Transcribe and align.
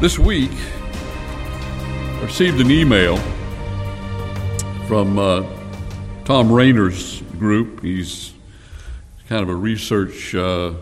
This 0.00 0.18
week, 0.18 0.50
I 0.94 2.20
received 2.22 2.58
an 2.58 2.70
email 2.70 3.18
from 4.86 5.18
uh, 5.18 5.44
Thom 6.24 6.50
Rainer's 6.50 7.20
group. 7.38 7.82
He's 7.82 8.32
kind 9.28 9.42
of 9.42 9.50
a 9.50 9.54
research 9.54 10.34
uh, 10.34 10.72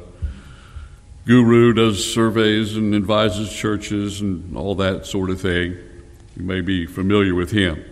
guru, 1.26 1.72
does 1.72 2.14
surveys 2.14 2.76
and 2.76 2.94
advises 2.94 3.52
churches 3.52 4.20
and 4.20 4.56
all 4.56 4.76
that 4.76 5.04
sort 5.04 5.30
of 5.30 5.40
thing. 5.40 5.76
You 6.36 6.44
may 6.44 6.60
be 6.60 6.86
familiar 6.86 7.34
with 7.34 7.50
him. 7.50 7.84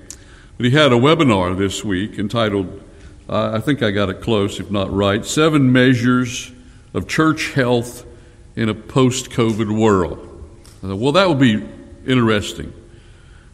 But 0.56 0.66
he 0.66 0.70
had 0.70 0.92
a 0.92 0.96
webinar 0.96 1.58
this 1.58 1.82
week 1.82 2.20
entitled, 2.20 2.84
uh, 3.28 3.50
I 3.52 3.58
think 3.58 3.82
I 3.82 3.90
got 3.90 4.10
it 4.10 4.20
close, 4.20 4.60
if 4.60 4.70
not 4.70 4.92
right, 4.92 5.26
Seven 5.26 5.72
Measures 5.72 6.52
of 6.94 7.08
Church 7.08 7.52
Health 7.54 8.06
in 8.54 8.68
a 8.68 8.74
Post 8.74 9.30
COVID 9.30 9.76
World. 9.76 10.25
Thought, 10.80 10.96
well, 10.96 11.12
that 11.12 11.28
would 11.28 11.38
be 11.38 11.66
interesting 12.06 12.72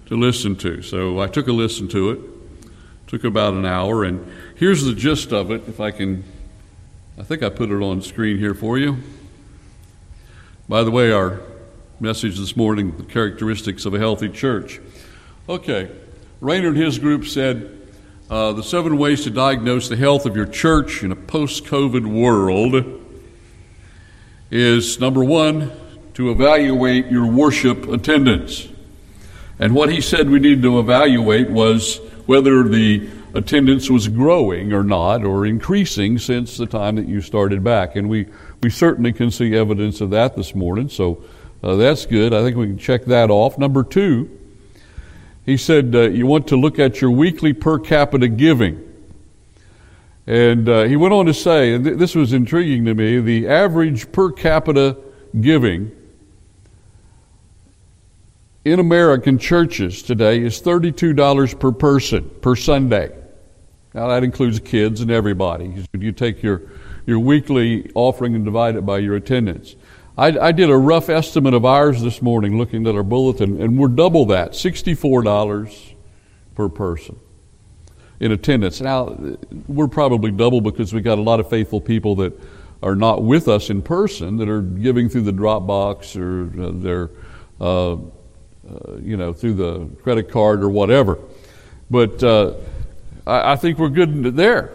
to 0.07 0.17
listen 0.17 0.57
to. 0.57 0.83
So 0.83 1.21
I 1.21 1.27
took 1.27 1.49
a 1.49 1.53
listen 1.53 1.89
to 1.89 2.11
it. 2.11 2.21
Took 3.07 3.25
about 3.25 3.53
an 3.53 3.67
hour, 3.67 4.05
and 4.05 4.27
here's 4.57 4.85
the 4.85 4.95
gist 4.95 5.33
of 5.33 5.51
it. 5.51 5.69
If 5.69 5.81
I 5.81 5.91
can, 5.91 6.25
I 7.19 7.23
think 7.23 7.43
I 7.43 7.51
put 7.51 7.71
it 7.71 7.83
on 7.83 8.01
screen 8.01 8.39
here 8.39 8.55
for 8.55 8.79
you. 8.79 8.97
By 10.67 10.83
the 10.83 10.91
way, 10.91 11.13
our 11.13 11.41
message 12.01 12.39
this 12.39 12.57
morning, 12.57 12.97
the 12.97 13.05
characteristics 13.05 13.85
of 13.85 13.93
a 13.93 13.99
healthy 13.99 14.31
church. 14.31 14.81
Okay, 15.47 15.91
Rainer 16.41 16.69
and 16.69 16.77
his 16.77 16.99
group 16.99 17.27
said 17.27 17.79
uh, 18.31 18.53
the 18.53 18.63
seven 18.63 18.97
ways 18.97 19.25
to 19.25 19.31
diagnose 19.31 19.91
the 19.91 19.97
health 19.97 20.25
of 20.25 20.35
your 20.35 20.47
church 20.47 21.03
in 21.03 21.13
a 21.13 21.17
post 21.17 21.65
COVID 21.65 22.07
world 22.07 23.03
is 24.51 24.99
number 24.99 25.23
one, 25.23 25.71
to 26.15 26.31
evaluate 26.31 27.07
your 27.07 27.27
worship 27.27 27.89
attendance. 27.89 28.69
And 29.59 29.75
what 29.75 29.91
he 29.91 30.01
said 30.01 30.29
we 30.29 30.41
needed 30.41 30.63
to 30.63 30.79
evaluate 30.79 31.51
was 31.51 31.99
whether 32.27 32.63
the 32.63 33.09
attendance 33.35 33.89
was 33.89 34.09
growing 34.09 34.73
or 34.73 34.83
not, 34.83 35.25
or 35.25 35.47
increasing 35.47 36.19
since 36.19 36.57
the 36.57 36.67
time 36.67 36.97
that 36.97 37.09
you 37.09 37.21
started 37.21 37.65
back. 37.65 37.97
And 37.97 38.09
we, 38.09 38.27
we 38.63 38.71
certainly 38.71 39.13
can 39.13 39.31
see 39.31 39.57
evidence 39.57 40.01
of 40.01 40.11
that 40.11 40.37
this 40.37 40.55
morning, 40.55 40.89
so 40.89 41.23
uh, 41.63 41.77
that's 41.77 42.07
good. 42.07 42.35
I 42.35 42.43
think 42.43 42.57
we 42.57 42.67
can 42.67 42.79
check 42.79 43.05
that 43.07 43.31
off. 43.31 43.57
Number 43.57 43.83
two, 43.83 44.39
he 45.47 45.57
said 45.57 45.95
uh, 45.95 46.03
you 46.03 46.27
want 46.27 46.47
to 46.49 46.57
look 46.57 46.79
at 46.79 47.01
your 47.01 47.11
weekly 47.11 47.53
per 47.53 47.79
capita 47.79 48.29
giving. 48.29 48.89
And 50.27 50.69
uh, 50.69 50.83
he 50.85 50.97
went 50.97 51.15
on 51.15 51.27
to 51.27 51.35
say, 51.35 51.75
and 51.75 51.85
th- 51.85 51.99
this 51.99 52.15
was 52.15 52.33
intriguing 52.33 52.85
to 52.85 52.95
me, 52.95 53.21
the 53.21 53.49
average 53.49 54.13
per 54.13 54.31
capita 54.31 54.97
giving 55.41 55.91
in 58.65 58.79
American 58.79 59.39
churches 59.39 60.03
today 60.03 60.41
is 60.43 60.61
$32 60.61 61.59
per 61.59 61.73
person 61.73 62.31
per 62.41 62.55
Sunday. 62.55 63.11
Now 63.95 64.09
that 64.09 64.23
includes 64.23 64.61
kids 64.61 65.01
and 65.01 65.11
everybody. 65.11 65.85
You 65.93 66.13
take 66.13 66.43
your, 66.43 66.63
your 67.07 67.19
weekly 67.19 67.91
offering 67.95 68.35
and 68.35 68.45
divide 68.45 68.77
it 68.77 68.87
by 68.87 68.99
your 68.99 69.17
attendance. 69.17 69.75
I, 70.17 70.27
I 70.39 70.53
did 70.53 70.71
a 70.71 70.77
rough 70.77 71.09
estimate 71.09 71.55
of 71.55 71.65
ours 71.65 72.03
this 72.03 72.23
morning 72.23 72.59
looking 72.59 72.87
at 72.87 72.95
our 72.95 73.03
bulletin, 73.03 73.61
and 73.61 73.79
we're 73.79 73.89
double 73.89 74.27
that 74.27 74.53
$64 74.53 75.95
per 76.55 76.69
person 76.69 77.19
in 78.21 78.31
attendance. 78.31 78.81
Now, 78.81 79.19
we're 79.67 79.89
probably 79.89 80.31
double 80.31 80.61
because 80.61 80.93
we 80.93 81.01
got 81.01 81.19
a 81.19 81.23
lot 81.23 81.41
of 81.41 81.51
faithful 81.51 81.81
people 81.81 82.15
that 82.17 82.39
are 82.83 82.95
not 82.95 83.23
with 83.23 83.49
us 83.49 83.71
in 83.71 83.83
person 83.83 84.37
that 84.37 84.49
are 84.49 84.63
giving 84.63 85.09
through 85.09 85.23
the 85.23 85.33
Dropbox 85.33 86.17
or 86.17 86.63
uh, 86.63 86.71
their 86.75 87.11
uh, 87.61 87.97
uh, 88.69 88.97
you 88.97 89.17
know, 89.17 89.33
through 89.33 89.55
the 89.55 89.87
credit 90.03 90.31
card 90.31 90.63
or 90.63 90.69
whatever. 90.69 91.19
But 91.91 92.23
uh, 92.23 92.55
I, 93.27 93.53
I, 93.53 93.57
think 93.57 93.79
we're 93.79 93.89
good 93.89 94.37
there. 94.37 94.73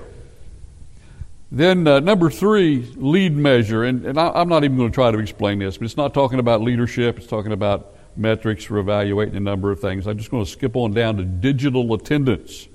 Then 1.51 1.87
uh, 1.87 1.99
number 2.01 2.29
three, 2.29 2.93
lead 2.95 3.35
measure, 3.35 3.85
and, 3.85 4.05
and 4.05 4.19
I, 4.19 4.41
am 4.41 4.49
not 4.49 4.63
even 4.63 4.77
going 4.77 4.91
to 4.91 4.93
try 4.93 5.11
to 5.11 5.19
explain 5.19 5.59
this, 5.59 5.77
but 5.77 5.85
it's 5.85 5.97
not 5.97 6.13
talking 6.13 6.39
about 6.39 6.61
leadership. 6.61 7.17
It's 7.17 7.27
talking 7.27 7.53
about 7.53 7.95
metrics 8.17 8.65
for 8.65 8.77
evaluating 8.79 9.35
a 9.35 9.39
number 9.39 9.71
of 9.71 9.79
things. 9.79 10.07
I'm 10.07 10.17
just 10.17 10.31
going 10.31 10.43
to 10.43 10.49
skip 10.51 10.75
on 10.75 10.93
down 10.93 11.17
to 11.17 11.23
digital 11.23 11.93
attendance. 11.93 12.67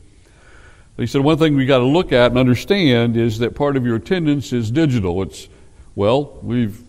He 0.97 1.07
said 1.07 1.23
one 1.23 1.39
thing 1.39 1.57
we 1.57 1.67
got 1.67 1.79
to 1.79 1.85
look 1.85 2.13
at 2.13 2.31
and 2.31 2.39
understand 2.39 3.17
is 3.17 3.39
that 3.39 3.55
part 3.55 3.77
of 3.77 3.85
your 3.85 3.97
attendance 3.97 4.53
is 4.53 4.71
digital. 4.71 5.23
It's 5.23 5.49
well, 5.95 6.39
we've 6.43 6.81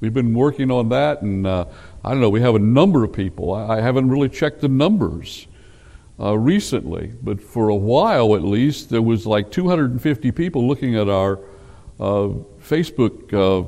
we've 0.00 0.14
been 0.14 0.34
working 0.34 0.70
on 0.70 0.88
that, 0.90 1.22
and 1.22 1.46
uh, 1.46 1.66
I 2.04 2.10
don't 2.10 2.20
know, 2.20 2.28
we 2.28 2.42
have 2.42 2.54
a 2.54 2.58
number 2.60 3.02
of 3.02 3.14
people. 3.14 3.54
I, 3.54 3.80
haven't 3.80 4.10
really 4.10 4.28
checked 4.28 4.60
the 4.60 4.68
numbers 4.68 5.46
uh, 6.20 6.36
recently, 6.36 7.12
but 7.22 7.40
for 7.40 7.70
a 7.70 7.74
while 7.74 8.36
at 8.36 8.42
least, 8.42 8.90
there 8.90 9.00
was 9.00 9.26
like 9.26 9.50
250 9.50 10.30
people 10.32 10.68
looking 10.68 10.96
at 10.96 11.08
our 11.08 11.38
uh, 11.98 12.28
Facebook 12.60 13.32
uh, 13.32 13.66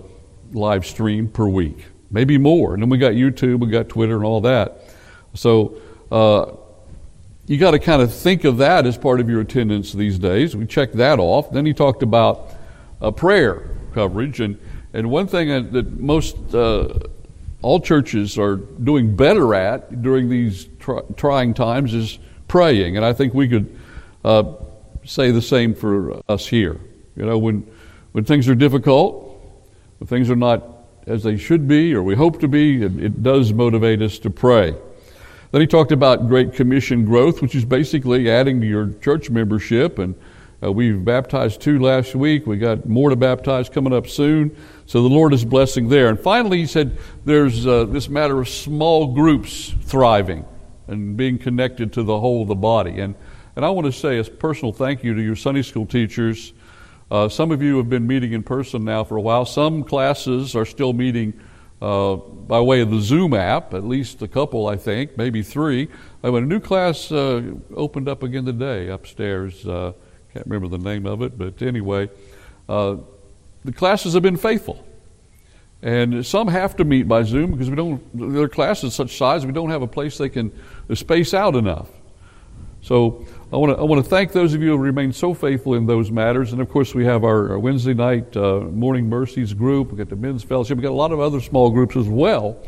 live 0.52 0.84
stream 0.84 1.28
per 1.28 1.48
week, 1.48 1.86
maybe 2.10 2.36
more. 2.36 2.75
And 2.75 2.82
then 2.82 2.91
we 2.91 2.98
got 2.98 3.12
YouTube, 3.12 3.60
we 3.60 3.69
got 3.69 3.88
Twitter, 3.88 4.16
and 4.16 4.25
all 4.25 4.42
that. 4.42 4.82
So 5.32 5.80
uh, 6.12 6.56
you 7.46 7.56
got 7.56 7.70
to 7.70 7.78
kind 7.78 8.02
of 8.02 8.12
think 8.12 8.44
of 8.44 8.58
that 8.58 8.86
as 8.86 8.98
part 8.98 9.20
of 9.20 9.30
your 9.30 9.41
attendance 9.41 9.94
these 9.94 10.19
days. 10.19 10.54
We 10.54 10.66
checked 10.66 10.96
that 10.96 11.19
off. 11.19 11.50
Then 11.52 11.64
he 11.64 11.72
talked 11.72 12.02
about 12.02 12.50
uh, 13.00 13.10
prayer 13.12 13.70
coverage, 13.94 14.41
and 14.41 14.58
and 14.92 15.10
one 15.10 15.26
thing 15.26 15.48
that 15.72 16.00
most 16.00 16.36
uh, 16.54 16.98
all 17.62 17.81
churches 17.81 18.39
are 18.39 18.56
doing 18.56 19.17
better 19.17 19.55
at 19.55 20.03
during 20.03 20.28
these 20.28 20.69
trying 21.17 21.55
times 21.55 21.94
is 21.94 22.19
praying. 22.49 22.97
And 22.97 23.05
I 23.05 23.12
think 23.12 23.34
we 23.34 23.49
could 23.49 23.78
uh, 24.25 24.55
say 25.05 25.31
the 25.31 25.43
same 25.43 25.75
for 25.75 26.21
us 26.28 26.47
here. 26.47 26.78
You 27.17 27.25
know, 27.25 27.39
when, 27.39 27.67
when 28.12 28.25
things 28.25 28.49
are 28.49 28.55
difficult, 28.55 29.41
when 29.99 30.06
things 30.06 30.31
are 30.31 30.37
not 30.37 30.62
as 31.06 31.22
they 31.22 31.37
should 31.37 31.69
be 31.69 31.94
or 31.94 32.03
we 32.03 32.15
hope 32.15 32.41
to 32.41 32.49
be, 32.49 32.83
it, 32.83 32.99
it 32.99 33.22
does 33.22 33.53
motivate 33.53 34.03
us 34.03 34.19
to 34.21 34.31
pray. 34.31 34.75
Then 35.53 35.61
he 35.61 35.67
talked 35.67 35.93
about 35.93 36.27
Great 36.27 36.53
Commission 36.53 37.05
growth, 37.05 37.41
which 37.41 37.55
is 37.55 37.65
basically 37.65 38.31
adding 38.31 38.61
to 38.61 38.67
your 38.67 38.91
church 39.00 39.31
membership. 39.31 39.99
And 39.99 40.15
uh, 40.62 40.72
we've 40.72 41.05
baptized 41.05 41.61
two 41.61 41.78
last 41.78 42.15
week. 42.15 42.47
We 42.47 42.56
got 42.56 42.89
more 42.89 43.11
to 43.11 43.17
baptize 43.17 43.69
coming 43.69 43.93
up 43.93 44.09
soon. 44.09 44.56
So 44.87 45.03
the 45.03 45.09
Lord 45.09 45.34
is 45.34 45.44
blessing 45.44 45.89
there. 45.89 46.09
And 46.09 46.19
finally, 46.19 46.59
he 46.59 46.67
said 46.67 46.97
there's 47.25 47.67
uh, 47.67 47.84
this 47.84 48.09
matter 48.09 48.41
of 48.41 48.49
small 48.49 49.12
groups 49.12 49.75
thriving 49.83 50.44
and 50.89 51.17
being 51.17 51.39
connected 51.39 51.93
to 51.94 52.03
the 52.03 52.19
whole 52.19 52.43
of 52.43 52.49
the 52.49 52.55
body. 52.55 53.00
And, 53.00 53.15
and 53.55 53.65
I 53.65 53.71
want 53.71 53.87
to 53.87 53.93
say 53.93 54.19
a 54.19 54.25
personal 54.25 54.72
thank 54.72 55.05
you 55.05 55.15
to 55.15 55.22
your 55.22 55.37
Sunday 55.37 55.62
school 55.62 55.84
teachers. 55.84 56.55
Uh, 57.11 57.28
some 57.28 57.50
of 57.53 57.62
you 57.62 57.77
have 57.77 57.91
been 57.91 58.06
meeting 58.06 58.33
in 58.33 58.43
person 58.43 58.84
now 58.84 59.05
for 59.05 59.17
a 59.17 59.21
while. 59.21 59.44
Some 59.44 59.84
classes 59.84 60.56
are 60.56 60.65
still 60.65 60.93
meeting 60.93 61.38
uh, 61.83 62.17
by 62.17 62.61
way 62.61 62.81
of 62.81 62.91
the 62.91 63.00
Zoom 63.00 63.34
app, 63.34 63.75
at 63.75 63.84
least 63.84 64.23
a 64.23 64.28
couple, 64.28 64.69
I 64.69 64.77
think, 64.77 65.19
maybe 65.19 65.43
three. 65.43 65.88
Uh, 66.25 66.33
a 66.33 66.41
new 66.41 66.61
class 66.61 67.12
uh, 67.12 67.43
opened 67.75 68.09
up 68.09 68.23
again 68.23 68.47
today 68.47 68.88
upstairs. 68.88 69.67
Can't 70.36 70.48
remember 70.48 70.69
the 70.76 70.84
name 70.84 71.06
of 71.06 71.22
it, 71.22 71.38
but 71.38 71.62
anyway. 71.62 72.10
Uh, 72.69 72.97
the 73.64 73.72
classes 73.72 74.12
have 74.12 74.22
been 74.22 74.36
faithful. 74.36 74.86
And 75.80 76.26
some 76.26 76.47
have 76.48 76.76
to 76.76 76.84
meet 76.84 77.08
by 77.08 77.22
Zoom 77.22 77.52
because 77.52 77.70
we 77.70 77.76
don't, 77.76 78.34
their 78.34 78.46
classes 78.46 78.94
such 78.94 79.16
size, 79.16 79.46
we 79.46 79.52
don't 79.52 79.70
have 79.70 79.80
a 79.80 79.86
place 79.86 80.19
they 80.19 80.28
can 80.28 80.52
space 80.92 81.32
out 81.32 81.56
enough. 81.56 81.88
So 82.82 83.25
I 83.50 83.56
want 83.56 83.75
to 83.75 83.80
I 83.80 83.84
want 83.84 84.04
to 84.04 84.10
thank 84.10 84.32
those 84.32 84.52
of 84.52 84.60
you 84.60 84.72
who 84.72 84.76
remain 84.76 85.10
so 85.10 85.32
faithful 85.32 85.72
in 85.72 85.86
those 85.86 86.10
matters. 86.10 86.52
And 86.52 86.60
of 86.60 86.69
course, 86.69 86.94
we 86.94 87.06
have 87.06 87.25
our, 87.25 87.52
our 87.52 87.58
Wednesday 87.58 87.94
night 87.94 88.37
uh, 88.37 88.61
Morning 88.61 89.08
Mercies 89.08 89.55
group. 89.55 89.90
We 89.90 89.96
got 89.96 90.11
the 90.11 90.16
Men's 90.16 90.44
Fellowship. 90.44 90.76
We 90.76 90.82
got 90.82 90.90
a 90.90 90.93
lot 90.93 91.12
of 91.12 91.19
other 91.19 91.40
small 91.40 91.70
groups 91.70 91.96
as 91.96 92.08
well. 92.08 92.62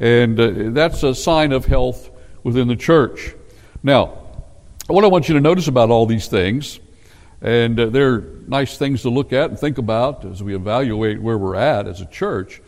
And 0.00 0.40
uh, 0.40 0.70
that's 0.72 1.04
a 1.04 1.14
sign 1.14 1.52
of 1.52 1.64
health 1.64 2.10
within 2.42 2.66
the 2.66 2.74
church. 2.74 3.36
Now, 3.84 4.18
what 4.88 5.04
I 5.04 5.06
want 5.06 5.28
you 5.28 5.34
to 5.34 5.40
notice 5.40 5.68
about 5.68 5.90
all 5.90 6.06
these 6.06 6.26
things 6.26 6.80
and 7.40 7.78
uh, 7.78 7.86
they're 7.86 8.20
nice 8.46 8.76
things 8.76 9.02
to 9.02 9.10
look 9.10 9.32
at 9.32 9.50
and 9.50 9.58
think 9.58 9.78
about 9.78 10.24
as 10.24 10.42
we 10.42 10.54
evaluate 10.54 11.20
where 11.20 11.38
we're 11.38 11.54
at 11.54 11.86
as 11.86 12.00
a 12.00 12.06
church. 12.06 12.60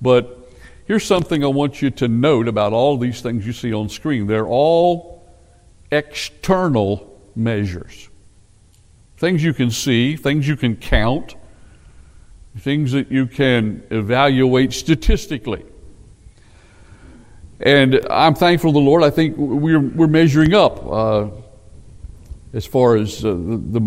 But 0.00 0.50
here's 0.86 1.04
something 1.04 1.44
I 1.44 1.48
want 1.48 1.82
you 1.82 1.90
to 1.90 2.08
note 2.08 2.48
about 2.48 2.72
all 2.72 2.96
these 2.96 3.20
things 3.20 3.46
you 3.46 3.52
see 3.52 3.72
on 3.72 3.88
screen. 3.88 4.26
They're 4.26 4.46
all 4.46 5.28
external 5.90 7.20
measures. 7.34 8.08
Things 9.16 9.44
you 9.44 9.54
can 9.54 9.70
see, 9.70 10.16
things 10.16 10.48
you 10.48 10.56
can 10.56 10.76
count, 10.76 11.36
things 12.58 12.92
that 12.92 13.10
you 13.10 13.26
can 13.26 13.82
evaluate 13.90 14.72
statistically. 14.72 15.64
And 17.60 18.00
I'm 18.10 18.34
thankful 18.34 18.72
to 18.72 18.74
the 18.74 18.84
Lord. 18.84 19.02
I 19.02 19.10
think 19.10 19.36
we're, 19.36 19.80
we're 19.80 20.06
measuring 20.06 20.54
up. 20.54 20.84
Uh, 20.86 21.28
as 22.54 22.64
far 22.64 22.96
as 22.96 23.24
uh, 23.24 23.34
the, 23.36 23.80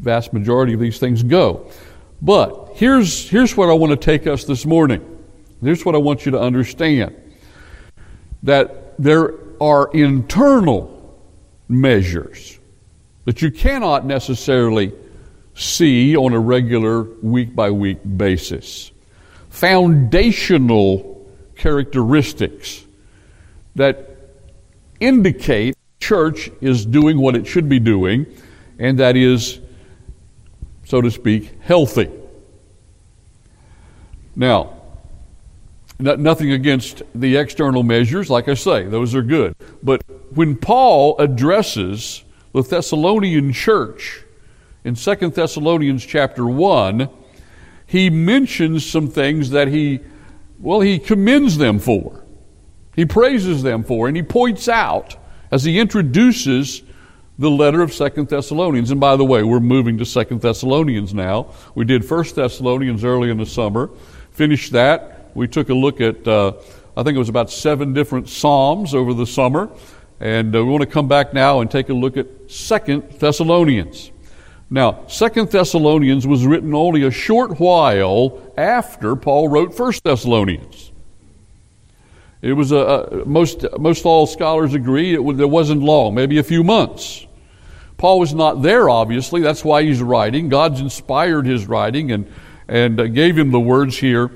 vast 0.00 0.32
majority 0.32 0.74
of 0.74 0.80
these 0.80 0.98
things 0.98 1.22
go. 1.22 1.70
But 2.20 2.72
here's, 2.74 3.28
here's 3.30 3.56
what 3.56 3.70
I 3.70 3.72
want 3.72 3.92
to 3.92 3.96
take 3.96 4.26
us 4.26 4.44
this 4.44 4.66
morning. 4.66 5.18
Here's 5.62 5.84
what 5.84 5.94
I 5.94 5.98
want 5.98 6.26
you 6.26 6.32
to 6.32 6.40
understand. 6.40 7.16
that 8.42 8.98
there 8.98 9.34
are 9.60 9.90
internal 9.92 11.20
measures 11.68 12.58
that 13.26 13.42
you 13.42 13.50
cannot 13.50 14.04
necessarily 14.04 14.92
see 15.54 16.16
on 16.16 16.32
a 16.32 16.38
regular 16.38 17.02
week 17.22 17.54
by 17.54 17.70
week 17.70 17.98
basis. 18.16 18.90
Foundational 19.50 21.30
characteristics 21.54 22.84
that 23.76 24.16
indicate 24.98 25.76
church 26.00 26.50
is 26.60 26.84
doing 26.84 27.20
what 27.20 27.36
it 27.36 27.46
should 27.46 27.68
be 27.68 27.78
doing, 27.78 28.26
and 28.78 28.98
that 28.98 29.16
is, 29.16 29.60
so 30.84 31.00
to 31.00 31.10
speak, 31.10 31.60
healthy. 31.62 32.10
Now, 34.34 34.76
nothing 35.98 36.52
against 36.52 37.02
the 37.14 37.36
external 37.36 37.82
measures, 37.82 38.30
like 38.30 38.48
I 38.48 38.54
say, 38.54 38.84
those 38.84 39.14
are 39.14 39.22
good. 39.22 39.54
But 39.82 40.02
when 40.34 40.56
Paul 40.56 41.18
addresses 41.18 42.24
the 42.52 42.62
Thessalonian 42.62 43.52
church 43.52 44.24
in 44.84 44.94
2 44.94 45.14
Thessalonians 45.14 46.04
chapter 46.04 46.46
1, 46.46 47.08
he 47.86 48.08
mentions 48.08 48.86
some 48.86 49.08
things 49.08 49.50
that 49.50 49.68
he, 49.68 50.00
well, 50.58 50.80
he 50.80 50.98
commends 50.98 51.58
them 51.58 51.78
for. 51.78 52.24
He 52.96 53.04
praises 53.04 53.62
them 53.62 53.84
for, 53.84 54.08
and 54.08 54.16
he 54.16 54.22
points 54.22 54.68
out 54.68 55.16
as 55.50 55.64
he 55.64 55.78
introduces 55.78 56.82
the 57.38 57.50
letter 57.50 57.80
of 57.80 57.92
Second 57.92 58.28
Thessalonians. 58.28 58.90
And 58.90 59.00
by 59.00 59.16
the 59.16 59.24
way, 59.24 59.42
we're 59.42 59.60
moving 59.60 59.96
to 59.98 60.04
Second 60.04 60.42
Thessalonians 60.42 61.14
now. 61.14 61.52
We 61.74 61.84
did 61.84 62.04
First 62.04 62.36
Thessalonians 62.36 63.02
early 63.02 63.30
in 63.30 63.38
the 63.38 63.46
summer, 63.46 63.90
finished 64.32 64.72
that. 64.72 65.30
We 65.34 65.48
took 65.48 65.70
a 65.70 65.74
look 65.74 66.00
at, 66.00 66.26
uh, 66.28 66.52
I 66.96 67.02
think 67.02 67.16
it 67.16 67.18
was 67.18 67.30
about 67.30 67.50
seven 67.50 67.94
different 67.94 68.28
Psalms 68.28 68.94
over 68.94 69.14
the 69.14 69.26
summer. 69.26 69.70
And 70.20 70.54
uh, 70.54 70.62
we 70.62 70.70
want 70.70 70.82
to 70.82 70.90
come 70.90 71.08
back 71.08 71.32
now 71.32 71.60
and 71.60 71.70
take 71.70 71.88
a 71.88 71.94
look 71.94 72.18
at 72.18 72.26
Second 72.50 73.10
Thessalonians. 73.18 74.10
Now, 74.68 75.06
Second 75.06 75.50
Thessalonians 75.50 76.26
was 76.26 76.44
written 76.44 76.74
only 76.74 77.04
a 77.04 77.10
short 77.10 77.58
while 77.58 78.52
after 78.58 79.16
Paul 79.16 79.48
wrote 79.48 79.74
First 79.74 80.04
Thessalonians. 80.04 80.89
It 82.42 82.54
was 82.54 82.72
a, 82.72 82.76
a 82.76 83.24
most 83.26 83.64
most 83.78 84.04
all 84.04 84.26
scholars 84.26 84.74
agree 84.74 85.14
it, 85.14 85.20
it 85.20 85.50
wasn't 85.50 85.82
long, 85.82 86.14
maybe 86.14 86.38
a 86.38 86.42
few 86.42 86.64
months. 86.64 87.26
Paul 87.98 88.18
was 88.18 88.32
not 88.32 88.62
there, 88.62 88.88
obviously. 88.88 89.42
That's 89.42 89.62
why 89.62 89.82
he's 89.82 90.00
writing. 90.00 90.48
God's 90.48 90.80
inspired 90.80 91.46
his 91.46 91.66
writing 91.66 92.12
and 92.12 92.32
and 92.66 93.00
uh, 93.00 93.06
gave 93.08 93.36
him 93.36 93.50
the 93.50 93.60
words 93.60 93.98
here 93.98 94.30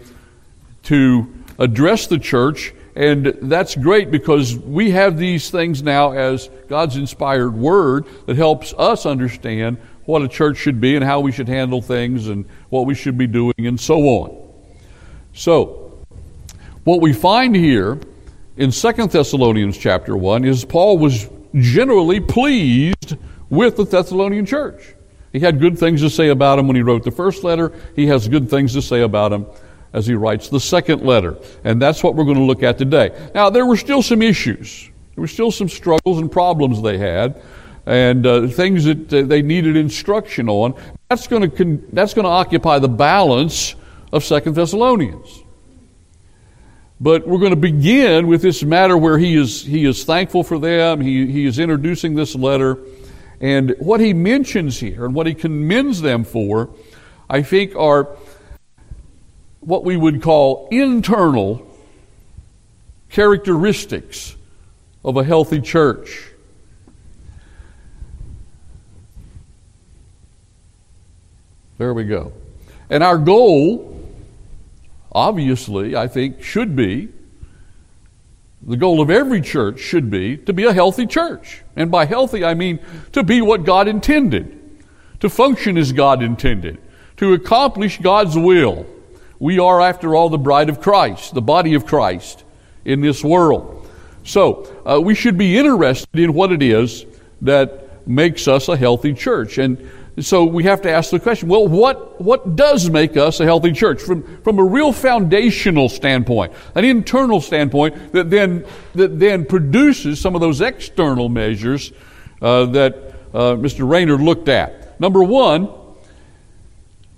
to 0.84 1.32
address 1.58 2.06
the 2.06 2.18
church. 2.18 2.74
And 2.96 3.26
that's 3.42 3.74
great 3.74 4.10
because 4.10 4.56
we 4.56 4.90
have 4.90 5.18
these 5.18 5.50
things 5.50 5.82
now 5.82 6.12
as 6.12 6.48
God's 6.68 6.96
inspired 6.96 7.54
word 7.54 8.06
that 8.26 8.36
helps 8.36 8.72
us 8.74 9.04
understand 9.06 9.78
what 10.04 10.22
a 10.22 10.28
church 10.28 10.58
should 10.58 10.80
be 10.80 10.94
and 10.94 11.04
how 11.04 11.20
we 11.20 11.32
should 11.32 11.48
handle 11.48 11.80
things 11.80 12.28
and 12.28 12.44
what 12.68 12.86
we 12.86 12.94
should 12.94 13.18
be 13.18 13.26
doing 13.26 13.54
and 13.58 13.80
so 13.80 14.00
on. 14.00 14.52
So, 15.32 15.83
what 16.84 17.00
we 17.00 17.12
find 17.12 17.56
here 17.56 17.98
in 18.56 18.70
2 18.70 18.92
Thessalonians 19.08 19.76
chapter 19.76 20.16
1 20.16 20.44
is 20.44 20.64
Paul 20.64 20.98
was 20.98 21.28
generally 21.54 22.20
pleased 22.20 23.16
with 23.48 23.76
the 23.76 23.84
Thessalonian 23.84 24.46
church. 24.46 24.94
He 25.32 25.40
had 25.40 25.58
good 25.58 25.78
things 25.78 26.00
to 26.02 26.10
say 26.10 26.28
about 26.28 26.58
him 26.58 26.68
when 26.68 26.76
he 26.76 26.82
wrote 26.82 27.02
the 27.02 27.10
first 27.10 27.42
letter. 27.42 27.72
He 27.96 28.06
has 28.06 28.28
good 28.28 28.48
things 28.48 28.72
to 28.74 28.82
say 28.82 29.00
about 29.00 29.32
him 29.32 29.46
as 29.92 30.06
he 30.06 30.14
writes 30.14 30.48
the 30.48 30.60
second 30.60 31.02
letter. 31.02 31.36
And 31.64 31.80
that's 31.80 32.02
what 32.02 32.14
we're 32.14 32.24
going 32.24 32.36
to 32.36 32.42
look 32.42 32.62
at 32.62 32.78
today. 32.78 33.30
Now, 33.34 33.50
there 33.50 33.66
were 33.66 33.76
still 33.76 34.02
some 34.02 34.22
issues. 34.22 34.90
There 35.14 35.22
were 35.22 35.28
still 35.28 35.50
some 35.50 35.68
struggles 35.68 36.18
and 36.18 36.30
problems 36.30 36.82
they 36.82 36.98
had 36.98 37.40
and 37.86 38.26
uh, 38.26 38.48
things 38.48 38.84
that 38.84 39.12
uh, 39.12 39.22
they 39.22 39.42
needed 39.42 39.76
instruction 39.76 40.48
on. 40.48 40.74
That's 41.08 41.26
going 41.26 41.42
to 41.42 41.56
con- 41.56 41.86
that's 41.92 42.14
going 42.14 42.24
to 42.24 42.30
occupy 42.30 42.78
the 42.78 42.88
balance 42.88 43.74
of 44.12 44.24
Second 44.24 44.54
Thessalonians. 44.54 45.43
But 47.04 47.28
we're 47.28 47.38
going 47.38 47.50
to 47.50 47.56
begin 47.56 48.28
with 48.28 48.40
this 48.40 48.62
matter 48.62 48.96
where 48.96 49.18
he 49.18 49.36
is, 49.36 49.62
he 49.62 49.84
is 49.84 50.04
thankful 50.04 50.42
for 50.42 50.58
them. 50.58 51.02
He, 51.02 51.26
he 51.26 51.44
is 51.44 51.58
introducing 51.58 52.14
this 52.14 52.34
letter. 52.34 52.78
And 53.42 53.76
what 53.78 54.00
he 54.00 54.14
mentions 54.14 54.80
here 54.80 55.04
and 55.04 55.14
what 55.14 55.26
he 55.26 55.34
commends 55.34 56.00
them 56.00 56.24
for, 56.24 56.70
I 57.28 57.42
think, 57.42 57.76
are 57.76 58.16
what 59.60 59.84
we 59.84 59.98
would 59.98 60.22
call 60.22 60.66
internal 60.70 61.70
characteristics 63.10 64.34
of 65.04 65.18
a 65.18 65.24
healthy 65.24 65.60
church. 65.60 66.30
There 71.76 71.92
we 71.92 72.04
go. 72.04 72.32
And 72.88 73.02
our 73.02 73.18
goal 73.18 73.93
obviously, 75.14 75.96
I 75.96 76.08
think, 76.08 76.42
should 76.42 76.74
be 76.74 77.08
the 78.66 78.76
goal 78.76 79.00
of 79.00 79.10
every 79.10 79.42
church 79.42 79.78
should 79.78 80.10
be 80.10 80.38
to 80.38 80.52
be 80.52 80.64
a 80.64 80.72
healthy 80.72 81.06
church. 81.06 81.62
And 81.76 81.90
by 81.90 82.06
healthy, 82.06 82.44
I 82.44 82.54
mean 82.54 82.80
to 83.12 83.22
be 83.22 83.42
what 83.42 83.64
God 83.64 83.88
intended, 83.88 84.58
to 85.20 85.28
function 85.28 85.76
as 85.76 85.92
God 85.92 86.22
intended, 86.22 86.78
to 87.18 87.34
accomplish 87.34 87.98
God's 87.98 88.36
will. 88.36 88.86
We 89.38 89.58
are, 89.58 89.82
after 89.82 90.14
all, 90.14 90.30
the 90.30 90.38
bride 90.38 90.70
of 90.70 90.80
Christ, 90.80 91.34
the 91.34 91.42
body 91.42 91.74
of 91.74 91.84
Christ 91.84 92.44
in 92.84 93.02
this 93.02 93.22
world. 93.22 93.86
So, 94.22 94.66
uh, 94.86 95.00
we 95.00 95.14
should 95.14 95.36
be 95.36 95.58
interested 95.58 96.18
in 96.18 96.32
what 96.32 96.50
it 96.50 96.62
is 96.62 97.04
that 97.42 98.06
makes 98.06 98.48
us 98.48 98.68
a 98.68 98.76
healthy 98.76 99.12
church. 99.12 99.58
And 99.58 99.90
so 100.20 100.44
we 100.44 100.62
have 100.64 100.82
to 100.82 100.90
ask 100.90 101.10
the 101.10 101.18
question 101.18 101.48
well, 101.48 101.66
what, 101.66 102.20
what 102.20 102.54
does 102.54 102.88
make 102.88 103.16
us 103.16 103.40
a 103.40 103.44
healthy 103.44 103.72
church? 103.72 104.00
From, 104.00 104.42
from 104.42 104.58
a 104.58 104.64
real 104.64 104.92
foundational 104.92 105.88
standpoint, 105.88 106.52
an 106.76 106.84
internal 106.84 107.40
standpoint 107.40 108.12
that 108.12 108.30
then, 108.30 108.64
that 108.94 109.18
then 109.18 109.44
produces 109.44 110.20
some 110.20 110.34
of 110.34 110.40
those 110.40 110.60
external 110.60 111.28
measures 111.28 111.92
uh, 112.40 112.66
that 112.66 112.94
uh, 113.32 113.56
Mr. 113.56 113.88
Rainer 113.88 114.16
looked 114.16 114.48
at. 114.48 115.00
Number 115.00 115.22
one, 115.22 115.68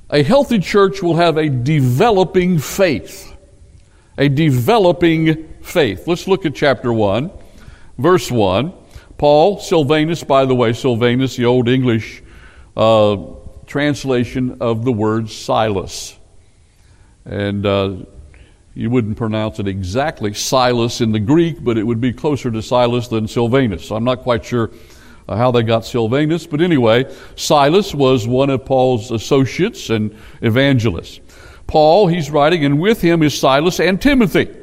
a 0.08 0.22
healthy 0.22 0.58
church 0.58 1.02
will 1.02 1.16
have 1.16 1.36
a 1.36 1.48
developing 1.48 2.58
faith. 2.58 3.34
A 4.16 4.28
developing 4.30 5.52
faith. 5.60 6.08
Let's 6.08 6.26
look 6.26 6.46
at 6.46 6.54
chapter 6.54 6.92
1, 6.92 7.30
verse 7.98 8.30
1. 8.30 8.72
Paul, 9.18 9.58
Silvanus, 9.58 10.24
by 10.24 10.46
the 10.46 10.54
way, 10.54 10.72
Silvanus, 10.72 11.36
the 11.36 11.44
Old 11.44 11.68
English 11.68 12.22
uh, 12.76 13.16
translation 13.66 14.58
of 14.60 14.84
the 14.84 14.92
word 14.92 15.30
Silas. 15.30 16.16
And 17.24 17.66
uh, 17.66 17.96
you 18.74 18.90
wouldn't 18.90 19.16
pronounce 19.16 19.58
it 19.58 19.66
exactly 19.66 20.34
Silas 20.34 21.00
in 21.00 21.12
the 21.12 21.18
Greek, 21.18 21.64
but 21.64 21.78
it 21.78 21.82
would 21.82 22.00
be 22.00 22.12
closer 22.12 22.50
to 22.50 22.62
Silas 22.62 23.08
than 23.08 23.26
Silvanus. 23.26 23.90
I'm 23.90 24.04
not 24.04 24.20
quite 24.20 24.44
sure 24.44 24.70
uh, 25.28 25.36
how 25.36 25.50
they 25.50 25.62
got 25.62 25.84
Silvanus, 25.84 26.46
but 26.46 26.60
anyway, 26.60 27.12
Silas 27.34 27.94
was 27.94 28.28
one 28.28 28.50
of 28.50 28.64
Paul's 28.64 29.10
associates 29.10 29.90
and 29.90 30.14
evangelists. 30.42 31.20
Paul, 31.66 32.06
he's 32.06 32.30
writing, 32.30 32.64
and 32.64 32.78
with 32.78 33.00
him 33.00 33.22
is 33.22 33.36
Silas 33.36 33.80
and 33.80 34.00
Timothy. 34.00 34.54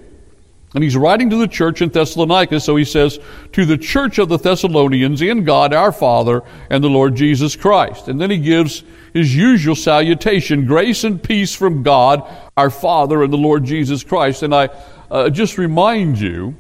And 0.74 0.84
he's 0.84 0.98
writing 0.98 1.30
to 1.30 1.38
the 1.38 1.48
church 1.48 1.82
in 1.82 1.90
Thessalonica, 1.90 2.60
so 2.60 2.76
he 2.76 2.86
says, 2.86 3.20
To 3.52 3.66
the 3.66 3.78
church 3.78 4.18
of 4.18 4.30
the 4.30 4.40
Thessalonians 4.40 5.22
in 5.22 5.44
God 5.44 5.74
our 5.74 5.92
Father 5.92 6.42
and 6.70 6.84
the 6.84 6.90
Lord 6.90 7.16
Jesus 7.16 7.56
Christ. 7.56 8.08
And 8.08 8.20
then 8.20 8.32
he 8.32 8.40
gives 8.40 8.84
his 9.14 9.36
usual 9.36 9.76
salutation 9.76 10.66
grace 10.66 11.04
and 11.04 11.22
peace 11.22 11.54
from 11.54 11.84
God 11.84 12.28
our 12.58 12.72
Father 12.72 13.24
and 13.24 13.32
the 13.32 13.38
Lord 13.38 13.64
Jesus 13.66 14.04
Christ. 14.04 14.42
And 14.42 14.54
I 14.54 14.70
uh, 15.12 15.30
just 15.30 15.60
remind 15.60 16.20
you 16.20 16.56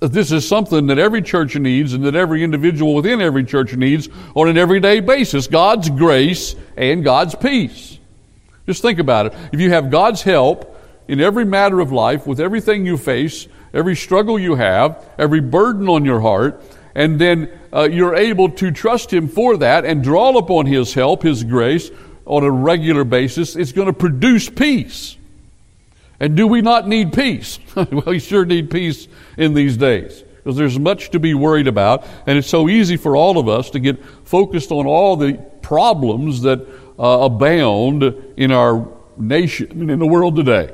that 0.00 0.12
this 0.12 0.30
is 0.30 0.46
something 0.46 0.88
that 0.88 0.98
every 0.98 1.22
church 1.22 1.56
needs 1.56 1.94
and 1.94 2.04
that 2.04 2.14
every 2.14 2.42
individual 2.44 2.94
within 2.94 3.22
every 3.22 3.44
church 3.44 3.74
needs 3.74 4.08
on 4.34 4.48
an 4.48 4.58
everyday 4.58 5.00
basis 5.00 5.46
God's 5.46 5.88
grace 5.88 6.54
and 6.76 7.02
God's 7.02 7.34
peace. 7.34 7.98
Just 8.66 8.82
think 8.82 8.98
about 8.98 9.26
it. 9.26 9.34
If 9.52 9.60
you 9.60 9.70
have 9.70 9.90
God's 9.90 10.22
help, 10.22 10.71
in 11.08 11.20
every 11.20 11.44
matter 11.44 11.80
of 11.80 11.92
life, 11.92 12.26
with 12.26 12.40
everything 12.40 12.86
you 12.86 12.96
face, 12.96 13.48
every 13.74 13.96
struggle 13.96 14.38
you 14.38 14.54
have, 14.54 15.04
every 15.18 15.40
burden 15.40 15.88
on 15.88 16.04
your 16.04 16.20
heart, 16.20 16.62
and 16.94 17.18
then 17.18 17.50
uh, 17.72 17.88
you're 17.90 18.14
able 18.14 18.50
to 18.50 18.70
trust 18.70 19.12
Him 19.12 19.28
for 19.28 19.56
that 19.56 19.84
and 19.84 20.02
draw 20.02 20.36
upon 20.36 20.66
His 20.66 20.94
help, 20.94 21.22
His 21.22 21.44
grace, 21.44 21.90
on 22.24 22.44
a 22.44 22.50
regular 22.50 23.04
basis, 23.04 23.56
it's 23.56 23.72
going 23.72 23.86
to 23.86 23.92
produce 23.92 24.48
peace. 24.48 25.16
And 26.20 26.36
do 26.36 26.46
we 26.46 26.62
not 26.62 26.86
need 26.86 27.12
peace? 27.12 27.58
well, 27.74 28.02
we 28.06 28.20
sure 28.20 28.44
need 28.44 28.70
peace 28.70 29.08
in 29.36 29.54
these 29.54 29.76
days 29.76 30.22
because 30.36 30.56
there's 30.56 30.78
much 30.78 31.10
to 31.10 31.18
be 31.18 31.34
worried 31.34 31.68
about, 31.68 32.04
and 32.26 32.38
it's 32.38 32.48
so 32.48 32.68
easy 32.68 32.96
for 32.96 33.16
all 33.16 33.38
of 33.38 33.48
us 33.48 33.70
to 33.70 33.80
get 33.80 34.04
focused 34.24 34.70
on 34.70 34.86
all 34.86 35.16
the 35.16 35.34
problems 35.62 36.42
that 36.42 36.60
uh, 36.98 37.24
abound 37.24 38.02
in 38.36 38.50
our 38.50 38.88
nation 39.16 39.70
and 39.80 39.90
in 39.90 39.98
the 39.98 40.06
world 40.06 40.36
today. 40.36 40.72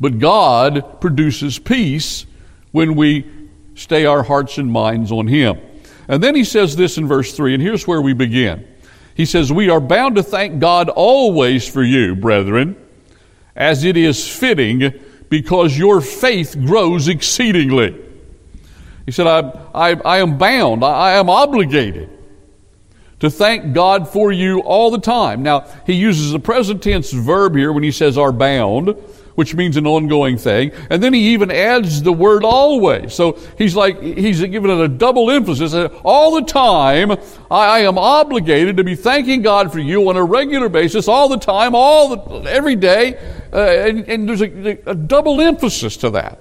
But 0.00 0.18
God 0.18 1.00
produces 1.00 1.58
peace 1.58 2.26
when 2.72 2.96
we 2.96 3.26
stay 3.74 4.06
our 4.06 4.22
hearts 4.22 4.58
and 4.58 4.70
minds 4.70 5.12
on 5.12 5.26
Him. 5.26 5.60
And 6.08 6.22
then 6.22 6.34
he 6.34 6.44
says 6.44 6.76
this 6.76 6.98
in 6.98 7.06
verse 7.06 7.34
3, 7.34 7.54
and 7.54 7.62
here's 7.62 7.86
where 7.86 8.00
we 8.00 8.12
begin. 8.12 8.66
He 9.14 9.24
says, 9.24 9.52
We 9.52 9.70
are 9.70 9.80
bound 9.80 10.16
to 10.16 10.22
thank 10.22 10.58
God 10.58 10.88
always 10.88 11.66
for 11.66 11.82
you, 11.82 12.14
brethren, 12.14 12.76
as 13.56 13.84
it 13.84 13.96
is 13.96 14.28
fitting, 14.28 14.92
because 15.30 15.78
your 15.78 16.00
faith 16.00 16.56
grows 16.66 17.08
exceedingly. 17.08 18.00
He 19.06 19.12
said, 19.12 19.26
I, 19.26 19.50
I, 19.74 19.90
I 20.04 20.18
am 20.18 20.38
bound, 20.38 20.84
I, 20.84 20.88
I 20.88 21.12
am 21.12 21.30
obligated 21.30 22.10
to 23.20 23.30
thank 23.30 23.72
God 23.72 24.08
for 24.08 24.32
you 24.32 24.60
all 24.60 24.90
the 24.90 24.98
time. 24.98 25.42
Now, 25.42 25.66
he 25.86 25.94
uses 25.94 26.34
a 26.34 26.38
present 26.38 26.82
tense 26.82 27.12
verb 27.12 27.54
here 27.54 27.72
when 27.72 27.82
he 27.82 27.92
says 27.92 28.18
are 28.18 28.32
bound 28.32 28.96
which 29.34 29.54
means 29.54 29.76
an 29.76 29.86
ongoing 29.86 30.38
thing. 30.38 30.72
And 30.90 31.02
then 31.02 31.12
he 31.12 31.32
even 31.32 31.50
adds 31.50 32.02
the 32.02 32.12
word 32.12 32.44
always. 32.44 33.14
So 33.14 33.38
he's 33.58 33.74
like, 33.74 34.00
he's 34.00 34.40
giving 34.40 34.70
it 34.70 34.78
a 34.78 34.88
double 34.88 35.30
emphasis. 35.30 35.74
All 36.04 36.34
the 36.34 36.42
time, 36.42 37.12
I, 37.50 37.80
am 37.80 37.98
obligated 37.98 38.76
to 38.76 38.84
be 38.84 38.94
thanking 38.94 39.42
God 39.42 39.72
for 39.72 39.80
you 39.80 40.08
on 40.08 40.16
a 40.16 40.24
regular 40.24 40.68
basis, 40.68 41.08
all 41.08 41.28
the 41.28 41.38
time, 41.38 41.74
all 41.74 42.16
the, 42.16 42.50
every 42.50 42.76
day. 42.76 43.16
Uh, 43.52 43.58
and, 43.58 44.08
and, 44.08 44.28
there's 44.28 44.42
a, 44.42 44.90
a 44.90 44.94
double 44.94 45.40
emphasis 45.40 45.96
to 45.98 46.10
that. 46.10 46.40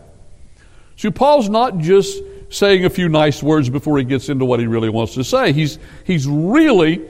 So 0.95 1.11
Paul's 1.11 1.49
not 1.49 1.79
just 1.79 2.21
saying 2.49 2.85
a 2.85 2.89
few 2.89 3.09
nice 3.09 3.41
words 3.41 3.69
before 3.69 3.97
he 3.97 4.03
gets 4.03 4.29
into 4.29 4.45
what 4.45 4.59
he 4.59 4.67
really 4.67 4.89
wants 4.89 5.15
to 5.15 5.23
say. 5.23 5.51
He's, 5.51 5.79
he's 6.05 6.27
really 6.27 7.01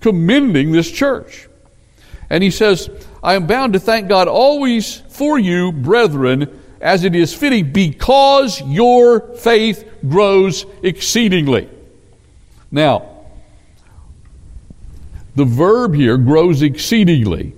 commending 0.00 0.70
this 0.70 0.90
church. 0.90 1.48
And 2.30 2.42
he 2.42 2.50
says, 2.50 2.88
I 3.22 3.34
am 3.34 3.46
bound 3.46 3.72
to 3.72 3.80
thank 3.80 4.08
God 4.08 4.28
always 4.28 5.02
for 5.08 5.38
you, 5.38 5.72
brethren, 5.72 6.60
as 6.80 7.04
it 7.04 7.14
is 7.14 7.34
fitting, 7.34 7.72
because 7.72 8.62
your 8.62 9.34
faith 9.36 9.88
grows 10.08 10.64
exceedingly. 10.82 11.68
Now, 12.70 13.16
the 15.34 15.44
verb 15.44 15.94
here, 15.94 16.16
grows 16.16 16.62
exceedingly, 16.62 17.54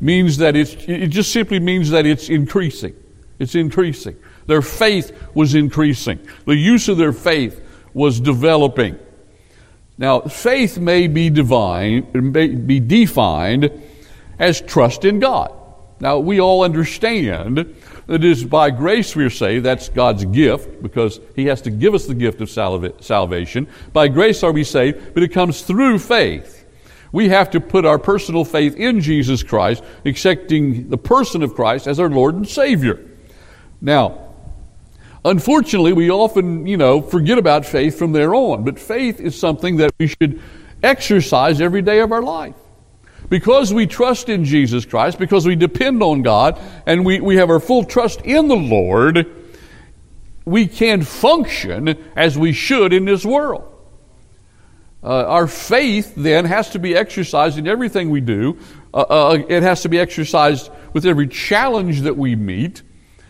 means 0.00 0.36
that 0.38 0.54
it's, 0.54 0.74
it 0.86 1.08
just 1.08 1.32
simply 1.32 1.58
means 1.58 1.90
that 1.90 2.06
it's 2.06 2.28
increasing. 2.28 2.94
It's 3.38 3.54
increasing. 3.54 4.16
Their 4.46 4.62
faith 4.62 5.16
was 5.34 5.54
increasing. 5.54 6.20
The 6.46 6.56
use 6.56 6.88
of 6.88 6.96
their 6.96 7.12
faith 7.12 7.60
was 7.92 8.20
developing. 8.20 8.98
Now, 9.98 10.20
faith 10.20 10.78
may 10.78 11.06
be 11.08 11.30
divine, 11.30 12.06
may 12.12 12.48
be 12.48 12.80
defined 12.80 13.70
as 14.38 14.60
trust 14.60 15.04
in 15.04 15.18
God. 15.18 15.52
Now, 15.98 16.18
we 16.18 16.40
all 16.40 16.62
understand 16.62 17.56
that 17.56 17.68
it 18.08 18.22
is 18.22 18.44
by 18.44 18.70
grace 18.70 19.16
we 19.16 19.24
are 19.24 19.30
saved. 19.30 19.64
That's 19.64 19.88
God's 19.88 20.24
gift 20.26 20.82
because 20.82 21.20
He 21.34 21.46
has 21.46 21.62
to 21.62 21.70
give 21.70 21.94
us 21.94 22.06
the 22.06 22.14
gift 22.14 22.40
of 22.40 22.50
salvation. 22.50 23.68
By 23.92 24.08
grace 24.08 24.42
are 24.42 24.52
we 24.52 24.62
saved, 24.62 25.14
but 25.14 25.22
it 25.22 25.32
comes 25.32 25.62
through 25.62 25.98
faith. 26.00 26.66
We 27.12 27.30
have 27.30 27.50
to 27.52 27.60
put 27.60 27.86
our 27.86 27.98
personal 27.98 28.44
faith 28.44 28.76
in 28.76 29.00
Jesus 29.00 29.42
Christ, 29.42 29.82
accepting 30.04 30.90
the 30.90 30.98
person 30.98 31.42
of 31.42 31.54
Christ 31.54 31.86
as 31.86 31.98
our 31.98 32.10
Lord 32.10 32.34
and 32.34 32.46
Savior. 32.46 33.00
Now, 33.80 34.34
unfortunately, 35.24 35.94
we 35.94 36.10
often, 36.10 36.66
you 36.66 36.76
know, 36.76 37.00
forget 37.00 37.38
about 37.38 37.64
faith 37.64 37.98
from 37.98 38.12
there 38.12 38.34
on, 38.34 38.64
but 38.64 38.78
faith 38.78 39.18
is 39.18 39.38
something 39.38 39.78
that 39.78 39.94
we 39.98 40.08
should 40.08 40.42
exercise 40.82 41.60
every 41.60 41.80
day 41.80 42.00
of 42.00 42.12
our 42.12 42.22
life. 42.22 42.54
Because 43.28 43.74
we 43.74 43.86
trust 43.86 44.28
in 44.28 44.44
Jesus 44.44 44.84
Christ, 44.84 45.18
because 45.18 45.46
we 45.46 45.56
depend 45.56 46.02
on 46.02 46.22
God, 46.22 46.60
and 46.86 47.04
we, 47.04 47.20
we 47.20 47.36
have 47.36 47.50
our 47.50 47.60
full 47.60 47.84
trust 47.84 48.20
in 48.22 48.48
the 48.48 48.56
Lord, 48.56 49.26
we 50.44 50.68
can 50.68 51.02
function 51.02 51.88
as 52.14 52.38
we 52.38 52.52
should 52.52 52.92
in 52.92 53.04
this 53.04 53.24
world. 53.24 53.72
Uh, 55.02 55.24
our 55.26 55.46
faith 55.46 56.14
then 56.16 56.44
has 56.44 56.70
to 56.70 56.78
be 56.78 56.96
exercised 56.96 57.58
in 57.58 57.66
everything 57.66 58.10
we 58.10 58.20
do. 58.20 58.58
Uh, 58.94 58.98
uh, 59.02 59.38
it 59.48 59.62
has 59.62 59.82
to 59.82 59.88
be 59.88 59.98
exercised 59.98 60.70
with 60.92 61.04
every 61.04 61.28
challenge 61.28 62.02
that 62.02 62.16
we 62.16 62.34
meet, 62.34 62.82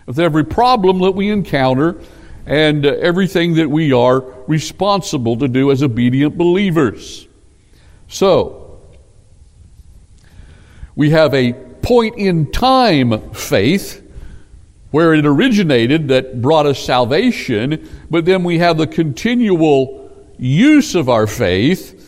with 0.07 0.19
every 0.19 0.45
problem 0.45 1.01
that 1.01 1.11
we 1.11 1.31
encounter, 1.31 2.01
and 2.47 2.87
uh, 2.87 2.91
everything 3.01 3.55
that 3.55 3.69
we 3.69 3.93
are 3.93 4.21
responsible 4.47 5.37
to 5.37 5.49
do 5.49 5.71
as 5.71 5.83
obedient 5.83 6.39
believers. 6.39 7.27
So, 8.09 8.66
we 10.97 11.11
have 11.11 11.35
a 11.35 11.53
point 11.53 12.17
in 12.17 12.51
time 12.51 13.31
faith 13.33 14.03
where 14.91 15.15
it 15.15 15.27
originated 15.27 16.09
that 16.09 16.41
brought 16.41 16.67
us 16.67 16.83
salvation, 16.83 17.89
but 18.11 18.25
then 18.25 18.43
we 18.43 18.59
have 18.59 18.79
the 18.79 18.87
continual 18.87 20.11
use 20.39 20.95
of 20.95 21.09
our 21.09 21.27
faith 21.27 22.03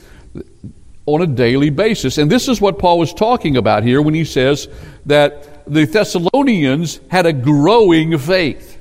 on 1.07 1.23
a 1.23 1.27
daily 1.27 1.71
basis. 1.71 2.19
And 2.19 2.31
this 2.31 2.49
is 2.49 2.61
what 2.61 2.79
Paul 2.79 2.99
was 2.99 3.13
talking 3.13 3.57
about 3.57 3.83
here 3.83 4.03
when 4.03 4.15
he 4.15 4.25
says 4.25 4.69
that 5.07 5.65
the 5.67 5.85
Thessalonians 5.85 7.01
had 7.11 7.27
a 7.27 7.33
growing 7.33 8.17
faith, 8.17 8.79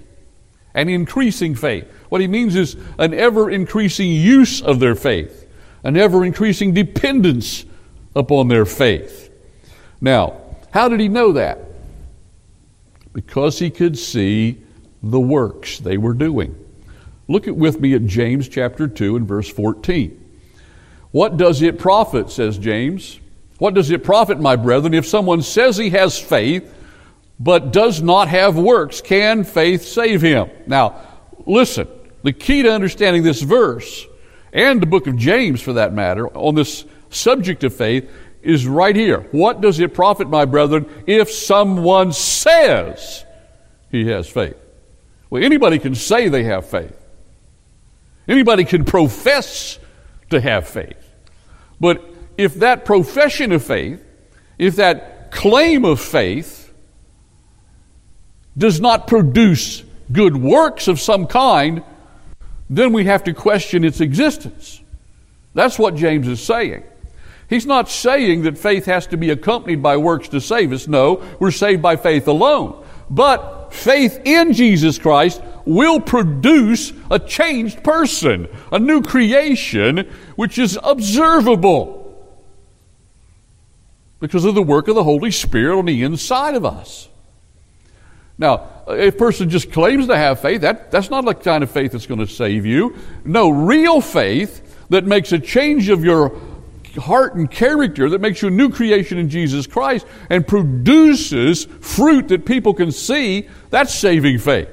an 0.74 0.90
increasing 0.90 1.54
faith. 1.54 1.86
What 2.10 2.22
he 2.22 2.28
means 2.28 2.56
is 2.56 2.78
an 2.98 3.14
ever 3.14 3.50
increasing 3.50 4.10
use 4.10 4.62
of 4.62 4.80
their 4.80 4.96
faith, 4.96 5.50
an 5.84 5.98
ever 5.98 6.24
increasing 6.24 6.74
dependence 6.74 7.66
upon 8.16 8.48
their 8.48 8.66
faith. 8.66 9.27
Now, 10.02 10.42
how 10.72 10.90
did 10.90 11.00
he 11.00 11.08
know 11.08 11.34
that? 11.34 11.60
Because 13.14 13.58
he 13.58 13.70
could 13.70 13.98
see 13.98 14.62
the 15.02 15.20
works 15.20 15.80
they 15.80 15.98
were 15.98 16.14
doing. 16.14 16.56
Look 17.28 17.48
at 17.48 17.56
with 17.56 17.80
me 17.80 17.94
at 17.94 18.06
James 18.06 18.48
chapter 18.48 18.88
2 18.88 19.16
and 19.16 19.28
verse 19.28 19.50
14. 19.50 20.24
What 21.12 21.38
does 21.38 21.62
it 21.62 21.80
profit, 21.80 22.30
says 22.30 22.58
James? 22.58 23.20
What 23.58 23.74
does 23.74 23.90
it 23.90 24.04
profit, 24.04 24.40
my 24.40 24.56
brethren, 24.56 24.94
if 24.94 25.08
someone 25.08 25.42
says 25.42 25.78
he 25.78 25.90
has 25.92 26.20
faith 26.20 26.74
but 27.40 27.72
does 27.72 28.02
not 28.02 28.28
have 28.28 28.58
works? 28.58 29.02
Can 29.02 29.44
faith 29.44 29.84
save 29.84 30.22
him? 30.22 30.50
Now, 30.66 31.02
listen, 31.46 31.88
the 32.24 32.34
key 32.34 32.64
to 32.64 32.72
understanding 32.72 33.24
this 33.24 33.42
verse, 33.42 34.06
and 34.54 34.82
the 34.82 34.86
book 34.86 35.08
of 35.08 35.18
James 35.18 35.62
for 35.62 35.74
that 35.74 35.94
matter, 35.94 36.28
on 36.36 36.56
this 36.56 36.86
subject 37.10 37.64
of 37.64 37.76
faith, 37.76 38.10
is 38.48 38.66
right 38.66 38.96
here. 38.96 39.28
What 39.32 39.60
does 39.60 39.80
it 39.80 39.94
profit, 39.94 40.30
my 40.30 40.46
brethren, 40.46 40.90
if 41.06 41.30
someone 41.30 42.14
says 42.14 43.26
he 43.92 44.08
has 44.08 44.30
faith? 44.30 44.56
Well, 45.30 45.44
anybody 45.44 45.80
can 45.80 45.96
say 45.96 46.30
they 46.30 46.46
have 46.46 46.66
faith. 46.66 46.98
Anybody 48.26 48.64
can 48.64 48.86
profess 48.86 49.80
to 50.30 50.40
have 50.40 50.68
faith. 50.68 51.14
But 51.80 52.04
if 52.38 52.56
that 52.56 52.86
profession 52.86 53.52
of 53.52 53.64
faith, 53.64 54.02
if 54.58 54.78
that 54.78 55.32
claim 55.32 55.84
of 55.84 56.00
faith 56.00 56.74
does 58.58 58.80
not 58.80 59.08
produce 59.08 59.84
good 60.12 60.38
works 60.38 60.88
of 60.88 61.02
some 61.02 61.28
kind, 61.28 61.84
then 62.70 62.94
we 62.94 63.06
have 63.06 63.26
to 63.26 63.34
question 63.34 63.84
its 63.84 64.00
existence. 64.00 64.82
That's 65.54 65.78
what 65.78 65.96
James 65.96 66.28
is 66.30 66.42
saying. 66.42 66.84
He's 67.50 67.66
not 67.66 67.90
saying 67.90 68.44
that 68.44 68.58
faith 68.58 68.86
has 68.86 69.08
to 69.08 69.18
be 69.18 69.30
accompanied 69.30 69.82
by 69.82 69.98
works 69.98 70.28
to 70.30 70.42
save 70.42 70.74
us. 70.74 70.88
No, 70.88 71.24
we're 71.40 71.52
saved 71.52 71.82
by 71.82 71.96
faith 71.96 72.28
alone. 72.28 72.86
But 73.10 73.74
faith 73.74 74.20
in 74.26 74.52
Jesus 74.54 75.00
Christ 75.00 75.42
will 75.66 76.00
produce 76.02 76.92
a 77.10 77.20
changed 77.20 77.84
person, 77.84 78.48
a 78.72 78.80
new 78.80 79.02
creation, 79.02 80.10
which 80.36 80.58
is 80.58 80.78
observable 80.84 81.98
because 84.20 84.46
of 84.46 84.56
the 84.56 84.64
work 84.64 84.88
of 84.88 84.96
the 84.96 85.04
Holy 85.04 85.32
Spirit 85.32 85.78
on 85.78 85.86
the 85.86 86.04
inside 86.04 86.56
of 86.56 86.66
us. 86.66 87.08
Now, 88.38 88.70
if 88.88 89.16
a 89.16 89.18
person 89.18 89.50
just 89.50 89.72
claims 89.72 90.08
to 90.08 90.16
have 90.16 90.42
faith, 90.42 90.62
that, 90.62 90.92
that's 90.92 91.10
not 91.10 91.26
the 91.26 91.34
kind 91.34 91.64
of 91.64 91.72
faith 91.72 91.92
that's 91.94 92.06
going 92.06 92.20
to 92.20 92.28
save 92.28 92.66
you. 92.66 92.96
No, 93.26 93.50
real 93.50 94.00
faith 94.00 94.86
that 94.90 95.06
makes 95.06 95.32
a 95.32 95.40
change 95.40 95.90
of 95.90 96.04
your 96.04 96.40
heart 96.98 97.36
and 97.36 97.50
character 97.50 98.10
that 98.10 98.22
makes 98.22 98.42
you 98.42 98.48
a 98.48 98.52
new 98.52 98.70
creation 98.70 99.18
in 99.18 99.30
Jesus 99.30 99.68
Christ 99.68 100.06
and 100.30 100.48
produces 100.48 101.66
fruit 101.66 102.28
that 102.30 102.46
people 102.46 102.74
can 102.74 102.92
see, 102.92 103.48
that's 103.70 103.94
saving 103.94 104.40
faith. 104.40 104.70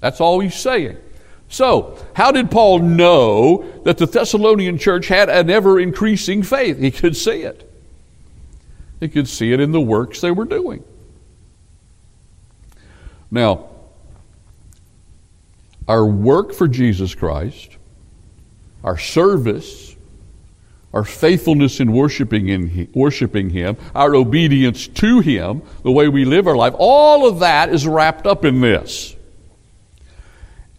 That's 0.00 0.20
all 0.20 0.40
he's 0.40 0.54
saying. 0.54 0.98
So, 1.48 1.98
how 2.14 2.32
did 2.32 2.50
Paul 2.50 2.80
know 2.80 3.64
that 3.84 3.98
the 3.98 4.06
Thessalonian 4.06 4.76
church 4.76 5.08
had 5.08 5.28
an 5.28 5.50
ever 5.50 5.78
increasing 5.78 6.42
faith? 6.42 6.78
He 6.78 6.90
could 6.90 7.16
see 7.16 7.42
it. 7.42 7.70
He 9.00 9.08
could 9.08 9.28
see 9.28 9.52
it 9.52 9.60
in 9.60 9.72
the 9.72 9.80
works 9.80 10.20
they 10.20 10.30
were 10.30 10.44
doing. 10.46 10.82
Now, 13.30 13.68
our 15.86 16.04
work 16.06 16.54
for 16.54 16.66
Jesus 16.66 17.14
Christ, 17.14 17.76
our 18.82 18.96
service, 18.96 19.93
our 20.94 21.04
faithfulness 21.04 21.80
in 21.80 21.92
worshiping, 21.92 22.48
in 22.48 22.88
worshiping 22.94 23.50
Him, 23.50 23.76
our 23.96 24.14
obedience 24.14 24.86
to 24.86 25.18
Him, 25.18 25.60
the 25.82 25.90
way 25.90 26.08
we 26.08 26.24
live 26.24 26.46
our 26.46 26.56
life, 26.56 26.74
all 26.78 27.28
of 27.28 27.40
that 27.40 27.68
is 27.68 27.84
wrapped 27.84 28.26
up 28.28 28.44
in 28.44 28.60
this. 28.60 29.16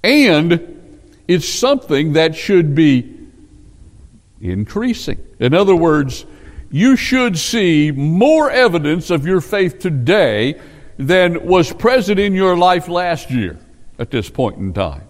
And 0.01 1.11
it's 1.27 1.47
something 1.47 2.13
that 2.13 2.33
should 2.33 2.73
be 2.73 3.13
increasing. 4.39 5.19
In 5.39 5.53
other 5.53 5.75
words, 5.75 6.25
you 6.71 6.95
should 6.95 7.37
see 7.37 7.91
more 7.91 8.49
evidence 8.49 9.09
of 9.09 9.25
your 9.25 9.41
faith 9.41 9.79
today 9.79 10.61
than 10.97 11.45
was 11.45 11.73
present 11.73 12.19
in 12.19 12.33
your 12.33 12.55
life 12.55 12.87
last 12.87 13.31
year 13.31 13.59
at 13.99 14.11
this 14.11 14.29
point 14.29 14.59
in 14.59 14.73
time. 14.73 15.04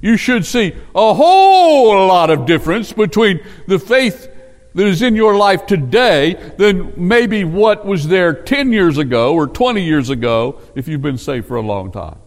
You 0.00 0.16
should 0.16 0.46
see 0.46 0.74
a 0.94 1.14
whole 1.14 2.06
lot 2.06 2.30
of 2.30 2.46
difference 2.46 2.92
between 2.92 3.40
the 3.66 3.78
faith 3.78 4.28
that 4.74 4.86
is 4.86 5.02
in 5.02 5.16
your 5.16 5.36
life 5.36 5.66
today 5.66 6.34
than 6.56 6.92
maybe 6.96 7.42
what 7.44 7.84
was 7.84 8.06
there 8.06 8.32
10 8.32 8.72
years 8.72 8.98
ago 8.98 9.34
or 9.34 9.46
20 9.46 9.82
years 9.82 10.10
ago 10.10 10.60
if 10.74 10.86
you've 10.86 11.02
been 11.02 11.18
saved 11.18 11.46
for 11.46 11.56
a 11.56 11.62
long 11.62 11.90
time. 11.90 12.18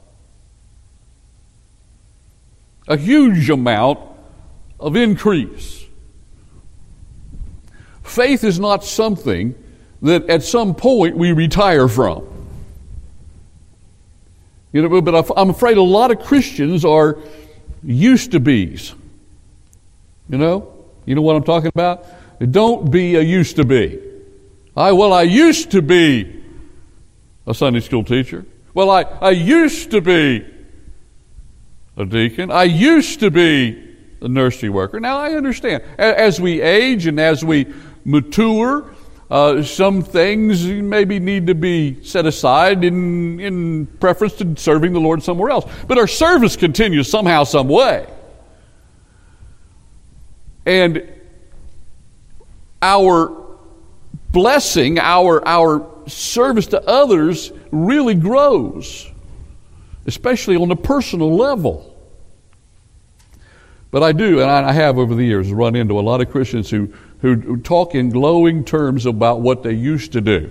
A 2.87 2.97
huge 2.97 3.49
amount 3.49 3.99
of 4.79 4.95
increase. 4.95 5.85
Faith 8.03 8.43
is 8.43 8.59
not 8.59 8.83
something 8.83 9.55
that 10.01 10.29
at 10.29 10.43
some 10.43 10.75
point 10.75 11.15
we 11.15 11.31
retire 11.31 11.87
from. 11.87 12.27
You 14.73 14.81
know, 14.81 15.01
but 15.01 15.31
I'm 15.37 15.49
afraid 15.49 15.77
a 15.77 15.81
lot 15.81 16.11
of 16.11 16.19
Christians 16.19 16.83
are 16.83 17.17
used 17.83 18.31
to 18.31 18.39
be's. 18.39 18.93
You 20.29 20.37
know? 20.37 20.73
You 21.05 21.15
know 21.15 21.21
what 21.21 21.35
I'm 21.35 21.43
talking 21.43 21.69
about? 21.73 22.05
Don't 22.51 22.89
be 22.89 23.15
a 23.15 23.21
used 23.21 23.55
to 23.57 23.65
be. 23.65 23.99
I, 24.75 24.91
well, 24.93 25.13
I 25.13 25.23
used 25.23 25.71
to 25.71 25.81
be 25.81 26.41
a 27.45 27.53
Sunday 27.53 27.81
school 27.81 28.03
teacher. 28.03 28.45
Well, 28.73 28.89
I, 28.89 29.01
I 29.01 29.31
used 29.31 29.91
to 29.91 30.01
be 30.01 30.45
a 31.97 32.05
deacon. 32.05 32.51
I 32.51 32.63
used 32.63 33.19
to 33.19 33.29
be 33.29 33.95
a 34.21 34.27
nursery 34.27 34.69
worker. 34.69 34.99
Now, 34.99 35.17
I 35.17 35.33
understand. 35.33 35.83
As 35.97 36.39
we 36.39 36.61
age 36.61 37.07
and 37.07 37.19
as 37.19 37.43
we 37.43 37.67
mature, 38.05 38.93
uh, 39.31 39.63
some 39.63 40.01
things 40.01 40.65
maybe 40.65 41.17
need 41.17 41.47
to 41.47 41.55
be 41.55 42.03
set 42.03 42.25
aside 42.25 42.83
in, 42.83 43.39
in 43.39 43.85
preference 43.85 44.33
to 44.33 44.57
serving 44.57 44.91
the 44.91 44.99
Lord 44.99 45.23
somewhere 45.23 45.49
else. 45.51 45.71
But 45.87 45.97
our 45.97 46.07
service 46.07 46.57
continues 46.57 47.09
somehow, 47.09 47.45
some 47.45 47.69
way. 47.69 48.07
And 50.65 51.09
our 52.81 53.31
blessing, 54.33 54.99
our, 54.99 55.47
our 55.47 55.89
service 56.07 56.67
to 56.67 56.85
others 56.85 57.53
really 57.71 58.15
grows, 58.15 59.09
especially 60.07 60.57
on 60.57 60.71
a 60.71 60.75
personal 60.75 61.37
level. 61.37 61.90
But 63.91 64.03
I 64.03 64.13
do, 64.13 64.39
and 64.39 64.49
I 64.49 64.71
have 64.71 64.97
over 64.97 65.13
the 65.13 65.23
years 65.25 65.51
run 65.51 65.75
into 65.75 65.99
a 65.99 66.01
lot 66.01 66.21
of 66.21 66.31
Christians 66.31 66.69
who, 66.69 66.93
who 67.21 67.57
talk 67.57 67.93
in 67.93 68.09
glowing 68.09 68.63
terms 68.63 69.05
about 69.05 69.41
what 69.41 69.63
they 69.63 69.73
used 69.73 70.13
to 70.13 70.21
do. 70.21 70.49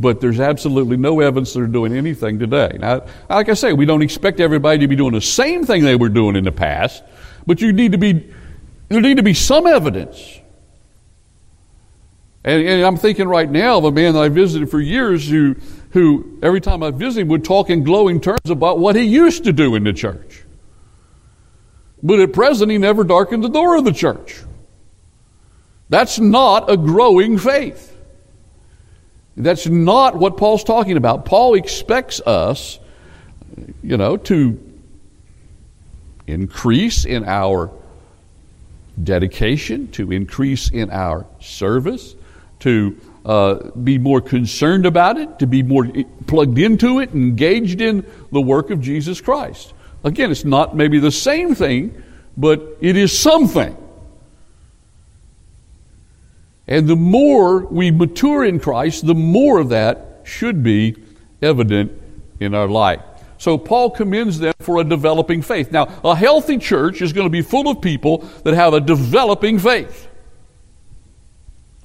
But 0.00 0.20
there's 0.20 0.38
absolutely 0.38 0.96
no 0.96 1.18
evidence 1.18 1.52
they're 1.52 1.66
doing 1.66 1.92
anything 1.92 2.38
today. 2.38 2.76
Now, 2.78 3.06
like 3.28 3.48
I 3.48 3.54
say, 3.54 3.72
we 3.72 3.84
don't 3.84 4.02
expect 4.02 4.38
everybody 4.38 4.78
to 4.78 4.88
be 4.88 4.94
doing 4.94 5.12
the 5.12 5.20
same 5.20 5.66
thing 5.66 5.82
they 5.82 5.96
were 5.96 6.08
doing 6.08 6.36
in 6.36 6.44
the 6.44 6.52
past, 6.52 7.02
but 7.44 7.60
you 7.60 7.72
need 7.72 7.90
to 7.90 7.98
be, 7.98 8.32
there 8.88 9.00
need 9.00 9.16
to 9.16 9.24
be 9.24 9.34
some 9.34 9.66
evidence. 9.66 10.40
And, 12.44 12.62
and 12.64 12.86
I'm 12.86 12.96
thinking 12.96 13.26
right 13.26 13.50
now 13.50 13.78
of 13.78 13.84
a 13.84 13.90
man 13.90 14.14
that 14.14 14.22
I 14.22 14.28
visited 14.28 14.70
for 14.70 14.80
years 14.80 15.28
who, 15.28 15.56
who 15.90 16.38
every 16.40 16.60
time 16.60 16.84
I 16.84 16.92
visited 16.92 17.28
would 17.28 17.44
talk 17.44 17.68
in 17.68 17.82
glowing 17.82 18.20
terms 18.20 18.48
about 18.48 18.78
what 18.78 18.94
he 18.94 19.02
used 19.02 19.42
to 19.44 19.52
do 19.52 19.74
in 19.74 19.82
the 19.82 19.92
church. 19.92 20.44
But 22.02 22.20
at 22.20 22.32
present, 22.32 22.70
he 22.70 22.78
never 22.78 23.04
darkened 23.04 23.42
the 23.42 23.48
door 23.48 23.76
of 23.76 23.84
the 23.84 23.92
church. 23.92 24.42
That's 25.88 26.18
not 26.18 26.70
a 26.70 26.76
growing 26.76 27.38
faith. 27.38 27.96
That's 29.36 29.66
not 29.66 30.16
what 30.16 30.36
Paul's 30.36 30.64
talking 30.64 30.96
about. 30.96 31.24
Paul 31.24 31.54
expects 31.54 32.20
us, 32.20 32.78
you 33.82 33.96
know, 33.96 34.16
to 34.16 34.58
increase 36.26 37.04
in 37.04 37.24
our 37.24 37.70
dedication, 39.02 39.90
to 39.92 40.12
increase 40.12 40.70
in 40.70 40.90
our 40.90 41.24
service, 41.40 42.16
to 42.60 43.00
uh, 43.24 43.70
be 43.70 43.98
more 43.98 44.20
concerned 44.20 44.86
about 44.86 45.18
it, 45.18 45.38
to 45.38 45.46
be 45.46 45.62
more 45.62 45.86
plugged 46.26 46.58
into 46.58 46.98
it, 46.98 47.12
engaged 47.12 47.80
in 47.80 48.04
the 48.32 48.40
work 48.40 48.70
of 48.70 48.80
Jesus 48.80 49.20
Christ. 49.20 49.72
Again, 50.04 50.30
it's 50.30 50.44
not 50.44 50.76
maybe 50.76 50.98
the 50.98 51.10
same 51.10 51.54
thing, 51.54 52.02
but 52.36 52.76
it 52.80 52.96
is 52.96 53.16
something. 53.16 53.76
And 56.66 56.86
the 56.86 56.96
more 56.96 57.64
we 57.64 57.90
mature 57.90 58.44
in 58.44 58.60
Christ, 58.60 59.06
the 59.06 59.14
more 59.14 59.58
of 59.58 59.70
that 59.70 60.20
should 60.24 60.62
be 60.62 60.96
evident 61.40 61.92
in 62.40 62.54
our 62.54 62.68
life. 62.68 63.00
So 63.38 63.56
Paul 63.56 63.90
commends 63.90 64.38
them 64.38 64.52
for 64.60 64.80
a 64.80 64.84
developing 64.84 65.42
faith. 65.42 65.72
Now, 65.72 65.84
a 66.04 66.14
healthy 66.14 66.58
church 66.58 67.00
is 67.00 67.12
going 67.12 67.26
to 67.26 67.30
be 67.30 67.42
full 67.42 67.68
of 67.68 67.80
people 67.80 68.18
that 68.44 68.54
have 68.54 68.74
a 68.74 68.80
developing 68.80 69.58
faith. 69.58 70.08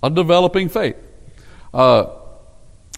A 0.01 0.09
developing 0.09 0.67
faith. 0.67 0.97
Uh, 1.73 2.07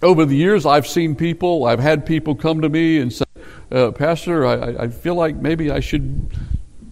over 0.02 0.26
the 0.26 0.36
years, 0.36 0.66
I've 0.66 0.88
seen 0.88 1.16
people, 1.16 1.66
I've 1.66 1.80
had 1.80 2.06
people 2.06 2.34
come 2.34 2.62
to 2.62 2.70
me 2.70 3.00
and 3.00 3.12
say, 3.14 3.26
uh, 3.72 3.92
Pastor, 3.92 4.46
I, 4.46 4.84
I 4.84 4.88
feel 4.88 5.16
like 5.16 5.36
maybe 5.36 5.72
I 5.72 5.80
should 5.80 6.32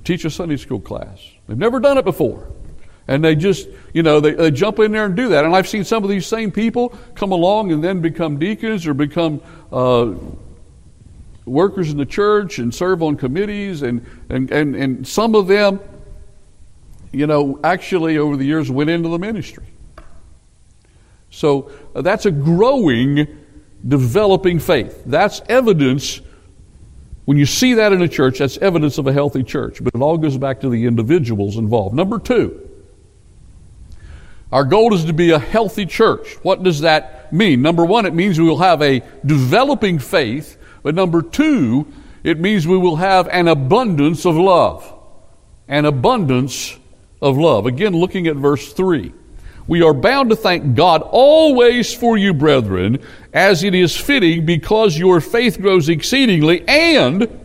teach 0.04 0.26
a 0.26 0.30
Sunday 0.30 0.58
school 0.58 0.80
class. 0.80 1.20
They've 1.48 1.58
never 1.58 1.80
done 1.80 1.98
it 1.98 2.06
before. 2.06 2.48
And 3.08 3.24
they 3.24 3.36
just, 3.36 3.68
you 3.94 4.02
know, 4.02 4.20
they, 4.20 4.32
they 4.32 4.52
jump 4.52 4.80
in 4.80 4.92
there 4.92 5.06
and 5.06 5.16
do 5.16 5.30
that. 5.30 5.44
And 5.44 5.56
I've 5.56 5.68
seen 5.68 5.84
some 5.84 6.04
of 6.04 6.10
these 6.10 6.26
same 6.26 6.52
people 6.52 6.90
come 7.16 7.32
along 7.32 7.72
and 7.72 7.84
then 7.84 8.00
become 8.02 8.40
deacons 8.40 8.88
or 8.88 8.94
become 8.94 9.42
uh, 9.72 10.14
workers 11.46 11.92
in 11.92 11.98
the 11.98 12.06
church 12.06 12.60
and 12.60 12.74
serve 12.74 13.04
on 13.04 13.18
committees. 13.18 13.82
And, 13.82 14.06
and, 14.30 14.50
and, 14.52 14.76
and 14.76 15.08
some 15.08 15.36
of 15.36 15.48
them, 15.48 15.82
you 17.12 17.28
know, 17.28 17.60
actually 17.64 18.18
over 18.18 18.38
the 18.38 18.46
years 18.46 18.72
went 18.72 18.90
into 18.90 19.10
the 19.10 19.20
ministry. 19.20 19.66
So 21.30 21.72
uh, 21.94 22.02
that's 22.02 22.26
a 22.26 22.32
growing, 22.32 23.28
developing 23.86 24.60
faith. 24.60 25.04
That's 25.06 25.42
evidence 25.50 26.22
when 27.26 27.38
you 27.38 27.46
see 27.46 27.76
that 27.76 27.94
in 27.94 28.02
a 28.02 28.08
church, 28.08 28.40
that's 28.40 28.58
evidence 28.58 28.98
of 28.98 29.08
a 29.08 29.14
healthy 29.14 29.44
church, 29.44 29.84
but 29.84 29.96
it 29.96 30.02
all 30.02 30.18
goes 30.18 30.38
back 30.38 30.62
to 30.62 30.70
the 30.70 30.86
individuals 30.86 31.58
involved. 31.58 31.96
Number 31.96 32.20
two, 32.20 32.70
our 34.52 34.66
goal 34.66 34.94
is 34.94 35.06
to 35.06 35.14
be 35.14 35.32
a 35.32 35.40
healthy 35.40 35.86
church. 35.86 36.36
What 36.44 36.64
does 36.64 36.82
that 36.82 37.34
mean? 37.34 37.62
Number 37.62 37.86
one, 37.86 38.06
it 38.06 38.14
means 38.14 38.40
we 38.40 38.46
will 38.46 38.58
have 38.58 38.82
a 38.82 39.02
developing 39.26 40.00
faith, 40.00 40.58
but 40.84 40.96
number 40.96 41.22
two, 41.22 41.88
it 42.24 42.40
means 42.40 42.68
we 42.68 42.78
will 42.78 42.98
have 42.98 43.28
an 43.30 43.48
abundance 43.48 44.26
of 44.26 44.36
love. 44.36 44.90
An 45.68 45.86
abundance 45.86 46.78
of 47.22 47.38
love. 47.38 47.66
Again, 47.66 47.94
looking 47.94 48.28
at 48.28 48.36
verse 48.36 48.74
3. 48.74 49.14
We 49.68 49.82
are 49.82 49.94
bound 49.94 50.30
to 50.30 50.36
thank 50.36 50.76
God 50.76 51.02
always 51.02 51.94
for 51.94 52.18
you, 52.18 52.34
brethren, 52.34 53.00
as 53.32 53.64
it 53.64 53.74
is 53.74 53.96
fitting, 53.96 54.46
because 54.46 54.98
your 54.98 55.22
faith 55.22 55.62
grows 55.62 55.88
exceedingly, 55.88 56.68
and 56.68 57.40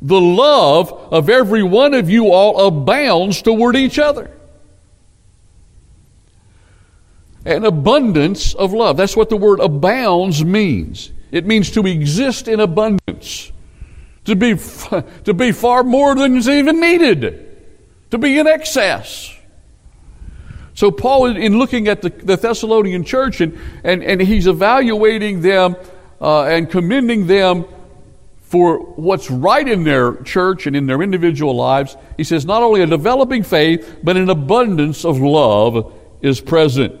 the 0.00 0.20
love 0.20 0.92
of 1.12 1.28
every 1.28 1.62
one 1.62 1.94
of 1.94 2.08
you 2.08 2.32
all 2.32 2.66
abounds 2.66 3.42
toward 3.42 3.76
each 3.76 3.98
other. 3.98 4.30
An 7.44 7.64
abundance 7.64 8.54
of 8.54 8.72
love. 8.72 8.96
That's 8.96 9.16
what 9.16 9.28
the 9.28 9.36
word 9.36 9.60
abounds 9.60 10.42
means. 10.42 11.12
It 11.30 11.46
means 11.46 11.70
to 11.72 11.86
exist 11.86 12.48
in 12.48 12.60
abundance, 12.60 13.52
to 14.24 14.34
be, 14.34 14.56
to 15.24 15.34
be 15.34 15.52
far 15.52 15.82
more 15.82 16.14
than 16.14 16.36
is 16.36 16.48
even 16.48 16.80
needed, 16.80 17.66
to 18.10 18.18
be 18.18 18.38
in 18.38 18.46
excess. 18.46 19.34
So, 20.74 20.90
Paul, 20.90 21.36
in 21.36 21.58
looking 21.58 21.86
at 21.86 22.02
the, 22.02 22.10
the 22.10 22.36
Thessalonian 22.36 23.04
church, 23.04 23.40
and, 23.40 23.58
and, 23.84 24.02
and 24.02 24.20
he's 24.20 24.48
evaluating 24.48 25.40
them 25.40 25.76
uh, 26.20 26.44
and 26.44 26.68
commending 26.68 27.28
them 27.28 27.64
for 28.40 28.78
what's 28.78 29.30
right 29.30 29.66
in 29.66 29.84
their 29.84 30.16
church 30.22 30.66
and 30.66 30.76
in 30.76 30.86
their 30.86 31.00
individual 31.02 31.54
lives, 31.54 31.96
he 32.16 32.24
says 32.24 32.44
not 32.44 32.62
only 32.62 32.82
a 32.82 32.86
developing 32.86 33.42
faith, 33.42 33.98
but 34.02 34.16
an 34.16 34.30
abundance 34.30 35.04
of 35.04 35.18
love 35.18 35.92
is 36.22 36.40
present. 36.40 37.00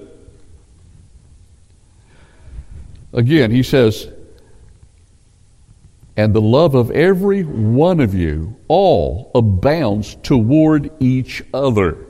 Again, 3.12 3.50
he 3.50 3.62
says, 3.62 4.08
and 6.16 6.32
the 6.32 6.40
love 6.40 6.74
of 6.74 6.90
every 6.92 7.42
one 7.42 8.00
of 8.00 8.14
you 8.14 8.56
all 8.68 9.30
abounds 9.34 10.16
toward 10.22 10.90
each 11.00 11.42
other. 11.52 12.03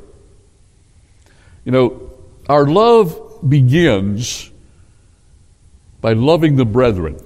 You 1.64 1.72
know, 1.72 2.10
our 2.48 2.66
love 2.66 3.40
begins 3.46 4.50
by 6.00 6.12
loving 6.12 6.56
the 6.56 6.64
brethren. 6.64 7.18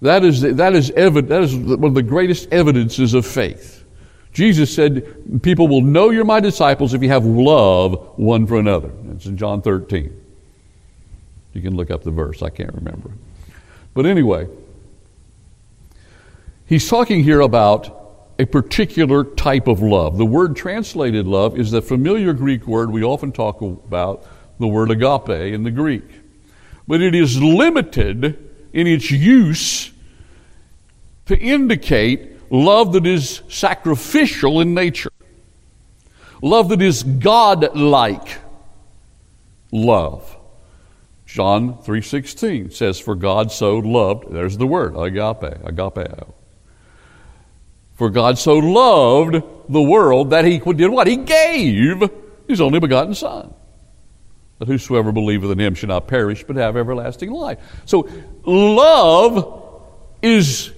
That 0.00 0.24
is, 0.24 0.40
that 0.42 0.74
is, 0.74 0.90
evid- 0.92 1.28
that 1.28 1.42
is 1.42 1.56
one 1.56 1.84
of 1.84 1.94
the 1.94 2.02
greatest 2.02 2.52
evidences 2.52 3.14
of 3.14 3.26
faith. 3.26 3.84
Jesus 4.32 4.72
said, 4.72 5.42
People 5.42 5.66
will 5.66 5.82
know 5.82 6.10
you're 6.10 6.24
my 6.24 6.38
disciples 6.38 6.94
if 6.94 7.02
you 7.02 7.08
have 7.08 7.24
love 7.24 8.16
one 8.16 8.46
for 8.46 8.58
another. 8.58 8.92
It's 9.10 9.26
in 9.26 9.36
John 9.36 9.62
13. 9.62 10.14
You 11.54 11.62
can 11.62 11.74
look 11.74 11.90
up 11.90 12.04
the 12.04 12.12
verse, 12.12 12.42
I 12.42 12.50
can't 12.50 12.72
remember. 12.74 13.10
But 13.94 14.06
anyway, 14.06 14.46
he's 16.66 16.88
talking 16.88 17.24
here 17.24 17.40
about 17.40 18.07
a 18.38 18.46
particular 18.46 19.24
type 19.24 19.66
of 19.66 19.82
love. 19.82 20.16
The 20.16 20.24
word 20.24 20.54
translated 20.54 21.26
love 21.26 21.58
is 21.58 21.70
the 21.70 21.82
familiar 21.82 22.32
Greek 22.32 22.66
word 22.66 22.90
we 22.90 23.02
often 23.02 23.32
talk 23.32 23.60
about, 23.60 24.24
the 24.60 24.68
word 24.68 24.90
agape 24.90 25.52
in 25.52 25.64
the 25.64 25.70
Greek. 25.70 26.04
But 26.86 27.02
it 27.02 27.14
is 27.14 27.42
limited 27.42 28.24
in 28.72 28.86
its 28.86 29.10
use 29.10 29.90
to 31.26 31.36
indicate 31.36 32.50
love 32.50 32.92
that 32.92 33.06
is 33.06 33.42
sacrificial 33.48 34.60
in 34.60 34.72
nature, 34.72 35.10
love 36.40 36.68
that 36.68 36.80
is 36.80 37.02
God 37.02 37.76
like 37.76 38.38
love. 39.72 40.36
John 41.26 41.74
3:16 41.82 42.70
says 42.70 42.98
for 42.98 43.14
God 43.14 43.52
so 43.52 43.78
loved 43.78 44.32
there's 44.32 44.56
the 44.56 44.66
word 44.66 44.96
agape 44.96 45.62
agapeo 45.62 46.32
for 47.98 48.10
God 48.10 48.38
so 48.38 48.54
loved 48.54 49.42
the 49.68 49.82
world 49.82 50.30
that 50.30 50.44
he 50.44 50.58
did 50.58 50.88
what? 50.88 51.08
He 51.08 51.16
gave 51.16 52.08
his 52.46 52.60
only 52.60 52.78
begotten 52.78 53.12
Son. 53.12 53.52
That 54.60 54.68
whosoever 54.68 55.10
believeth 55.10 55.50
in 55.50 55.58
him 55.58 55.74
shall 55.74 55.88
not 55.88 56.06
perish, 56.06 56.44
but 56.44 56.54
have 56.54 56.76
everlasting 56.76 57.32
life. 57.32 57.58
So 57.86 58.08
love 58.44 59.74
is 60.22 60.72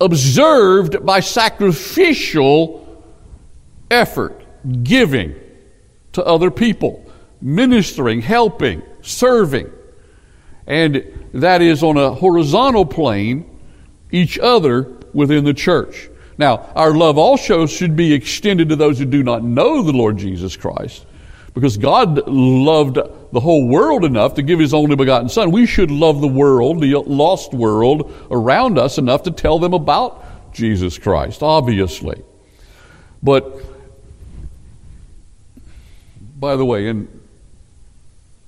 observed 0.00 1.04
by 1.04 1.18
sacrificial 1.18 3.04
effort, 3.90 4.40
giving 4.84 5.34
to 6.12 6.24
other 6.24 6.52
people, 6.52 7.04
ministering, 7.40 8.22
helping, 8.22 8.82
serving. 9.02 9.68
And 10.68 11.28
that 11.34 11.60
is 11.60 11.82
on 11.82 11.96
a 11.96 12.14
horizontal 12.14 12.86
plane, 12.86 13.50
each 14.12 14.38
other 14.38 14.96
within 15.12 15.44
the 15.44 15.54
church. 15.54 16.09
Now, 16.40 16.70
our 16.74 16.94
love 16.94 17.18
also 17.18 17.66
should 17.66 17.96
be 17.96 18.14
extended 18.14 18.70
to 18.70 18.76
those 18.76 18.98
who 18.98 19.04
do 19.04 19.22
not 19.22 19.44
know 19.44 19.82
the 19.82 19.92
Lord 19.92 20.16
Jesus 20.16 20.56
Christ. 20.56 21.04
Because 21.52 21.76
God 21.76 22.26
loved 22.26 22.94
the 22.94 23.40
whole 23.40 23.68
world 23.68 24.06
enough 24.06 24.36
to 24.36 24.42
give 24.42 24.58
His 24.58 24.72
only 24.72 24.96
begotten 24.96 25.28
Son. 25.28 25.50
We 25.50 25.66
should 25.66 25.90
love 25.90 26.22
the 26.22 26.28
world, 26.28 26.80
the 26.80 26.96
lost 26.96 27.52
world 27.52 28.10
around 28.30 28.78
us 28.78 28.96
enough 28.96 29.24
to 29.24 29.30
tell 29.30 29.58
them 29.58 29.74
about 29.74 30.54
Jesus 30.54 30.96
Christ, 30.96 31.42
obviously. 31.42 32.22
But, 33.22 33.60
by 36.38 36.56
the 36.56 36.64
way, 36.64 36.86
in 36.86 37.20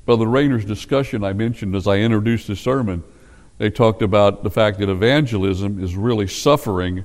Brother 0.06 0.24
Rainer's 0.24 0.64
discussion 0.64 1.24
I 1.24 1.34
mentioned 1.34 1.76
as 1.76 1.86
I 1.86 1.98
introduced 1.98 2.46
the 2.46 2.56
sermon, 2.56 3.04
they 3.58 3.68
talked 3.68 4.00
about 4.00 4.44
the 4.44 4.50
fact 4.50 4.78
that 4.78 4.88
evangelism 4.88 5.84
is 5.84 5.94
really 5.94 6.26
suffering 6.26 7.04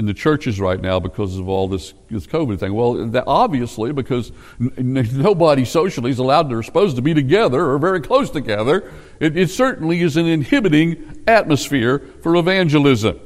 in 0.00 0.06
the 0.06 0.14
churches 0.14 0.58
right 0.58 0.80
now 0.80 0.98
because 0.98 1.36
of 1.36 1.46
all 1.46 1.68
this, 1.68 1.92
this 2.10 2.26
COVID 2.26 2.58
thing? 2.58 2.72
Well, 2.72 3.06
that 3.08 3.24
obviously, 3.26 3.92
because 3.92 4.32
n- 4.58 5.06
nobody 5.12 5.66
socially 5.66 6.10
is 6.10 6.18
allowed, 6.18 6.48
they're 6.48 6.62
supposed 6.62 6.96
to 6.96 7.02
be 7.02 7.12
together 7.12 7.70
or 7.70 7.78
very 7.78 8.00
close 8.00 8.30
together. 8.30 8.90
It, 9.20 9.36
it 9.36 9.50
certainly 9.50 10.00
is 10.00 10.16
an 10.16 10.24
inhibiting 10.24 11.22
atmosphere 11.26 11.98
for 12.22 12.34
evangelism. 12.36 13.20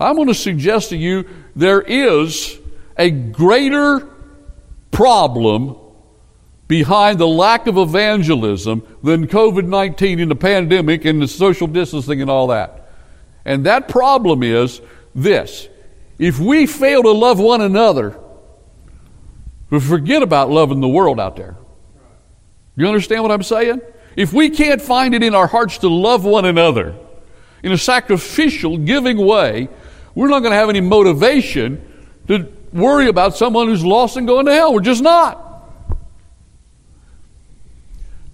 I'm 0.00 0.16
going 0.16 0.26
to 0.26 0.34
suggest 0.34 0.88
to 0.88 0.96
you 0.96 1.24
there 1.54 1.80
is 1.80 2.58
a 2.98 3.08
greater 3.10 4.08
problem 4.90 5.76
behind 6.66 7.20
the 7.20 7.28
lack 7.28 7.68
of 7.68 7.78
evangelism 7.78 8.82
than 9.04 9.28
COVID 9.28 9.66
19 9.66 10.18
and 10.18 10.30
the 10.32 10.34
pandemic 10.34 11.04
and 11.04 11.22
the 11.22 11.28
social 11.28 11.68
distancing 11.68 12.20
and 12.20 12.28
all 12.28 12.48
that. 12.48 12.90
And 13.44 13.66
that 13.66 13.88
problem 13.88 14.42
is 14.42 14.80
this 15.14 15.68
if 16.22 16.38
we 16.38 16.66
fail 16.66 17.02
to 17.02 17.10
love 17.10 17.40
one 17.40 17.60
another, 17.60 18.16
we 19.70 19.80
forget 19.80 20.22
about 20.22 20.50
loving 20.50 20.80
the 20.80 20.88
world 20.88 21.18
out 21.18 21.34
there. 21.34 21.56
You 22.76 22.86
understand 22.86 23.24
what 23.24 23.32
I'm 23.32 23.42
saying? 23.42 23.80
If 24.14 24.32
we 24.32 24.48
can't 24.48 24.80
find 24.80 25.16
it 25.16 25.24
in 25.24 25.34
our 25.34 25.48
hearts 25.48 25.78
to 25.78 25.88
love 25.88 26.24
one 26.24 26.44
another 26.44 26.94
in 27.64 27.72
a 27.72 27.76
sacrificial, 27.76 28.78
giving 28.78 29.18
way, 29.18 29.68
we're 30.14 30.28
not 30.28 30.40
going 30.40 30.52
to 30.52 30.56
have 30.56 30.68
any 30.68 30.80
motivation 30.80 31.84
to 32.28 32.52
worry 32.72 33.08
about 33.08 33.36
someone 33.36 33.66
who's 33.66 33.84
lost 33.84 34.16
and 34.16 34.24
going 34.24 34.46
to 34.46 34.52
hell. 34.52 34.72
We're 34.72 34.80
just 34.80 35.02
not. 35.02 35.66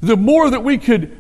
The 0.03 0.19
more 0.19 0.51
that 0.51 0.63
we 0.63 0.77
could 0.77 1.17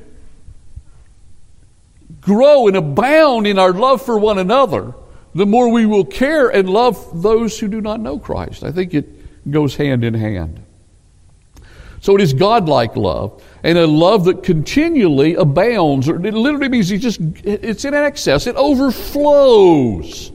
grow 2.21 2.67
and 2.69 2.77
abound 2.77 3.47
in 3.47 3.59
our 3.59 3.73
love 3.73 4.03
for 4.03 4.19
one 4.19 4.37
another, 4.37 4.93
the 5.38 5.46
more 5.46 5.68
we 5.68 5.87
will 5.87 6.05
care 6.05 6.48
and 6.48 6.68
love 6.68 7.22
those 7.22 7.59
who 7.61 7.68
do 7.68 7.81
not 7.81 8.01
know 8.01 8.18
Christ. 8.18 8.64
I 8.64 8.72
think 8.72 8.92
it 8.92 9.51
goes 9.51 9.77
hand 9.77 10.03
in 10.03 10.12
hand. 10.12 10.61
So 12.01 12.16
it 12.16 12.20
is 12.20 12.33
godlike 12.33 12.96
love, 12.96 13.42
and 13.62 13.79
a 13.79 13.87
love 13.87 14.24
that 14.24 14.42
continually 14.42 15.35
abounds, 15.35 16.09
or 16.09 16.14
it 16.27 16.35
literally 16.35 16.68
means 16.68 16.90
it 16.90 16.98
just 16.98 17.20
it's 17.44 17.85
in 17.85 17.94
excess, 17.94 18.48
it 18.48 18.57
overflows. 18.57 20.33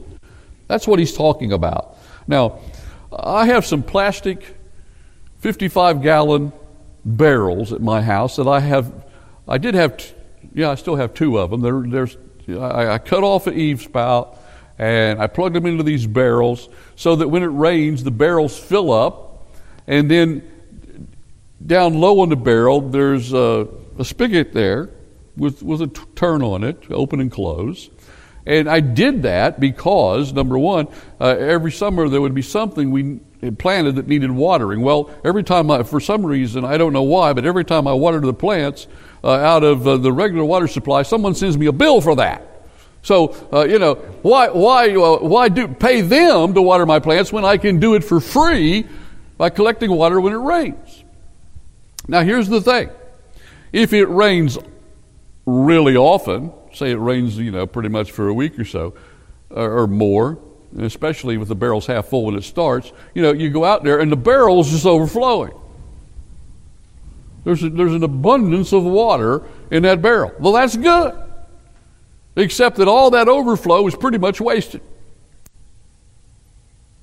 That's 0.68 0.86
what 0.86 0.98
he's 0.98 1.14
talking 1.14 1.52
about. 1.52 1.98
Now, 2.26 2.60
I 3.12 3.46
have 3.46 3.66
some 3.66 3.82
plastic 3.82 4.56
55 5.40 6.02
gallon 6.02 6.52
barrels 7.04 7.74
at 7.74 7.82
my 7.82 8.00
house 8.00 8.36
that 8.36 8.48
I 8.48 8.60
have. 8.60 9.04
I 9.46 9.58
did 9.58 9.74
have, 9.74 10.14
yeah, 10.54 10.70
I 10.70 10.74
still 10.76 10.96
have 10.96 11.12
two 11.12 11.38
of 11.38 11.50
them. 11.50 11.60
There, 11.60 11.82
there's, 11.86 12.16
I, 12.48 12.94
I 12.94 12.98
cut 12.98 13.22
off 13.22 13.46
an 13.46 13.54
eave 13.58 13.82
spout 13.82 14.38
and 14.78 15.20
I 15.20 15.26
plug 15.26 15.52
them 15.52 15.66
into 15.66 15.82
these 15.82 16.06
barrels 16.06 16.68
so 16.96 17.16
that 17.16 17.28
when 17.28 17.42
it 17.42 17.46
rains, 17.46 18.02
the 18.02 18.10
barrels 18.10 18.58
fill 18.58 18.92
up, 18.92 19.46
and 19.86 20.10
then 20.10 20.50
down 21.64 21.94
low 21.94 22.20
on 22.20 22.28
the 22.28 22.36
barrel, 22.36 22.80
there's 22.80 23.32
a, 23.32 23.68
a 23.98 24.04
spigot 24.04 24.52
there 24.52 24.90
with, 25.36 25.62
with 25.62 25.82
a 25.82 25.86
t- 25.86 26.02
turn 26.14 26.42
on 26.42 26.64
it, 26.64 26.90
open 26.90 27.20
and 27.20 27.30
close. 27.30 27.90
And 28.46 28.68
I 28.68 28.80
did 28.80 29.22
that 29.22 29.58
because, 29.58 30.32
number 30.32 30.58
one, 30.58 30.88
uh, 31.20 31.28
every 31.28 31.72
summer 31.72 32.08
there 32.08 32.20
would 32.20 32.34
be 32.34 32.42
something 32.42 32.90
we 32.90 33.20
had 33.42 33.58
planted 33.58 33.96
that 33.96 34.06
needed 34.06 34.30
watering. 34.30 34.82
Well, 34.82 35.10
every 35.24 35.42
time 35.42 35.70
I, 35.70 35.82
for 35.82 36.00
some 36.00 36.26
reason, 36.26 36.64
I 36.64 36.76
don't 36.76 36.92
know 36.92 37.02
why, 37.02 37.32
but 37.32 37.46
every 37.46 37.64
time 37.64 37.86
I 37.86 37.94
watered 37.94 38.24
the 38.24 38.34
plants 38.34 38.86
uh, 39.22 39.30
out 39.30 39.64
of 39.64 39.86
uh, 39.86 39.96
the 39.96 40.12
regular 40.12 40.44
water 40.44 40.68
supply, 40.68 41.02
someone 41.02 41.34
sends 41.34 41.56
me 41.56 41.66
a 41.66 41.72
bill 41.72 42.00
for 42.00 42.16
that. 42.16 42.53
So, 43.04 43.36
uh, 43.52 43.66
you 43.66 43.78
know, 43.78 43.96
why, 44.22 44.48
why, 44.48 44.90
uh, 44.90 45.18
why 45.18 45.50
do, 45.50 45.68
pay 45.68 46.00
them 46.00 46.54
to 46.54 46.62
water 46.62 46.86
my 46.86 47.00
plants 47.00 47.30
when 47.30 47.44
I 47.44 47.58
can 47.58 47.78
do 47.78 47.94
it 47.94 48.02
for 48.02 48.18
free 48.18 48.86
by 49.36 49.50
collecting 49.50 49.90
water 49.90 50.18
when 50.22 50.32
it 50.32 50.38
rains? 50.38 51.04
Now, 52.08 52.22
here's 52.22 52.48
the 52.48 52.62
thing. 52.62 52.88
If 53.74 53.92
it 53.92 54.06
rains 54.06 54.56
really 55.44 55.96
often, 55.96 56.50
say 56.72 56.92
it 56.92 56.96
rains, 56.96 57.36
you 57.36 57.50
know, 57.50 57.66
pretty 57.66 57.90
much 57.90 58.10
for 58.10 58.28
a 58.28 58.34
week 58.34 58.58
or 58.58 58.64
so, 58.64 58.94
or, 59.50 59.80
or 59.80 59.86
more, 59.86 60.38
especially 60.78 61.36
with 61.36 61.48
the 61.48 61.54
barrels 61.54 61.84
half 61.84 62.06
full 62.06 62.24
when 62.24 62.34
it 62.36 62.44
starts, 62.44 62.90
you 63.12 63.20
know, 63.20 63.32
you 63.32 63.50
go 63.50 63.66
out 63.66 63.84
there 63.84 64.00
and 64.00 64.10
the 64.10 64.16
barrel 64.16 64.60
is 64.60 64.70
just 64.70 64.86
overflowing. 64.86 65.52
There's, 67.44 67.62
a, 67.62 67.68
there's 67.68 67.92
an 67.92 68.02
abundance 68.02 68.72
of 68.72 68.82
water 68.82 69.42
in 69.70 69.82
that 69.82 70.00
barrel. 70.00 70.32
Well, 70.38 70.54
that's 70.54 70.74
good 70.74 71.23
except 72.36 72.76
that 72.76 72.88
all 72.88 73.10
that 73.10 73.28
overflow 73.28 73.86
is 73.86 73.94
pretty 73.94 74.18
much 74.18 74.40
wasted. 74.40 74.80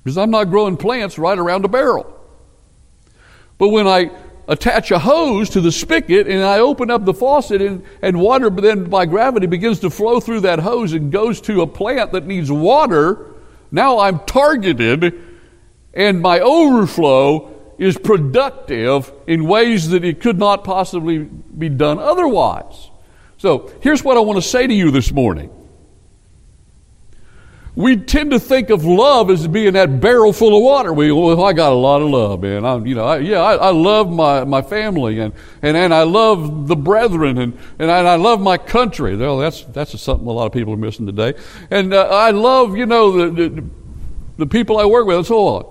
Because 0.02 0.18
I'm 0.18 0.30
not 0.30 0.44
growing 0.44 0.76
plants 0.76 1.18
right 1.18 1.38
around 1.38 1.64
a 1.64 1.68
barrel. 1.68 2.18
But 3.58 3.68
when 3.68 3.86
I 3.86 4.10
attach 4.48 4.90
a 4.90 4.98
hose 4.98 5.50
to 5.50 5.60
the 5.60 5.70
spigot 5.70 6.26
and 6.26 6.42
I 6.42 6.58
open 6.58 6.90
up 6.90 7.04
the 7.04 7.14
faucet 7.14 7.62
and, 7.62 7.84
and 8.02 8.20
water 8.20 8.50
then 8.50 8.84
by 8.90 9.06
gravity 9.06 9.46
begins 9.46 9.78
to 9.80 9.90
flow 9.90 10.18
through 10.18 10.40
that 10.40 10.58
hose 10.58 10.92
and 10.92 11.12
goes 11.12 11.40
to 11.42 11.62
a 11.62 11.66
plant 11.66 12.12
that 12.12 12.26
needs 12.26 12.50
water, 12.50 13.34
now 13.70 14.00
I'm 14.00 14.18
targeted 14.20 15.22
and 15.94 16.20
my 16.20 16.40
overflow 16.40 17.52
is 17.78 17.96
productive 17.98 19.12
in 19.26 19.44
ways 19.44 19.90
that 19.90 20.04
it 20.04 20.20
could 20.20 20.38
not 20.38 20.64
possibly 20.64 21.18
be 21.18 21.68
done 21.68 21.98
otherwise. 21.98 22.90
So 23.42 23.72
here's 23.80 24.04
what 24.04 24.16
I 24.16 24.20
want 24.20 24.40
to 24.40 24.48
say 24.48 24.68
to 24.68 24.72
you 24.72 24.92
this 24.92 25.10
morning. 25.10 25.50
we 27.74 27.96
tend 27.96 28.30
to 28.30 28.38
think 28.38 28.70
of 28.70 28.84
love 28.84 29.30
as 29.30 29.48
being 29.48 29.72
that 29.72 30.00
barrel 30.00 30.32
full 30.32 30.56
of 30.56 30.62
water. 30.62 30.92
We, 30.92 31.10
well, 31.10 31.44
I 31.44 31.52
got 31.52 31.72
a 31.72 31.74
lot 31.74 32.02
of 32.02 32.08
love, 32.08 32.40
man. 32.40 32.64
I, 32.64 32.76
you 32.76 32.94
know, 32.94 33.04
I, 33.04 33.18
yeah, 33.18 33.40
I, 33.40 33.54
I, 33.54 33.70
love 33.70 34.12
my, 34.12 34.44
my 34.44 34.62
family 34.62 35.18
and, 35.18 35.34
and, 35.60 35.76
and 35.76 35.92
I 35.92 36.04
love 36.04 36.68
the 36.68 36.76
brethren 36.76 37.36
and, 37.36 37.58
and 37.80 37.90
I, 37.90 38.12
I 38.12 38.14
love 38.14 38.40
my 38.40 38.58
country. 38.58 39.16
Well, 39.16 39.38
that's, 39.38 39.64
that's 39.64 40.00
something 40.00 40.28
a 40.28 40.30
lot 40.30 40.46
of 40.46 40.52
people 40.52 40.74
are 40.74 40.76
missing 40.76 41.06
today. 41.06 41.34
And 41.68 41.92
uh, 41.92 42.02
I 42.10 42.30
love, 42.30 42.76
you 42.76 42.86
know, 42.86 43.10
the, 43.10 43.48
the, 43.48 43.64
the, 44.36 44.46
people 44.46 44.78
I 44.78 44.84
work 44.84 45.04
with 45.04 45.16
and 45.16 45.26
so 45.26 45.48
on. 45.48 45.66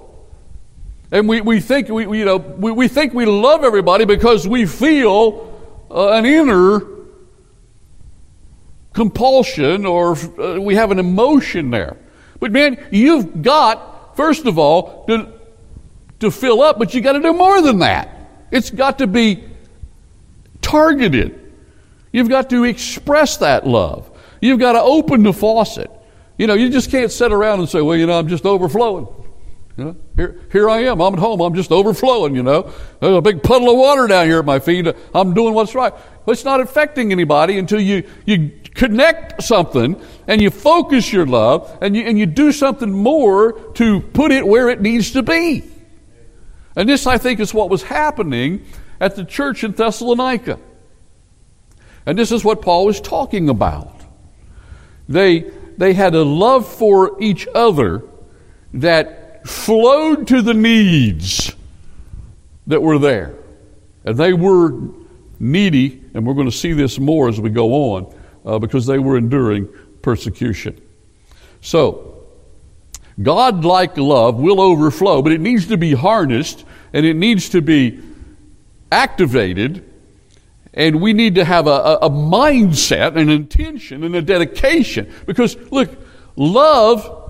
And 1.13 1.29
we, 1.29 1.39
we 1.39 1.61
think 1.61 1.87
we, 1.87 2.05
we 2.05 2.19
you 2.19 2.25
know, 2.25 2.35
we, 2.35 2.73
we 2.73 2.89
think 2.89 3.13
we 3.13 3.25
love 3.25 3.63
everybody 3.63 4.03
because 4.03 4.45
we 4.45 4.65
feel 4.65 5.87
uh, 5.89 6.09
an 6.09 6.25
inner 6.25 6.99
compulsion 8.93 9.85
or 9.85 10.15
uh, 10.39 10.59
we 10.59 10.75
have 10.75 10.91
an 10.91 10.99
emotion 10.99 11.69
there. 11.69 11.97
But 12.39 12.51
man, 12.51 12.83
you've 12.91 13.41
got, 13.41 14.15
first 14.17 14.45
of 14.45 14.57
all, 14.57 15.05
to, 15.05 15.31
to 16.19 16.31
fill 16.31 16.61
up, 16.61 16.79
but 16.79 16.93
you 16.93 17.01
got 17.01 17.13
to 17.13 17.21
do 17.21 17.33
more 17.33 17.61
than 17.61 17.79
that. 17.79 18.09
It's 18.51 18.69
got 18.69 18.97
to 18.99 19.07
be 19.07 19.43
targeted. 20.61 21.53
You've 22.11 22.29
got 22.29 22.49
to 22.49 22.65
express 22.65 23.37
that 23.37 23.65
love. 23.65 24.09
You've 24.41 24.59
got 24.59 24.73
to 24.73 24.81
open 24.81 25.23
the 25.23 25.33
faucet. 25.33 25.89
You 26.37 26.47
know, 26.47 26.55
you 26.55 26.69
just 26.69 26.89
can't 26.89 27.11
sit 27.11 27.31
around 27.31 27.59
and 27.59 27.69
say, 27.69 27.81
well, 27.81 27.95
you 27.95 28.07
know, 28.07 28.17
I'm 28.17 28.27
just 28.27 28.45
overflowing. 28.45 29.07
You 29.77 29.85
know, 29.85 29.95
here, 30.15 30.39
here 30.51 30.69
I 30.69 30.79
am. 30.85 30.99
I'm 30.99 31.13
at 31.13 31.19
home. 31.19 31.39
I'm 31.39 31.53
just 31.53 31.71
overflowing, 31.71 32.35
you 32.35 32.43
know. 32.43 32.73
There's 32.99 33.15
a 33.15 33.21
big 33.21 33.41
puddle 33.41 33.69
of 33.69 33.77
water 33.77 34.07
down 34.07 34.25
here 34.25 34.39
at 34.39 34.45
my 34.45 34.59
feet. 34.59 34.87
I'm 35.13 35.33
doing 35.33 35.53
what's 35.53 35.75
right. 35.75 35.93
But 36.25 36.31
it's 36.33 36.43
not 36.43 36.59
affecting 36.59 37.11
anybody 37.11 37.57
until 37.57 37.79
you, 37.79 38.03
you 38.25 38.51
connect 38.75 39.43
something 39.43 40.01
and 40.27 40.41
you 40.41 40.49
focus 40.49 41.11
your 41.11 41.25
love 41.25 41.77
and 41.81 41.95
you, 41.95 42.03
and 42.03 42.17
you 42.17 42.25
do 42.25 42.51
something 42.51 42.91
more 42.91 43.53
to 43.73 44.01
put 44.01 44.31
it 44.31 44.45
where 44.45 44.69
it 44.69 44.81
needs 44.81 45.11
to 45.11 45.23
be. 45.23 45.63
And 46.75 46.87
this, 46.87 47.05
I 47.05 47.17
think, 47.17 47.39
is 47.39 47.53
what 47.53 47.69
was 47.69 47.83
happening 47.83 48.65
at 48.99 49.15
the 49.15 49.25
church 49.25 49.63
in 49.63 49.71
Thessalonica. 49.71 50.59
And 52.05 52.17
this 52.17 52.31
is 52.31 52.43
what 52.43 52.61
Paul 52.61 52.85
was 52.85 53.01
talking 53.01 53.49
about. 53.49 54.01
They, 55.09 55.51
they 55.77 55.93
had 55.93 56.15
a 56.15 56.23
love 56.23 56.67
for 56.67 57.21
each 57.21 57.47
other 57.53 58.03
that 58.73 59.47
flowed 59.47 60.27
to 60.27 60.41
the 60.41 60.53
needs 60.53 61.53
that 62.67 62.81
were 62.81 62.97
there. 62.97 63.35
And 64.05 64.17
they 64.17 64.33
were 64.33 64.73
needy, 65.39 66.03
and 66.13 66.25
we're 66.25 66.33
going 66.33 66.49
to 66.49 66.55
see 66.55 66.73
this 66.73 66.99
more 66.99 67.27
as 67.27 67.39
we 67.39 67.49
go 67.49 67.93
on, 67.93 68.15
uh, 68.45 68.59
because 68.59 68.85
they 68.85 68.99
were 68.99 69.17
enduring 69.17 69.67
persecution. 70.01 70.79
So, 71.61 72.25
God 73.21 73.65
like 73.65 73.97
love 73.97 74.35
will 74.35 74.61
overflow, 74.61 75.21
but 75.21 75.31
it 75.31 75.41
needs 75.41 75.67
to 75.67 75.77
be 75.77 75.93
harnessed 75.93 76.65
and 76.93 77.05
it 77.05 77.15
needs 77.15 77.49
to 77.49 77.61
be 77.61 77.99
activated. 78.91 79.87
And 80.73 81.01
we 81.01 81.13
need 81.13 81.35
to 81.35 81.45
have 81.45 81.67
a, 81.67 81.69
a, 81.69 81.95
a 82.03 82.09
mindset, 82.09 83.17
an 83.17 83.29
intention, 83.29 84.03
and 84.03 84.15
a 84.15 84.21
dedication. 84.21 85.13
Because, 85.25 85.57
look, 85.69 85.89
love 86.35 87.21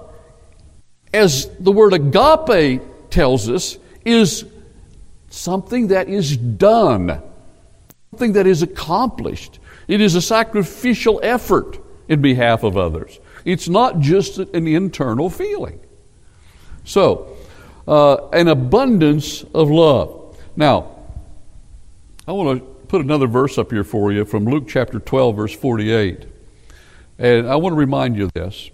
as 1.14 1.50
the 1.60 1.72
word 1.72 1.94
agape 1.94 2.82
tells 3.10 3.50
us, 3.50 3.78
is 4.06 4.46
something 5.30 5.88
that 5.88 6.08
is 6.10 6.38
done, 6.38 7.22
something 8.12 8.34
that 8.34 8.48
is 8.48 8.62
accomplished. 8.62 9.60
It 9.88 10.02
is 10.02 10.16
a 10.16 10.22
sacrificial 10.22 11.20
effort 11.24 11.80
in 12.08 12.22
behalf 12.22 12.64
of 12.64 12.78
others. 12.78 13.20
It's 13.46 13.70
not 13.70 14.00
just 14.00 14.38
an 14.38 14.68
internal 14.68 15.30
feeling. 15.30 15.80
So, 16.84 17.38
uh, 17.88 18.30
an 18.30 18.48
abundance 18.48 19.44
of 19.54 19.70
love. 19.70 20.38
Now, 20.56 20.92
I 22.28 22.32
want 22.34 22.60
to 22.60 22.66
put 22.88 23.02
another 23.02 23.28
verse 23.28 23.58
up 23.58 23.72
here 23.72 23.84
for 23.84 24.12
you 24.12 24.26
from 24.26 24.46
Luke 24.46 24.66
chapter 24.68 25.00
12, 25.00 25.36
verse 25.36 25.56
48. 25.56 26.28
And 27.18 27.48
I 27.48 27.56
want 27.56 27.74
to 27.74 27.78
remind 27.78 28.18
you 28.18 28.26
of 28.26 28.34
this. 28.34 28.70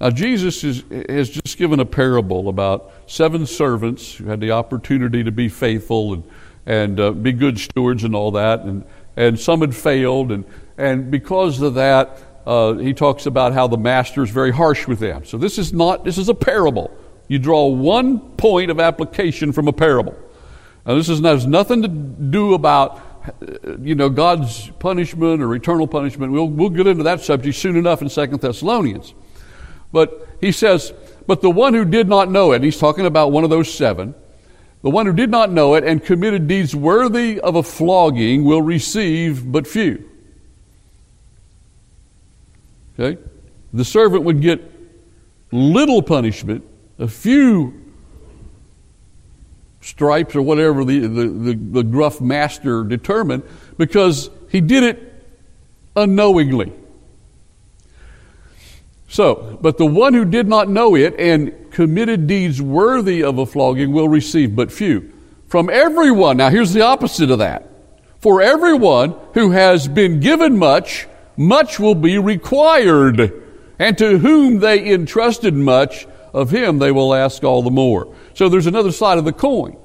Now, 0.00 0.10
Jesus 0.10 0.62
is, 0.62 0.84
has 1.08 1.30
just 1.30 1.56
given 1.56 1.80
a 1.80 1.84
parable 1.84 2.48
about 2.48 2.92
seven 3.06 3.46
servants 3.46 4.14
who 4.14 4.26
had 4.26 4.40
the 4.40 4.50
opportunity 4.50 5.24
to 5.24 5.32
be 5.32 5.48
faithful 5.48 6.14
and, 6.14 6.24
and 6.66 7.00
uh, 7.00 7.10
be 7.12 7.32
good 7.32 7.58
stewards 7.58 8.04
and 8.04 8.14
all 8.14 8.32
that, 8.32 8.60
and, 8.60 8.84
and 9.16 9.38
some 9.38 9.60
had 9.60 9.74
failed. 9.74 10.32
And, 10.32 10.44
and 10.76 11.10
because 11.10 11.60
of 11.62 11.74
that, 11.74 12.18
uh, 12.46 12.74
he 12.74 12.94
talks 12.94 13.26
about 13.26 13.52
how 13.52 13.66
the 13.66 13.78
master 13.78 14.22
is 14.22 14.30
very 14.30 14.52
harsh 14.52 14.86
with 14.86 14.98
them. 15.00 15.24
So, 15.24 15.38
this 15.38 15.58
is 15.58 15.72
not, 15.72 16.04
this 16.04 16.18
is 16.18 16.28
a 16.28 16.34
parable. 16.34 16.96
You 17.28 17.38
draw 17.38 17.66
one 17.66 18.20
point 18.36 18.70
of 18.70 18.78
application 18.78 19.52
from 19.52 19.66
a 19.66 19.72
parable. 19.72 20.16
Now, 20.86 20.94
this 20.94 21.08
is, 21.08 21.18
has 21.20 21.46
nothing 21.46 21.82
to 21.82 21.88
do 21.88 22.54
about 22.54 23.02
you 23.80 23.94
know, 23.94 24.08
God's 24.08 24.70
punishment 24.78 25.42
or 25.42 25.54
eternal 25.54 25.86
punishment. 25.86 26.32
We'll, 26.32 26.48
we'll 26.48 26.70
get 26.70 26.86
into 26.86 27.04
that 27.04 27.20
subject 27.20 27.56
soon 27.56 27.76
enough 27.76 28.02
in 28.02 28.08
Second 28.08 28.40
Thessalonians. 28.40 29.14
But 29.92 30.28
he 30.40 30.52
says, 30.52 30.92
But 31.26 31.42
the 31.42 31.50
one 31.50 31.74
who 31.74 31.84
did 31.84 32.08
not 32.08 32.30
know 32.30 32.52
it, 32.52 32.62
he's 32.62 32.78
talking 32.78 33.06
about 33.06 33.32
one 33.32 33.44
of 33.44 33.50
those 33.50 33.72
seven, 33.72 34.14
the 34.82 34.90
one 34.90 35.06
who 35.06 35.12
did 35.12 35.30
not 35.30 35.50
know 35.50 35.74
it 35.74 35.84
and 35.84 36.02
committed 36.04 36.46
deeds 36.46 36.74
worthy 36.74 37.40
of 37.40 37.56
a 37.56 37.62
flogging 37.62 38.44
will 38.44 38.62
receive 38.62 39.50
but 39.50 39.66
few. 39.66 40.08
Okay? 42.98 43.20
The 43.72 43.84
servant 43.84 44.24
would 44.24 44.40
get 44.40 44.62
little 45.52 46.02
punishment, 46.02 46.64
a 46.98 47.08
few 47.08 47.74
stripes 49.80 50.34
or 50.34 50.42
whatever 50.42 50.84
the, 50.84 51.00
the, 51.00 51.28
the, 51.28 51.54
the 51.54 51.82
gruff 51.82 52.20
master 52.20 52.82
determined, 52.84 53.42
because 53.76 54.30
he 54.50 54.60
did 54.60 54.82
it 54.82 55.24
unknowingly. 55.94 56.72
So, 59.08 59.58
but 59.60 59.78
the 59.78 59.86
one 59.86 60.14
who 60.14 60.24
did 60.24 60.48
not 60.48 60.68
know 60.68 60.96
it 60.96 61.14
and 61.18 61.70
committed 61.70 62.26
deeds 62.26 62.60
worthy 62.60 63.22
of 63.22 63.38
a 63.38 63.46
flogging 63.46 63.92
will 63.92 64.08
receive 64.08 64.56
but 64.56 64.72
few. 64.72 65.12
From 65.46 65.70
everyone, 65.70 66.38
now 66.38 66.50
here's 66.50 66.72
the 66.72 66.82
opposite 66.82 67.30
of 67.30 67.38
that. 67.38 67.70
For 68.18 68.42
everyone 68.42 69.14
who 69.34 69.52
has 69.52 69.86
been 69.86 70.20
given 70.20 70.58
much, 70.58 71.06
much 71.36 71.78
will 71.78 71.94
be 71.94 72.18
required. 72.18 73.42
And 73.78 73.96
to 73.98 74.18
whom 74.18 74.58
they 74.58 74.92
entrusted 74.92 75.54
much, 75.54 76.06
of 76.36 76.50
him 76.50 76.78
they 76.78 76.92
will 76.92 77.14
ask 77.14 77.42
all 77.44 77.62
the 77.62 77.70
more. 77.70 78.14
So 78.34 78.48
there's 78.48 78.66
another 78.66 78.92
side 78.92 79.16
of 79.16 79.24
the 79.24 79.32
coin. 79.32 79.78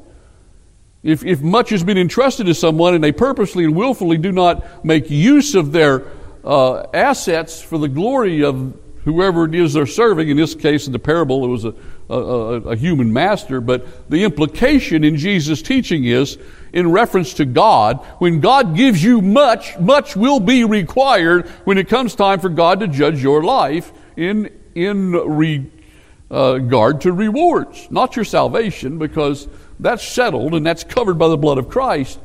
If, 1.02 1.24
if 1.24 1.42
much 1.42 1.70
has 1.70 1.84
been 1.84 1.98
entrusted 1.98 2.46
to 2.48 2.54
someone 2.54 2.94
and 2.94 3.04
they 3.04 3.14
purposely 3.14 3.64
and 3.64 3.76
willfully 3.76 4.18
do 4.18 4.32
not 4.32 4.86
make 4.86 5.10
use 5.10 5.56
of 5.56 5.72
their 5.72 6.06
uh, 6.44 6.84
assets 6.94 7.62
for 7.62 7.78
the 7.78 7.88
glory 7.88 8.44
of 8.44 8.78
whoever 9.06 9.46
it 9.46 9.56
is 9.56 9.74
they're 9.74 9.86
serving. 9.86 10.30
In 10.30 10.38
this 10.38 10.56
case, 10.56 10.88
in 10.88 10.94
the 10.94 11.00
parable, 11.00 11.44
it 11.46 11.48
was 11.48 11.66
a, 11.66 11.74
a, 12.10 12.16
a, 12.16 12.76
human 12.76 13.12
master. 13.12 13.62
But 13.62 14.10
the 14.10 14.24
implication 14.24 15.04
in 15.04 15.18
Jesus' 15.18 15.62
teaching 15.62 16.06
is, 16.06 16.38
in 16.74 16.92
reference 16.92 17.34
to 17.36 17.46
God, 17.46 17.98
when 18.20 18.40
God 18.40 18.76
gives 18.76 19.04
you 19.04 19.22
much, 19.22 19.78
much 19.80 20.16
will 20.16 20.40
be 20.40 20.64
required 20.64 21.48
when 21.66 21.78
it 21.78 21.90
comes 21.90 22.16
time 22.16 22.40
for 22.40 22.50
God 22.50 22.80
to 22.82 22.88
judge 22.88 23.22
your 23.22 23.44
life 23.44 23.92
in, 24.16 24.50
in 24.76 25.12
regard 25.12 26.96
uh, 26.96 27.00
to 27.00 27.12
rewards. 27.12 27.90
Not 27.90 28.16
your 28.16 28.26
salvation, 28.26 29.00
because 29.00 29.48
that's 29.80 30.08
settled 30.08 30.54
and 30.54 30.66
that's 30.66 30.84
covered 30.84 31.18
by 31.18 31.28
the 31.28 31.38
blood 31.38 31.58
of 31.58 31.70
Christ. 31.70 32.20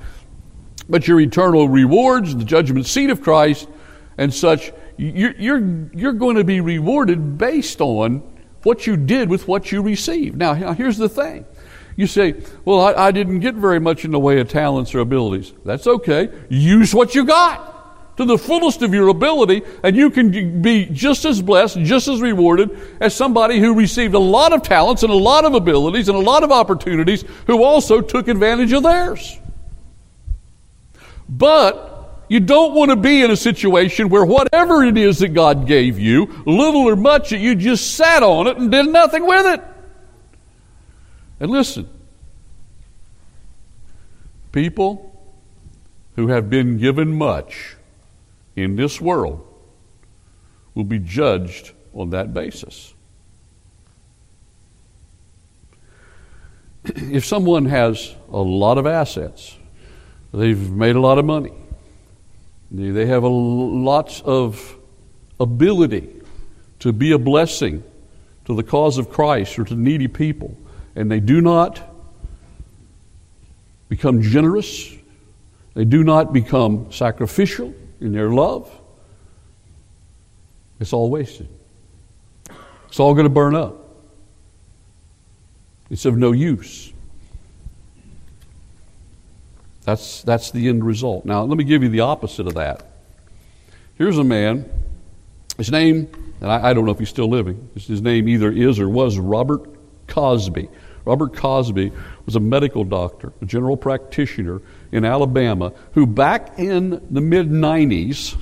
But 0.88 1.08
your 1.08 1.18
eternal 1.20 1.68
rewards, 1.68 2.36
the 2.36 2.44
judgment 2.44 2.86
seat 2.86 3.10
of 3.10 3.20
Christ, 3.20 3.66
and 4.18 4.32
such 4.32 4.72
you're, 4.96 5.34
you're, 5.36 5.88
you're 5.94 6.12
going 6.12 6.36
to 6.36 6.44
be 6.44 6.60
rewarded 6.60 7.38
based 7.38 7.80
on 7.80 8.18
what 8.62 8.86
you 8.86 8.96
did 8.96 9.28
with 9.28 9.46
what 9.46 9.70
you 9.70 9.82
received. 9.82 10.36
Now, 10.36 10.54
here's 10.54 10.98
the 10.98 11.08
thing. 11.08 11.46
You 11.96 12.06
say, 12.06 12.42
well, 12.64 12.80
I, 12.80 13.06
I 13.06 13.10
didn't 13.10 13.40
get 13.40 13.54
very 13.54 13.80
much 13.80 14.04
in 14.04 14.10
the 14.10 14.18
way 14.18 14.40
of 14.40 14.48
talents 14.48 14.94
or 14.94 14.98
abilities. 14.98 15.52
That's 15.64 15.86
okay. 15.86 16.30
Use 16.48 16.94
what 16.94 17.14
you 17.14 17.24
got 17.24 18.16
to 18.16 18.24
the 18.24 18.38
fullest 18.38 18.82
of 18.82 18.94
your 18.94 19.08
ability, 19.08 19.62
and 19.82 19.94
you 19.94 20.10
can 20.10 20.62
be 20.62 20.86
just 20.86 21.24
as 21.24 21.42
blessed, 21.42 21.78
just 21.80 22.08
as 22.08 22.20
rewarded 22.20 22.78
as 23.00 23.14
somebody 23.14 23.60
who 23.60 23.74
received 23.74 24.14
a 24.14 24.18
lot 24.18 24.52
of 24.52 24.62
talents 24.62 25.02
and 25.02 25.12
a 25.12 25.16
lot 25.16 25.44
of 25.44 25.54
abilities 25.54 26.08
and 26.08 26.16
a 26.16 26.20
lot 26.20 26.42
of 26.42 26.50
opportunities 26.50 27.24
who 27.46 27.62
also 27.62 28.00
took 28.00 28.28
advantage 28.28 28.72
of 28.72 28.82
theirs. 28.82 29.38
But 31.28 31.95
you 32.28 32.40
don't 32.40 32.74
want 32.74 32.90
to 32.90 32.96
be 32.96 33.22
in 33.22 33.30
a 33.30 33.36
situation 33.36 34.08
where 34.08 34.24
whatever 34.24 34.82
it 34.82 34.98
is 34.98 35.20
that 35.20 35.28
God 35.28 35.66
gave 35.66 35.98
you, 35.98 36.42
little 36.44 36.82
or 36.82 36.96
much, 36.96 37.30
that 37.30 37.38
you 37.38 37.54
just 37.54 37.94
sat 37.94 38.22
on 38.22 38.48
it 38.48 38.56
and 38.56 38.70
did 38.70 38.86
nothing 38.86 39.26
with 39.26 39.46
it. 39.46 39.62
And 41.38 41.50
listen, 41.50 41.88
people 44.50 45.12
who 46.16 46.28
have 46.28 46.50
been 46.50 46.78
given 46.78 47.16
much 47.16 47.76
in 48.56 48.74
this 48.74 49.00
world 49.00 49.46
will 50.74 50.84
be 50.84 50.98
judged 50.98 51.72
on 51.94 52.10
that 52.10 52.34
basis. 52.34 52.92
if 56.84 57.24
someone 57.24 57.66
has 57.66 58.16
a 58.32 58.38
lot 58.38 58.78
of 58.78 58.86
assets, 58.86 59.56
they've 60.34 60.70
made 60.70 60.96
a 60.96 61.00
lot 61.00 61.18
of 61.18 61.24
money 61.24 61.52
they 62.70 63.06
have 63.06 63.22
a 63.22 63.28
lots 63.28 64.20
of 64.22 64.76
ability 65.38 66.08
to 66.80 66.92
be 66.92 67.12
a 67.12 67.18
blessing 67.18 67.82
to 68.44 68.54
the 68.54 68.62
cause 68.62 68.98
of 68.98 69.10
Christ 69.10 69.58
or 69.58 69.64
to 69.64 69.74
needy 69.74 70.08
people, 70.08 70.56
and 70.94 71.10
they 71.10 71.20
do 71.20 71.40
not 71.40 71.80
become 73.88 74.22
generous, 74.22 74.94
they 75.74 75.84
do 75.84 76.02
not 76.02 76.32
become 76.32 76.90
sacrificial 76.90 77.74
in 78.00 78.12
their 78.12 78.30
love, 78.30 78.70
it's 80.80 80.92
all 80.92 81.10
wasted. 81.10 81.48
It's 82.88 83.00
all 83.00 83.14
going 83.14 83.24
to 83.24 83.30
burn 83.30 83.54
up. 83.54 83.74
It's 85.90 86.04
of 86.04 86.16
no 86.16 86.32
use. 86.32 86.92
That's, 89.86 90.22
that's 90.22 90.50
the 90.50 90.68
end 90.68 90.84
result. 90.84 91.24
Now, 91.24 91.44
let 91.44 91.56
me 91.56 91.62
give 91.62 91.84
you 91.84 91.88
the 91.88 92.00
opposite 92.00 92.48
of 92.48 92.54
that. 92.54 92.84
Here's 93.94 94.18
a 94.18 94.24
man, 94.24 94.68
his 95.56 95.70
name, 95.70 96.08
and 96.40 96.50
I, 96.50 96.70
I 96.70 96.74
don't 96.74 96.84
know 96.84 96.90
if 96.90 96.98
he's 96.98 97.08
still 97.08 97.30
living, 97.30 97.70
his 97.74 98.02
name 98.02 98.28
either 98.28 98.50
is 98.50 98.80
or 98.80 98.88
was 98.88 99.16
Robert 99.16 99.64
Cosby. 100.08 100.68
Robert 101.04 101.36
Cosby 101.36 101.92
was 102.26 102.34
a 102.34 102.40
medical 102.40 102.82
doctor, 102.82 103.32
a 103.40 103.46
general 103.46 103.76
practitioner 103.76 104.60
in 104.90 105.04
Alabama, 105.04 105.72
who 105.92 106.04
back 106.04 106.58
in 106.58 106.90
the 107.08 107.20
mid 107.20 107.48
90s, 107.48 108.36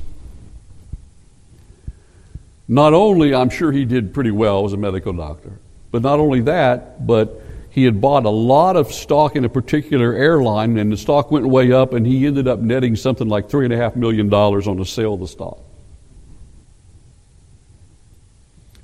not 2.67 2.95
only, 2.95 3.35
I'm 3.35 3.51
sure 3.51 3.71
he 3.71 3.85
did 3.85 4.15
pretty 4.15 4.31
well 4.31 4.65
as 4.65 4.73
a 4.73 4.79
medical 4.79 5.13
doctor, 5.13 5.53
but 5.91 6.01
not 6.01 6.19
only 6.19 6.41
that, 6.41 7.07
but 7.07 7.44
he 7.75 7.83
had 7.83 8.01
bought 8.01 8.25
a 8.25 8.31
lot 8.31 8.77
of 8.77 8.93
stock 8.93 9.35
in 9.35 9.45
a 9.45 9.49
particular 9.49 10.13
airline, 10.13 10.79
and 10.79 10.93
the 10.93 10.97
stock 10.97 11.33
went 11.33 11.45
way 11.45 11.73
up, 11.73 11.93
and 11.93 12.07
he 12.07 12.25
ended 12.25 12.47
up 12.47 12.61
netting 12.61 12.95
something 12.95 13.29
like 13.29 13.49
$3.5 13.49 13.97
million 13.97 14.33
on 14.33 14.77
the 14.77 14.85
sale 14.85 15.15
of 15.15 15.21
the 15.21 15.27
stock. 15.27 15.59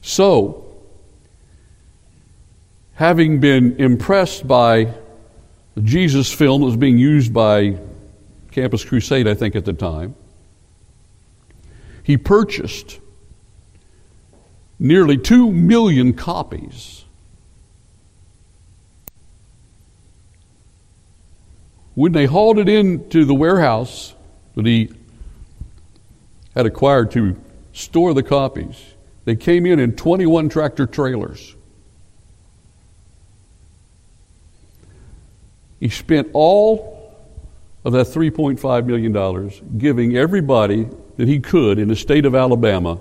So, 0.01 0.75
having 2.95 3.39
been 3.39 3.77
impressed 3.77 4.49
by 4.49 4.93
the 5.77 5.83
Jesus 5.83 6.33
film 6.33 6.63
that 6.63 6.67
was 6.67 6.77
being 6.77 6.99
used 6.99 7.33
by 7.33 7.79
Campus 8.51 8.85
Crusade, 8.85 9.29
I 9.29 9.35
think, 9.35 9.55
at 9.55 9.65
the 9.65 9.73
time, 9.73 10.17
he 12.03 12.17
purchased 12.17 12.99
nearly 14.81 15.17
two 15.17 15.53
million 15.53 16.13
copies. 16.13 17.00
When 22.01 22.13
they 22.13 22.25
hauled 22.25 22.59
it 22.59 22.67
into 22.67 23.27
the 23.27 23.35
warehouse 23.35 24.15
that 24.55 24.65
he 24.65 24.91
had 26.55 26.65
acquired 26.65 27.11
to 27.11 27.39
store 27.75 28.15
the 28.15 28.23
copies, 28.23 28.95
they 29.27 29.37
came 29.37 29.67
in 29.67 29.79
in 29.79 29.97
21 29.97 30.49
tractor 30.49 30.87
trailers. 30.87 31.55
He 35.79 35.91
spent 35.91 36.31
all 36.33 37.15
of 37.85 37.93
that 37.93 38.07
$3.5 38.07 38.87
million 38.87 39.77
giving 39.77 40.17
everybody 40.17 40.89
that 41.19 41.29
he 41.29 41.39
could 41.39 41.79
in 41.79 41.89
the 41.89 41.97
state 41.97 42.25
of 42.25 42.35
Alabama 42.35 42.99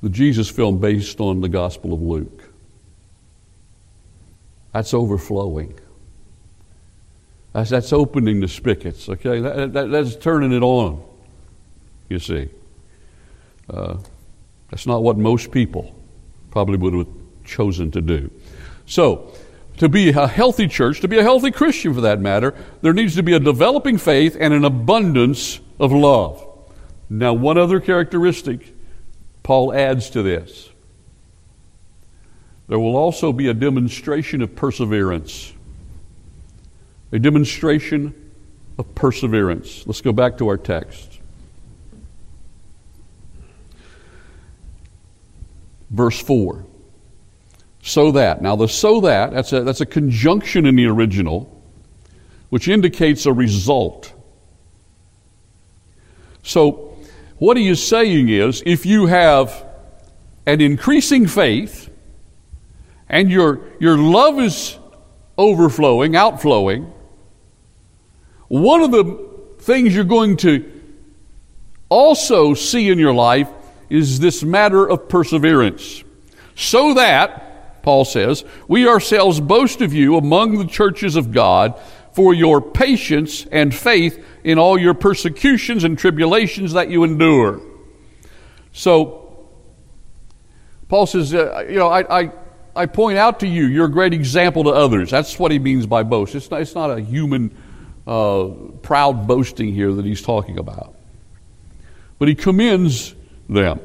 the 0.00 0.08
Jesus 0.08 0.48
film 0.48 0.78
based 0.78 1.20
on 1.20 1.42
the 1.42 1.50
Gospel 1.50 1.92
of 1.92 2.00
Luke. 2.00 2.48
That's 4.72 4.94
overflowing. 4.94 5.80
That's, 7.56 7.70
that's 7.70 7.92
opening 7.94 8.40
the 8.40 8.48
spigots, 8.48 9.08
okay? 9.08 9.40
That, 9.40 9.72
that, 9.72 9.90
that's 9.90 10.14
turning 10.14 10.52
it 10.52 10.62
on, 10.62 11.02
you 12.10 12.18
see. 12.18 12.50
Uh, 13.70 13.96
that's 14.70 14.86
not 14.86 15.02
what 15.02 15.16
most 15.16 15.50
people 15.50 15.96
probably 16.50 16.76
would 16.76 16.92
have 16.92 17.08
chosen 17.46 17.90
to 17.92 18.02
do. 18.02 18.30
So, 18.84 19.32
to 19.78 19.88
be 19.88 20.10
a 20.10 20.26
healthy 20.26 20.68
church, 20.68 21.00
to 21.00 21.08
be 21.08 21.16
a 21.16 21.22
healthy 21.22 21.50
Christian 21.50 21.94
for 21.94 22.02
that 22.02 22.20
matter, 22.20 22.54
there 22.82 22.92
needs 22.92 23.14
to 23.14 23.22
be 23.22 23.32
a 23.32 23.40
developing 23.40 23.96
faith 23.96 24.36
and 24.38 24.52
an 24.52 24.66
abundance 24.66 25.58
of 25.80 25.92
love. 25.92 26.46
Now, 27.08 27.32
one 27.32 27.56
other 27.56 27.80
characteristic 27.80 28.74
Paul 29.42 29.72
adds 29.72 30.10
to 30.10 30.22
this 30.22 30.68
there 32.68 32.78
will 32.78 32.96
also 32.96 33.32
be 33.32 33.48
a 33.48 33.54
demonstration 33.54 34.42
of 34.42 34.54
perseverance. 34.54 35.54
A 37.12 37.18
demonstration 37.18 38.14
of 38.78 38.94
perseverance. 38.94 39.86
Let's 39.86 40.00
go 40.00 40.12
back 40.12 40.38
to 40.38 40.48
our 40.48 40.56
text. 40.56 41.20
Verse 45.90 46.20
4. 46.20 46.64
So 47.82 48.10
that. 48.12 48.42
Now, 48.42 48.56
the 48.56 48.66
so 48.66 49.00
that, 49.02 49.32
that's 49.32 49.52
a, 49.52 49.62
that's 49.62 49.80
a 49.80 49.86
conjunction 49.86 50.66
in 50.66 50.74
the 50.74 50.86
original, 50.86 51.62
which 52.50 52.68
indicates 52.68 53.26
a 53.26 53.32
result. 53.32 54.12
So, 56.42 56.96
what 57.38 57.56
he 57.56 57.68
is 57.68 57.86
saying 57.86 58.28
is 58.28 58.62
if 58.66 58.86
you 58.86 59.06
have 59.06 59.64
an 60.46 60.60
increasing 60.60 61.26
faith 61.26 61.90
and 63.08 63.30
your, 63.30 63.60
your 63.78 63.98
love 63.98 64.40
is 64.40 64.78
overflowing, 65.36 66.16
outflowing, 66.16 66.92
one 68.48 68.82
of 68.82 68.90
the 68.90 69.28
things 69.58 69.94
you're 69.94 70.04
going 70.04 70.36
to 70.38 70.72
also 71.88 72.54
see 72.54 72.88
in 72.88 72.98
your 72.98 73.14
life 73.14 73.48
is 73.88 74.18
this 74.18 74.42
matter 74.42 74.88
of 74.88 75.08
perseverance. 75.08 76.02
So 76.54 76.94
that, 76.94 77.82
Paul 77.82 78.04
says, 78.04 78.44
we 78.66 78.88
ourselves 78.88 79.40
boast 79.40 79.80
of 79.80 79.92
you 79.92 80.16
among 80.16 80.58
the 80.58 80.66
churches 80.66 81.16
of 81.16 81.32
God 81.32 81.80
for 82.12 82.32
your 82.32 82.62
patience 82.62 83.46
and 83.52 83.74
faith 83.74 84.24
in 84.42 84.58
all 84.58 84.78
your 84.78 84.94
persecutions 84.94 85.84
and 85.84 85.98
tribulations 85.98 86.72
that 86.72 86.88
you 86.88 87.04
endure. 87.04 87.60
So, 88.72 89.48
Paul 90.88 91.06
says, 91.06 91.34
uh, 91.34 91.66
you 91.68 91.76
know, 91.76 91.88
I, 91.88 92.20
I, 92.22 92.32
I, 92.74 92.86
point 92.86 93.18
out 93.18 93.40
to 93.40 93.46
you, 93.46 93.66
you're 93.66 93.86
a 93.86 93.90
great 93.90 94.14
example 94.14 94.64
to 94.64 94.70
others. 94.70 95.10
That's 95.10 95.38
what 95.38 95.50
he 95.50 95.58
means 95.58 95.86
by 95.86 96.04
boast. 96.04 96.34
It's 96.34 96.50
not, 96.50 96.60
it's 96.62 96.74
not 96.74 96.90
a 96.90 97.00
human 97.00 97.54
uh, 98.06 98.48
proud 98.82 99.26
boasting 99.26 99.72
here 99.72 99.92
that 99.92 100.04
he's 100.04 100.22
talking 100.22 100.58
about. 100.58 100.94
But 102.18 102.28
he 102.28 102.34
commends 102.34 103.14
them. 103.48 103.80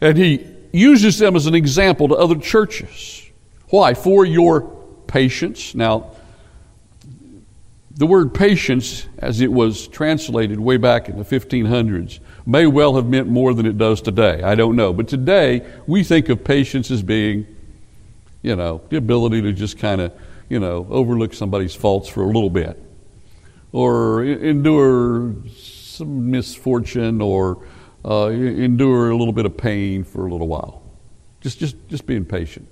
And 0.00 0.16
he 0.16 0.46
uses 0.72 1.18
them 1.18 1.36
as 1.36 1.46
an 1.46 1.54
example 1.54 2.08
to 2.08 2.14
other 2.14 2.36
churches. 2.36 3.30
Why? 3.68 3.94
For 3.94 4.24
your 4.24 4.62
patience. 5.06 5.74
Now, 5.74 6.12
the 7.96 8.06
word 8.06 8.34
patience, 8.34 9.06
as 9.18 9.40
it 9.40 9.52
was 9.52 9.86
translated 9.86 10.58
way 10.58 10.76
back 10.76 11.08
in 11.08 11.16
the 11.16 11.24
1500s, 11.24 12.18
may 12.44 12.66
well 12.66 12.96
have 12.96 13.06
meant 13.06 13.28
more 13.28 13.54
than 13.54 13.66
it 13.66 13.78
does 13.78 14.00
today. 14.00 14.42
I 14.42 14.56
don't 14.56 14.74
know. 14.74 14.92
But 14.92 15.06
today, 15.06 15.64
we 15.86 16.02
think 16.02 16.28
of 16.28 16.42
patience 16.42 16.90
as 16.90 17.02
being, 17.02 17.46
you 18.42 18.56
know, 18.56 18.80
the 18.88 18.96
ability 18.96 19.42
to 19.42 19.52
just 19.52 19.78
kind 19.78 20.00
of, 20.00 20.12
you 20.48 20.58
know, 20.60 20.86
overlook 20.90 21.34
somebody's 21.34 21.74
faults 21.74 22.08
for 22.08 22.22
a 22.22 22.26
little 22.26 22.50
bit, 22.50 22.80
or 23.72 24.24
endure 24.24 25.34
some 25.56 26.30
misfortune, 26.30 27.20
or 27.20 27.66
uh, 28.04 28.26
endure 28.28 29.10
a 29.10 29.16
little 29.16 29.32
bit 29.32 29.46
of 29.46 29.56
pain 29.56 30.04
for 30.04 30.26
a 30.26 30.30
little 30.30 30.48
while. 30.48 30.82
Just, 31.40 31.58
just, 31.58 31.76
just 31.88 32.06
being 32.06 32.24
patient. 32.24 32.68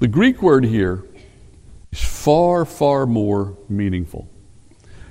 The 0.00 0.08
Greek 0.08 0.42
word 0.42 0.64
here 0.64 1.04
is 1.90 2.02
far, 2.02 2.64
far 2.64 3.06
more 3.06 3.56
meaningful. 3.68 4.28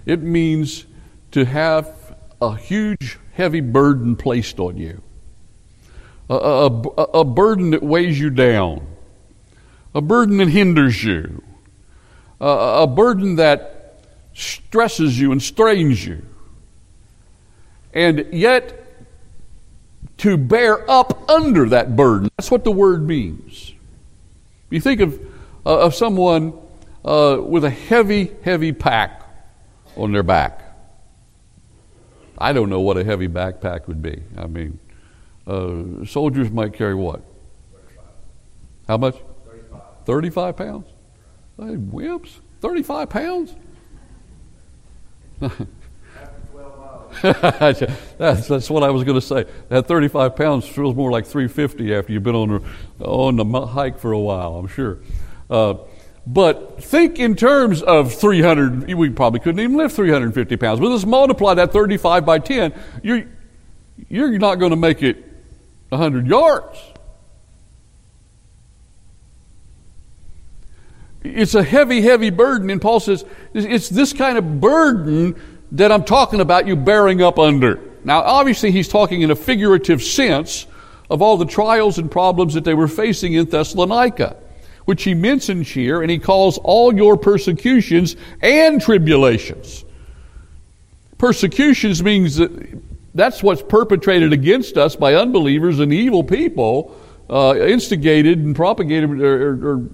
It 0.06 0.22
means 0.22 0.86
to 1.32 1.44
have 1.46 2.16
a 2.42 2.56
huge, 2.56 3.20
heavy 3.34 3.60
burden 3.60 4.16
placed 4.16 4.60
on 4.60 4.78
you, 4.78 5.02
a, 6.30 6.36
a, 6.36 6.68
a, 6.68 7.26
burden 7.26 7.72
that 7.72 7.84
weighs 7.84 8.20
you 8.20 8.30
down, 8.30 8.86
a 9.98 10.02
burden 10.02 10.38
that 10.38 10.48
hinders 10.48 11.04
you, 11.04 11.42
a, 12.40 12.84
a 12.84 12.88
burden 12.88 13.38
that 13.38 14.04
stresses 14.36 15.20
you 15.20 15.32
and 15.32 15.42
strains 15.42 16.06
you. 16.06 16.24
And 17.96 18.28
yet, 18.32 18.86
to 20.18 20.38
bear 20.38 20.90
up 20.90 21.28
under 21.28 21.70
that 21.70 21.96
burden. 21.96 22.30
That's 22.38 22.52
what 22.52 22.64
the 22.64 22.72
word 22.72 23.08
means. 23.08 23.74
You 24.70 24.80
think 24.80 25.02
of, 25.02 25.20
uh, 25.66 25.80
of 25.80 25.96
someone 25.96 26.54
uh, 27.04 27.40
with 27.42 27.64
a 27.64 27.72
heavy, 27.72 28.32
heavy 28.44 28.74
pack 28.74 29.24
on 29.96 30.12
their 30.12 30.22
back. 30.22 30.62
I 32.38 32.54
don't 32.54 32.70
know 32.70 32.82
what 32.82 32.98
a 32.98 33.04
heavy 33.04 33.28
backpack 33.28 33.88
would 33.88 34.04
be. 34.04 34.22
I 34.38 34.46
mean, 34.46 34.78
uh, 35.48 36.06
soldiers 36.06 36.52
might 36.52 36.74
carry 36.74 36.94
what? 36.94 37.24
How 38.88 38.98
much? 38.98 39.16
35. 40.08 40.56
35 40.56 40.56
pounds? 40.56 40.88
Hey, 41.58 41.76
wimps. 41.76 42.40
35 42.62 43.10
pounds? 43.10 43.56
that's, 47.22 48.48
that's 48.48 48.70
what 48.70 48.84
I 48.84 48.90
was 48.90 49.04
going 49.04 49.20
to 49.20 49.22
say. 49.22 49.44
That 49.68 49.86
35 49.86 50.36
pounds 50.38 50.66
feels 50.66 50.96
more 50.96 51.12
like 51.12 51.26
350 51.26 51.94
after 51.94 52.14
you've 52.14 52.24
been 52.24 52.36
on 52.36 52.66
on 53.02 53.36
the 53.36 53.66
hike 53.68 54.00
for 54.00 54.14
a 54.14 54.20
while, 54.20 54.56
I'm 54.56 54.68
sure. 54.70 55.00
Uh, 55.50 55.76
but 56.26 56.82
think 56.82 57.20
in 57.20 57.36
terms 57.36 57.82
of 57.82 58.14
300, 58.14 58.94
we 58.94 59.10
probably 59.10 59.42
couldn't 59.42 59.60
even 59.60 59.76
lift 59.76 59.94
350 59.94 60.56
pounds. 60.56 60.80
But 60.80 60.88
let's 60.88 61.06
multiply 61.06 61.54
that 61.56 61.74
35 61.74 62.26
by 62.26 62.40
10. 62.40 62.74
You're, 63.04 63.26
you're 64.08 64.40
not 64.40 64.56
going 64.56 64.72
to 64.72 64.78
make 64.78 65.04
it 65.04 65.18
100 65.90 66.28
yards. 66.28 66.80
It's 71.24 71.56
a 71.56 71.64
heavy, 71.64 72.02
heavy 72.02 72.30
burden. 72.30 72.70
And 72.70 72.82
Paul 72.82 73.00
says, 73.00 73.26
it's 73.54 73.90
this 73.90 74.14
kind 74.14 74.38
of 74.38 74.62
burden 74.62 75.40
that 75.74 75.92
I'm 75.92 76.04
talking 76.04 76.40
about 76.40 76.68
you 76.68 76.76
bearing 76.76 77.22
up 77.22 77.40
under. 77.40 77.82
Now, 78.04 78.22
obviously, 78.22 78.72
he's 78.72 78.88
talking 78.88 79.22
in 79.22 79.32
a 79.32 79.36
figurative 79.36 80.02
sense 80.02 80.68
of 81.10 81.22
all 81.22 81.38
the 81.38 81.46
trials 81.46 81.98
and 81.98 82.10
problems 82.10 82.54
that 82.54 82.64
they 82.64 82.74
were 82.74 82.88
facing 82.88 83.34
in 83.34 83.46
Thessalonica, 83.46 84.38
which 84.86 85.04
he 85.04 85.14
mentions 85.14 85.70
here, 85.70 86.02
and 86.02 86.10
he 86.10 86.20
calls 86.20 86.58
all 86.60 86.94
your 86.96 87.18
persecutions 87.18 88.16
and 88.42 88.82
tribulations. 88.82 89.84
Persecutions 91.18 92.04
means 92.04 92.36
that 92.36 92.80
that's 93.16 93.42
what's 93.42 93.64
perpetrated 93.64 94.32
against 94.32 94.78
us 94.78 94.96
by 94.96 95.16
unbelievers 95.16 95.80
and 95.80 95.92
evil 95.92 96.24
people, 96.24 96.96
uh, 97.30 97.56
instigated 97.58 98.38
and 98.40 98.56
propagated 98.56 99.10
or, 99.10 99.50
or, 99.50 99.76
or 99.76 99.90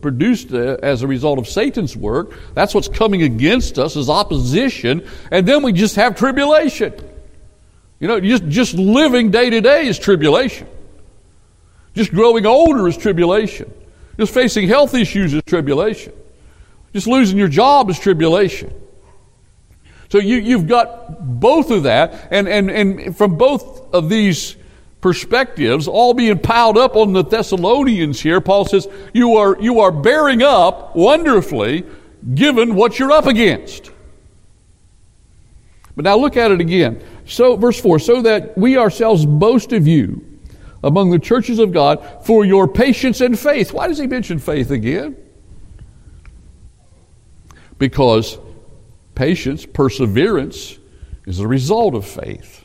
produced 0.00 0.52
uh, 0.52 0.76
as 0.82 1.02
a 1.02 1.06
result 1.06 1.38
of 1.38 1.48
Satan's 1.48 1.96
work. 1.96 2.38
That's 2.54 2.74
what's 2.74 2.88
coming 2.88 3.22
against 3.22 3.78
us 3.78 3.96
is 3.96 4.08
opposition. 4.08 5.08
And 5.30 5.46
then 5.46 5.62
we 5.62 5.72
just 5.72 5.96
have 5.96 6.16
tribulation. 6.16 6.94
You 7.98 8.08
know, 8.08 8.20
just, 8.20 8.46
just 8.48 8.74
living 8.74 9.30
day 9.30 9.50
to 9.50 9.60
day 9.60 9.86
is 9.86 9.98
tribulation. 9.98 10.66
Just 11.94 12.10
growing 12.10 12.46
older 12.46 12.88
is 12.88 12.96
tribulation. 12.96 13.72
Just 14.18 14.34
facing 14.34 14.68
health 14.68 14.94
issues 14.94 15.32
is 15.34 15.42
tribulation. 15.44 16.12
Just 16.92 17.06
losing 17.06 17.38
your 17.38 17.48
job 17.48 17.88
is 17.88 17.98
tribulation. 17.98 18.72
So 20.10 20.18
you, 20.18 20.36
you've 20.36 20.66
got 20.66 21.40
both 21.40 21.70
of 21.70 21.84
that, 21.84 22.28
and, 22.30 22.46
and, 22.46 22.70
and 22.70 23.16
from 23.16 23.38
both 23.38 23.94
of 23.94 24.10
these 24.10 24.56
perspectives, 25.02 25.86
all 25.86 26.14
being 26.14 26.38
piled 26.38 26.78
up 26.78 26.96
on 26.96 27.12
the 27.12 27.22
Thessalonians 27.22 28.20
here, 28.20 28.40
Paul 28.40 28.64
says, 28.64 28.88
you 29.12 29.36
are, 29.36 29.60
you 29.60 29.80
are 29.80 29.92
bearing 29.92 30.42
up 30.42 30.96
wonderfully 30.96 31.84
given 32.34 32.74
what 32.74 32.98
you're 32.98 33.12
up 33.12 33.26
against. 33.26 33.90
But 35.94 36.06
now 36.06 36.16
look 36.16 36.38
at 36.38 36.52
it 36.52 36.60
again. 36.60 37.04
So, 37.26 37.56
verse 37.56 37.78
4 37.78 37.98
so 37.98 38.22
that 38.22 38.56
we 38.56 38.78
ourselves 38.78 39.26
boast 39.26 39.72
of 39.72 39.86
you 39.86 40.24
among 40.82 41.10
the 41.10 41.18
churches 41.18 41.58
of 41.58 41.72
God 41.72 42.24
for 42.24 42.44
your 42.44 42.66
patience 42.66 43.20
and 43.20 43.38
faith. 43.38 43.72
Why 43.72 43.88
does 43.88 43.98
he 43.98 44.06
mention 44.06 44.38
faith 44.38 44.70
again? 44.70 45.16
Because 47.78 48.38
patience, 49.14 49.66
perseverance, 49.66 50.78
is 51.26 51.40
a 51.40 51.46
result 51.46 51.94
of 51.94 52.06
faith. 52.06 52.61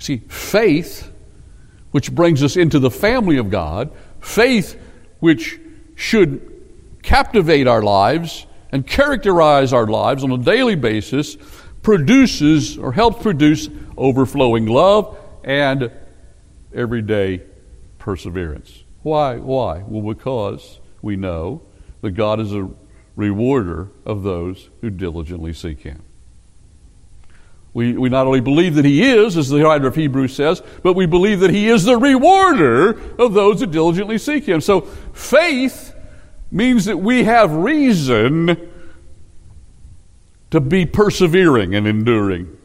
See, 0.00 0.22
faith, 0.28 1.12
which 1.92 2.12
brings 2.12 2.42
us 2.42 2.56
into 2.56 2.78
the 2.78 2.90
family 2.90 3.36
of 3.36 3.50
God, 3.50 3.92
faith 4.20 4.80
which 5.20 5.60
should 5.94 6.50
captivate 7.02 7.66
our 7.66 7.82
lives 7.82 8.46
and 8.72 8.86
characterize 8.86 9.72
our 9.72 9.86
lives 9.86 10.24
on 10.24 10.32
a 10.32 10.38
daily 10.38 10.74
basis, 10.74 11.36
produces 11.82 12.78
or 12.78 12.92
helps 12.92 13.22
produce 13.22 13.68
overflowing 13.96 14.66
love 14.66 15.18
and 15.44 15.92
everyday 16.74 17.42
perseverance. 17.98 18.84
Why? 19.02 19.36
Why? 19.36 19.82
Well, 19.86 20.14
because 20.14 20.80
we 21.02 21.16
know 21.16 21.62
that 22.00 22.12
God 22.12 22.40
is 22.40 22.54
a 22.54 22.70
rewarder 23.16 23.90
of 24.06 24.22
those 24.22 24.70
who 24.80 24.88
diligently 24.88 25.52
seek 25.52 25.80
Him. 25.80 26.02
We, 27.72 27.92
we 27.96 28.08
not 28.08 28.26
only 28.26 28.40
believe 28.40 28.74
that 28.74 28.84
He 28.84 29.02
is, 29.02 29.36
as 29.36 29.48
the 29.48 29.62
writer 29.62 29.86
of 29.86 29.94
Hebrews 29.94 30.34
says, 30.34 30.62
but 30.82 30.94
we 30.94 31.06
believe 31.06 31.40
that 31.40 31.50
He 31.50 31.68
is 31.68 31.84
the 31.84 31.96
rewarder 31.96 32.90
of 33.16 33.32
those 33.32 33.60
that 33.60 33.70
diligently 33.70 34.18
seek 34.18 34.44
Him. 34.44 34.60
So 34.60 34.82
faith 35.12 35.94
means 36.50 36.86
that 36.86 36.96
we 36.96 37.24
have 37.24 37.52
reason 37.52 38.68
to 40.50 40.60
be 40.60 40.84
persevering 40.84 41.76
and 41.76 41.86
enduring, 41.86 42.56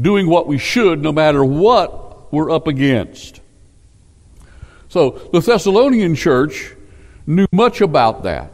doing 0.00 0.26
what 0.26 0.48
we 0.48 0.58
should 0.58 1.00
no 1.00 1.12
matter 1.12 1.44
what 1.44 2.32
we're 2.32 2.50
up 2.50 2.66
against. 2.66 3.40
So 4.88 5.10
the 5.32 5.40
Thessalonian 5.40 6.16
church 6.16 6.74
knew 7.26 7.46
much 7.52 7.80
about 7.80 8.24
that. 8.24 8.51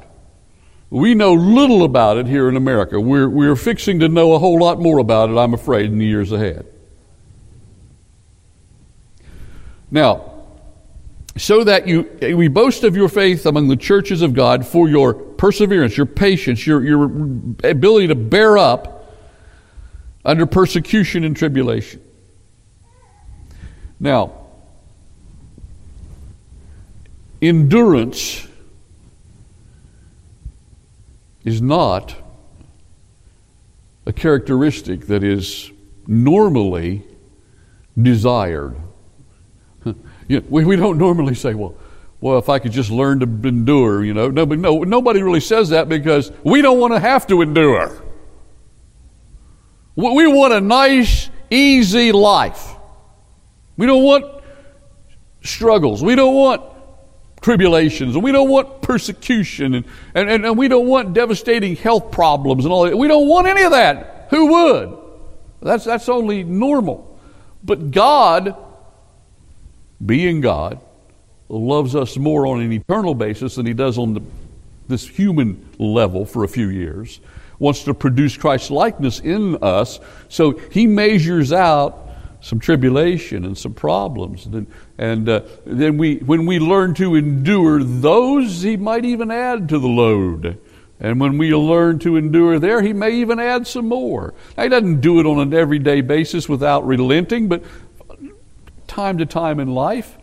We 0.90 1.14
know 1.14 1.34
little 1.34 1.84
about 1.84 2.16
it 2.16 2.26
here 2.26 2.48
in 2.48 2.56
America. 2.56 2.98
We're, 2.98 3.28
we're 3.28 3.56
fixing 3.56 4.00
to 4.00 4.08
know 4.08 4.32
a 4.32 4.38
whole 4.38 4.58
lot 4.58 4.80
more 4.80 4.98
about 4.98 5.28
it, 5.28 5.36
I'm 5.36 5.52
afraid, 5.52 5.86
in 5.86 5.98
the 5.98 6.06
years 6.06 6.32
ahead. 6.32 6.66
Now, 9.90 10.32
so 11.36 11.62
that 11.64 11.86
you 11.86 12.08
we 12.20 12.48
boast 12.48 12.84
of 12.84 12.96
your 12.96 13.08
faith 13.08 13.46
among 13.46 13.68
the 13.68 13.76
churches 13.76 14.22
of 14.22 14.34
God 14.34 14.66
for 14.66 14.88
your 14.88 15.14
perseverance, 15.14 15.96
your 15.96 16.06
patience, 16.06 16.66
your, 16.66 16.82
your 16.82 17.04
ability 17.62 18.08
to 18.08 18.16
bear 18.16 18.58
up 18.58 19.14
under 20.24 20.46
persecution 20.46 21.22
and 21.22 21.36
tribulation. 21.36 22.02
Now, 24.00 24.46
endurance 27.40 28.47
is 31.48 31.62
not 31.62 32.14
a 34.04 34.12
characteristic 34.12 35.06
that 35.06 35.24
is 35.24 35.72
normally 36.06 37.02
desired. 38.00 38.76
you 39.84 40.40
know, 40.40 40.42
we, 40.50 40.66
we 40.66 40.76
don't 40.76 40.98
normally 40.98 41.34
say, 41.34 41.54
well, 41.54 41.74
well, 42.20 42.38
if 42.38 42.50
I 42.50 42.58
could 42.58 42.72
just 42.72 42.90
learn 42.90 43.20
to 43.20 43.48
endure, 43.48 44.04
you 44.04 44.12
know. 44.12 44.28
No, 44.28 44.44
but 44.44 44.58
no, 44.58 44.82
nobody 44.82 45.22
really 45.22 45.40
says 45.40 45.70
that 45.70 45.88
because 45.88 46.30
we 46.44 46.60
don't 46.60 46.78
want 46.78 46.92
to 46.92 47.00
have 47.00 47.26
to 47.28 47.40
endure. 47.40 48.02
We 49.94 50.26
want 50.26 50.52
a 50.52 50.60
nice, 50.60 51.30
easy 51.50 52.12
life. 52.12 52.74
We 53.76 53.86
don't 53.86 54.02
want 54.02 54.42
struggles. 55.42 56.02
We 56.02 56.14
don't 56.14 56.34
want 56.34 56.62
tribulations, 57.40 58.14
and 58.14 58.24
we 58.24 58.32
don't 58.32 58.48
want 58.48 58.82
persecution, 58.82 59.74
and, 59.74 59.84
and, 60.14 60.44
and, 60.44 60.58
we 60.58 60.68
don't 60.68 60.86
want 60.86 61.14
devastating 61.14 61.76
health 61.76 62.10
problems 62.10 62.64
and 62.64 62.72
all 62.72 62.84
that. 62.84 62.96
We 62.96 63.08
don't 63.08 63.28
want 63.28 63.46
any 63.46 63.62
of 63.62 63.72
that. 63.72 64.26
Who 64.30 64.46
would? 64.46 64.98
That's, 65.60 65.84
that's 65.84 66.08
only 66.08 66.44
normal. 66.44 67.18
But 67.62 67.90
God, 67.90 68.56
being 70.04 70.40
God, 70.40 70.80
loves 71.48 71.94
us 71.94 72.16
more 72.16 72.46
on 72.46 72.60
an 72.60 72.72
eternal 72.72 73.14
basis 73.14 73.54
than 73.54 73.66
He 73.66 73.74
does 73.74 73.98
on 73.98 74.14
the, 74.14 74.22
this 74.88 75.06
human 75.06 75.68
level 75.78 76.24
for 76.24 76.44
a 76.44 76.48
few 76.48 76.68
years, 76.68 77.20
wants 77.58 77.84
to 77.84 77.94
produce 77.94 78.36
Christ's 78.36 78.70
likeness 78.70 79.20
in 79.20 79.56
us, 79.62 79.98
so 80.28 80.52
He 80.52 80.86
measures 80.86 81.52
out 81.52 82.07
some 82.40 82.60
tribulation 82.60 83.44
and 83.44 83.56
some 83.56 83.74
problems. 83.74 84.46
And, 84.46 84.66
and 84.96 85.28
uh, 85.28 85.42
then 85.64 85.98
we, 85.98 86.16
when 86.16 86.46
we 86.46 86.58
learn 86.58 86.94
to 86.94 87.14
endure 87.14 87.82
those, 87.82 88.62
He 88.62 88.76
might 88.76 89.04
even 89.04 89.30
add 89.30 89.68
to 89.70 89.78
the 89.78 89.88
load. 89.88 90.58
And 91.00 91.20
when 91.20 91.38
we 91.38 91.54
learn 91.54 91.98
to 92.00 92.16
endure 92.16 92.58
there, 92.58 92.82
He 92.82 92.92
may 92.92 93.12
even 93.12 93.38
add 93.38 93.66
some 93.66 93.88
more. 93.88 94.34
Now, 94.56 94.64
He 94.64 94.68
doesn't 94.68 95.00
do 95.00 95.20
it 95.20 95.26
on 95.26 95.38
an 95.40 95.54
everyday 95.54 96.00
basis 96.00 96.48
without 96.48 96.86
relenting, 96.86 97.48
but 97.48 97.62
time 98.86 99.18
to 99.18 99.26
time 99.26 99.60
in 99.60 99.74
life, 99.74 100.16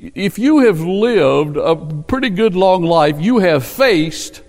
if 0.00 0.38
you 0.38 0.60
have 0.60 0.80
lived 0.80 1.56
a 1.56 1.76
pretty 1.76 2.30
good 2.30 2.54
long 2.54 2.82
life, 2.82 3.20
you 3.20 3.38
have 3.38 3.64
faced 3.64 4.42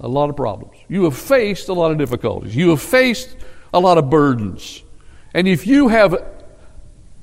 a 0.00 0.08
lot 0.08 0.28
of 0.28 0.36
problems. 0.36 0.76
You 0.88 1.04
have 1.04 1.16
faced 1.16 1.68
a 1.68 1.72
lot 1.72 1.92
of 1.92 1.98
difficulties. 1.98 2.54
You 2.54 2.70
have 2.70 2.82
faced 2.82 3.36
a 3.72 3.78
lot 3.78 3.98
of 3.98 4.10
burdens. 4.10 4.82
And 5.34 5.48
if 5.48 5.66
you 5.66 5.88
have 5.88 6.22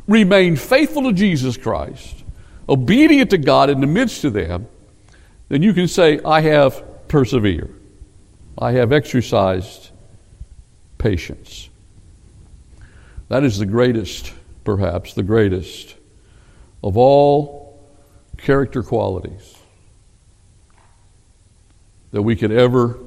remained 0.07 0.59
faithful 0.59 1.03
to 1.03 1.13
Jesus 1.13 1.57
Christ, 1.57 2.23
obedient 2.67 3.29
to 3.31 3.37
God 3.37 3.69
in 3.69 3.81
the 3.81 3.87
midst 3.87 4.23
of 4.23 4.33
them, 4.33 4.67
then 5.49 5.61
you 5.63 5.73
can 5.73 5.87
say, 5.87 6.19
I 6.23 6.41
have 6.41 7.07
persevered. 7.07 7.73
I 8.57 8.73
have 8.73 8.91
exercised 8.91 9.91
patience. 10.97 11.69
That 13.29 13.43
is 13.43 13.57
the 13.57 13.65
greatest, 13.65 14.33
perhaps, 14.63 15.13
the 15.13 15.23
greatest 15.23 15.95
of 16.83 16.97
all 16.97 17.79
character 18.37 18.83
qualities 18.83 19.55
that 22.11 22.21
we 22.21 22.35
could 22.35 22.51
ever 22.51 22.97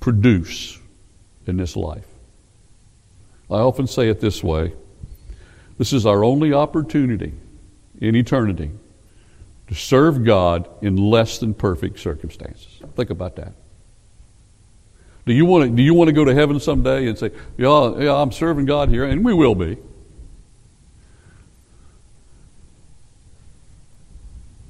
produce 0.00 0.78
in 1.46 1.56
this 1.56 1.76
life. 1.76 2.06
I 3.50 3.60
often 3.60 3.86
say 3.86 4.08
it 4.08 4.20
this 4.20 4.42
way 4.42 4.74
this 5.78 5.92
is 5.92 6.04
our 6.04 6.24
only 6.24 6.52
opportunity 6.52 7.32
in 8.00 8.14
eternity 8.16 8.70
to 9.68 9.74
serve 9.74 10.24
God 10.24 10.68
in 10.82 10.96
less 10.96 11.38
than 11.38 11.54
perfect 11.54 12.00
circumstances. 12.00 12.82
Think 12.96 13.10
about 13.10 13.36
that. 13.36 13.52
Do 15.24 15.34
you 15.34 15.44
want 15.44 15.70
to, 15.70 15.76
do 15.76 15.82
you 15.82 15.94
want 15.94 16.08
to 16.08 16.12
go 16.12 16.24
to 16.24 16.34
heaven 16.34 16.58
someday 16.58 17.06
and 17.06 17.18
say, 17.18 17.30
yeah, 17.58 17.98
yeah, 17.98 18.14
I'm 18.14 18.32
serving 18.32 18.64
God 18.64 18.88
here? 18.88 19.04
And 19.04 19.24
we 19.24 19.34
will 19.34 19.54
be. 19.54 19.76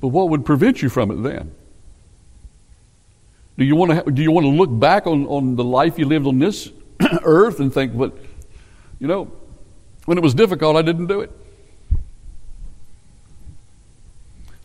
But 0.01 0.09
what 0.09 0.29
would 0.31 0.45
prevent 0.45 0.83
you 0.83 0.89
from 0.89 1.11
it 1.11 1.23
then? 1.23 1.53
Do 3.57 3.65
you 3.65 3.77
want 3.77 4.05
to, 4.05 4.11
do 4.11 4.23
you 4.23 4.31
want 4.31 4.45
to 4.45 4.51
look 4.51 4.79
back 4.79 5.07
on, 5.07 5.27
on 5.27 5.57
the 5.57 5.65
life 5.65 5.99
you 5.99 6.05
lived 6.07 6.27
on 6.27 6.39
this 6.39 6.71
earth 7.23 7.61
and 7.61 7.73
think, 7.73 7.97
but, 7.97 8.17
you 8.99 9.07
know, 9.07 9.31
when 10.05 10.19
it 10.19 10.23
was 10.23 10.35
difficult, 10.35 10.77
I 10.77 10.83
didn't 10.83 11.07
do 11.07 11.21
it? 11.21 11.31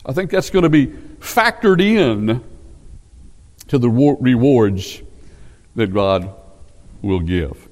I 0.06 0.12
think 0.12 0.30
that's 0.30 0.50
going 0.50 0.64
to 0.64 0.68
be 0.68 0.86
factored 0.86 1.80
in 1.80 2.42
to 3.68 3.78
the 3.78 3.88
rewards 3.88 5.02
that 5.76 5.92
God 5.92 6.34
will 7.00 7.20
give. 7.20 7.68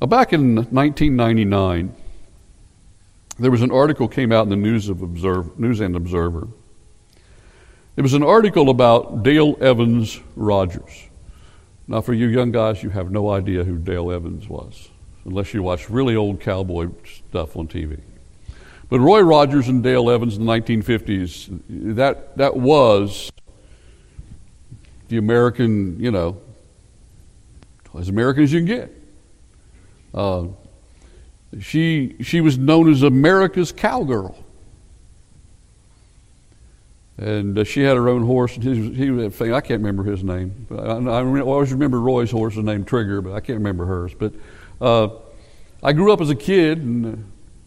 Now, 0.00 0.06
back 0.06 0.32
in 0.32 0.56
1999, 0.56 1.94
there 3.38 3.50
was 3.50 3.62
an 3.62 3.70
article 3.70 4.08
came 4.08 4.32
out 4.32 4.44
in 4.44 4.48
the 4.48 4.56
News, 4.56 4.88
of 4.88 5.02
Observe, 5.02 5.58
News 5.58 5.80
and 5.80 5.94
Observer. 5.94 6.48
It 7.96 8.02
was 8.02 8.14
an 8.14 8.22
article 8.22 8.70
about 8.70 9.22
Dale 9.22 9.56
Evans 9.60 10.20
Rogers. 10.36 11.08
Now, 11.86 12.00
for 12.00 12.14
you 12.14 12.28
young 12.28 12.52
guys, 12.52 12.82
you 12.82 12.90
have 12.90 13.10
no 13.10 13.30
idea 13.30 13.64
who 13.64 13.76
Dale 13.76 14.12
Evans 14.12 14.48
was, 14.48 14.88
unless 15.28 15.52
you 15.52 15.62
watch 15.62 15.90
really 15.90 16.16
old 16.16 16.40
cowboy 16.40 16.88
stuff 17.28 17.56
on 17.56 17.68
TV. 17.68 18.00
But 18.88 19.00
Roy 19.00 19.20
Rogers 19.20 19.68
and 19.68 19.82
Dale 19.82 20.10
Evans 20.10 20.38
in 20.38 20.46
the 20.46 20.52
1950s, 20.52 21.60
that, 21.96 22.36
that 22.38 22.56
was 22.56 23.30
the 25.08 25.18
American, 25.18 26.00
you 26.00 26.10
know, 26.10 26.40
as 27.98 28.08
American 28.08 28.42
as 28.44 28.52
you 28.52 28.60
can 28.60 28.66
get. 28.66 29.02
Uh, 30.14 30.46
she, 31.60 32.16
she 32.22 32.40
was 32.40 32.56
known 32.56 32.90
as 32.90 33.02
America's 33.02 33.70
cowgirl. 33.70 34.42
And 37.18 37.58
uh, 37.58 37.64
she 37.64 37.82
had 37.82 37.96
her 37.96 38.08
own 38.08 38.22
horse. 38.22 38.56
And 38.56 38.64
he, 38.64 38.92
he 38.94 39.10
was, 39.10 39.38
I 39.42 39.60
can't 39.60 39.82
remember 39.82 40.04
his 40.04 40.24
name. 40.24 40.66
I, 40.70 40.74
I, 40.74 41.40
always 41.40 41.72
remember 41.72 42.00
Roy's 42.00 42.30
horse 42.30 42.56
was 42.56 42.64
named 42.64 42.86
Trigger, 42.86 43.20
but 43.20 43.32
I 43.34 43.40
can't 43.40 43.58
remember 43.58 43.84
hers. 43.84 44.14
But 44.14 44.32
uh, 44.80 45.08
I 45.82 45.92
grew 45.92 46.12
up 46.12 46.20
as 46.20 46.30
a 46.30 46.34
kid 46.34 46.78
in 46.78 47.02
the 47.02 47.18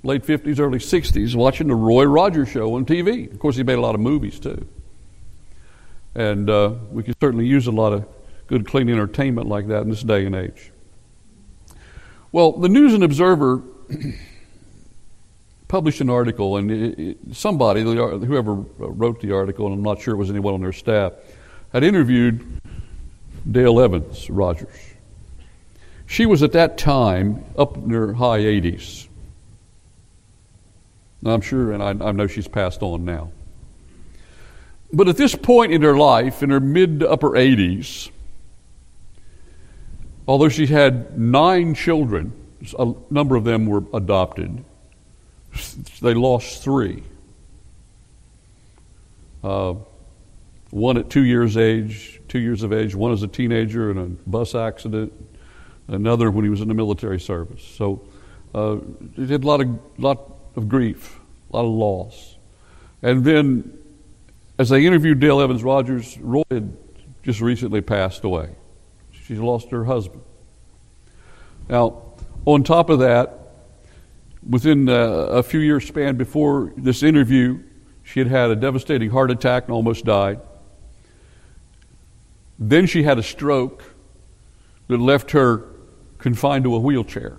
late 0.04 0.24
50s, 0.24 0.60
early 0.60 0.80
60s 0.80 1.36
watching 1.36 1.68
the 1.68 1.76
Roy 1.76 2.04
Rogers 2.04 2.50
show 2.50 2.76
on 2.76 2.86
TV. 2.86 3.32
Of 3.32 3.40
course, 3.40 3.56
he 3.56 3.64
made 3.64 3.78
a 3.78 3.82
lot 3.82 3.96
of 3.96 4.02
movies 4.02 4.40
too. 4.40 4.68
And 6.16 6.50
uh, 6.50 6.76
we 6.92 7.04
could 7.04 7.16
certainly 7.22 7.46
use 7.46 7.68
a 7.68 7.72
lot 7.72 7.94
of 7.94 8.06
good, 8.48 8.66
clean 8.66 8.90
entertainment 8.90 9.48
like 9.48 9.68
that 9.68 9.84
in 9.84 9.90
this 9.90 10.04
day 10.04 10.26
and 10.26 10.36
age. 10.36 10.72
Well, 12.34 12.54
the 12.54 12.70
News 12.70 12.94
and 12.94 13.04
Observer 13.04 13.62
published 15.68 16.02
an 16.02 16.10
article, 16.10 16.58
and 16.58 16.70
it, 16.70 17.00
it, 17.00 17.18
somebody, 17.32 17.82
whoever 17.82 18.54
wrote 18.54 19.22
the 19.22 19.34
article, 19.34 19.68
and 19.68 19.76
I'm 19.76 19.84
not 19.84 20.02
sure 20.02 20.14
it 20.14 20.18
was 20.18 20.30
anyone 20.30 20.54
on 20.54 20.62
their 20.62 20.74
staff, 20.74 21.14
had 21.72 21.84
interviewed 21.84 22.46
Dale 23.50 23.80
Evans 23.80 24.30
Rogers. 24.30 24.76
She 26.12 26.26
was 26.26 26.44
at 26.44 26.52
that 26.52 26.78
time 26.78 27.44
up 27.58 27.78
in 27.78 27.90
her 27.90 28.14
high 28.14 28.40
80s. 28.40 29.08
Now, 31.22 31.32
I'm 31.32 31.42
sure, 31.42 31.72
and 31.72 31.82
I, 31.82 32.10
I 32.10 32.12
know 32.12 32.28
she's 32.28 32.48
passed 32.48 32.82
on 32.82 33.06
now. 33.06 33.32
But 34.92 35.08
at 35.08 35.18
this 35.18 35.36
point 35.36 35.72
in 35.72 35.82
her 35.84 35.96
life, 35.96 36.44
in 36.44 36.50
her 36.50 36.60
mid 36.60 37.00
to 37.00 37.10
upper 37.10 37.30
80s, 37.30 38.12
Although 40.28 40.50
she 40.50 40.68
had 40.68 41.20
nine 41.20 41.74
children, 41.74 42.32
a 42.78 42.94
number 43.10 43.36
of 43.36 43.44
them 43.44 43.66
were 43.66 43.84
adopted, 43.94 44.64
they 46.02 46.14
lost 46.14 46.64
three. 46.64 47.04
Uh, 49.44 49.74
one 50.70 50.98
at 50.98 51.10
two 51.10 51.24
years 51.26 51.58
age, 51.58 52.22
two 52.28 52.40
years 52.40 52.64
of 52.64 52.72
age, 52.72 52.96
one 52.96 53.12
as 53.12 53.24
a 53.24 53.28
teenager 53.28 53.92
in 53.92 53.98
a 53.98 54.06
bus 54.30 54.56
accident, 54.56 55.12
another 55.88 56.32
when 56.32 56.44
he 56.44 56.50
was 56.50 56.62
in 56.62 56.68
the 56.68 56.74
military 56.74 57.20
service. 57.20 57.64
So 57.64 58.06
uh, 58.54 58.78
he 59.16 59.28
had 59.28 59.44
a 59.44 59.48
lot 59.48 59.62
of, 59.62 59.80
lot 59.98 60.36
of 60.56 60.68
grief, 60.68 61.20
a 61.52 61.58
lot 61.58 61.66
of 61.66 61.72
loss. 61.72 62.38
And 63.02 63.24
then, 63.24 63.78
as 64.60 64.70
they 64.70 64.86
interviewed 64.86 65.20
Dale 65.20 65.42
Evans 65.42 65.64
Rogers, 65.64 66.18
Roy 66.20 66.44
had 66.52 66.78
just 67.24 67.42
recently 67.42 67.82
passed 67.82 68.24
away. 68.24 68.50
She 69.12 69.36
lost 69.36 69.70
her 69.72 69.86
husband. 69.86 70.24
Now, 71.70 72.04
on 72.46 72.64
top 72.64 72.90
of 72.90 73.00
that, 73.00 73.40
within 74.48 74.90
uh, 74.90 74.94
a 74.94 75.44
few 75.44 75.60
years 75.60 75.88
span 75.88 76.16
before 76.16 76.74
this 76.76 77.04
interview, 77.04 77.60
she 78.04 78.20
had 78.20 78.28
had 78.28 78.50
a 78.50 78.56
devastating 78.56 79.10
heart 79.10 79.32
attack 79.32 79.66
and 79.66 79.74
almost 79.74 80.06
died. 80.06 80.40
Then 82.60 82.86
she 82.86 83.04
had 83.04 83.18
a 83.18 83.24
stroke 83.24 83.84
that 84.88 84.98
left 84.98 85.32
her 85.32 85.71
confined 86.22 86.64
to 86.64 86.76
a 86.76 86.80
wheelchair. 86.80 87.38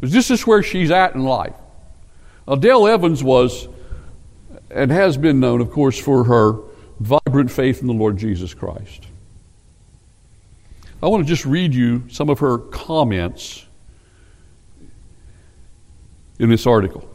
But 0.00 0.10
this 0.10 0.30
is 0.30 0.46
where 0.46 0.62
she's 0.62 0.90
at 0.90 1.14
in 1.14 1.24
life. 1.24 1.56
Adele 2.46 2.86
Evans 2.86 3.22
was 3.22 3.68
and 4.70 4.90
has 4.90 5.16
been 5.16 5.40
known, 5.40 5.60
of 5.60 5.70
course, 5.70 5.98
for 5.98 6.24
her 6.24 6.58
vibrant 7.00 7.50
faith 7.50 7.80
in 7.80 7.86
the 7.86 7.92
Lord 7.92 8.16
Jesus 8.16 8.54
Christ. 8.54 9.06
I 11.02 11.06
want 11.06 11.24
to 11.24 11.28
just 11.28 11.44
read 11.44 11.74
you 11.74 12.04
some 12.08 12.28
of 12.28 12.40
her 12.40 12.58
comments 12.58 13.64
in 16.38 16.48
this 16.48 16.66
article. 16.66 17.08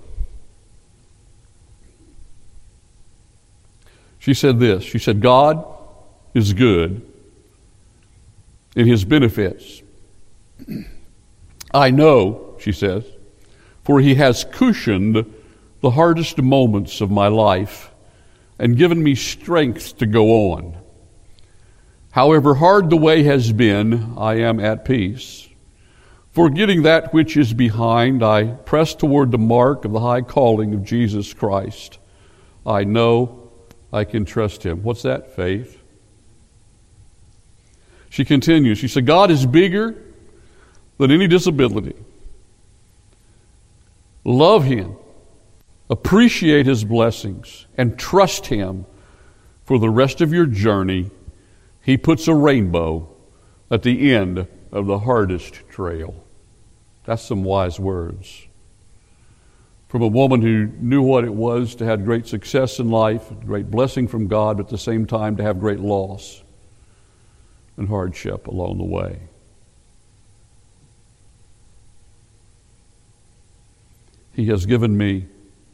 She 4.19 4.33
said 4.33 4.59
this 4.59 4.83
She 4.83 4.99
said, 4.99 5.21
God 5.21 5.65
is 6.33 6.53
good 6.53 7.09
in 8.75 8.87
his 8.87 9.05
benefits. 9.05 9.82
I 11.73 11.91
know, 11.91 12.55
she 12.59 12.71
says, 12.71 13.03
for 13.83 13.99
he 13.99 14.15
has 14.15 14.45
cushioned 14.45 15.25
the 15.81 15.91
hardest 15.91 16.41
moments 16.41 17.01
of 17.01 17.11
my 17.11 17.27
life 17.27 17.91
and 18.59 18.77
given 18.77 19.03
me 19.03 19.15
strength 19.15 19.97
to 19.97 20.05
go 20.05 20.51
on. 20.51 20.77
However 22.11 22.55
hard 22.55 22.89
the 22.89 22.97
way 22.97 23.23
has 23.23 23.51
been, 23.51 24.13
I 24.17 24.35
am 24.35 24.59
at 24.59 24.85
peace. 24.85 25.49
Forgetting 26.31 26.83
that 26.83 27.13
which 27.13 27.35
is 27.35 27.53
behind, 27.53 28.23
I 28.23 28.45
press 28.45 28.95
toward 28.95 29.31
the 29.31 29.37
mark 29.37 29.83
of 29.83 29.91
the 29.91 29.99
high 29.99 30.21
calling 30.21 30.73
of 30.73 30.83
Jesus 30.83 31.33
Christ. 31.33 31.99
I 32.65 32.83
know 32.83 33.51
I 33.91 34.03
can 34.03 34.25
trust 34.25 34.63
him. 34.63 34.83
What's 34.83 35.01
that? 35.01 35.35
Faith. 35.35 35.79
She 38.09 38.25
continues. 38.25 38.77
She 38.77 38.87
said, 38.87 39.05
God 39.05 39.31
is 39.31 39.45
bigger 39.45 39.95
than 40.97 41.11
any 41.11 41.27
disability. 41.27 41.95
Love 44.23 44.63
him, 44.63 44.95
appreciate 45.89 46.65
his 46.65 46.83
blessings, 46.83 47.67
and 47.77 47.97
trust 47.99 48.45
him 48.47 48.85
for 49.65 49.79
the 49.79 49.89
rest 49.89 50.21
of 50.21 50.31
your 50.31 50.45
journey 50.45 51.09
he 51.81 51.97
puts 51.97 52.27
a 52.27 52.33
rainbow 52.33 53.09
at 53.69 53.83
the 53.83 54.13
end 54.13 54.47
of 54.71 54.85
the 54.85 54.99
hardest 54.99 55.55
trail. 55.69 56.15
That's 57.05 57.23
some 57.23 57.43
wise 57.43 57.79
words. 57.79 58.47
From 59.89 60.01
a 60.01 60.07
woman 60.07 60.41
who 60.41 60.67
knew 60.79 61.01
what 61.01 61.25
it 61.25 61.33
was 61.33 61.75
to 61.75 61.85
have 61.85 62.05
great 62.05 62.25
success 62.25 62.79
in 62.79 62.89
life, 62.89 63.31
great 63.45 63.69
blessing 63.69 64.07
from 64.07 64.27
God, 64.27 64.57
but 64.57 64.67
at 64.67 64.69
the 64.69 64.77
same 64.77 65.05
time 65.05 65.35
to 65.37 65.43
have 65.43 65.59
great 65.59 65.79
loss 65.79 66.41
and 67.77 67.87
hardship 67.87 68.47
along 68.47 68.77
the 68.77 68.85
way. 68.85 69.19
He 74.33 74.47
has 74.47 74.65
given 74.65 74.97
me 74.97 75.27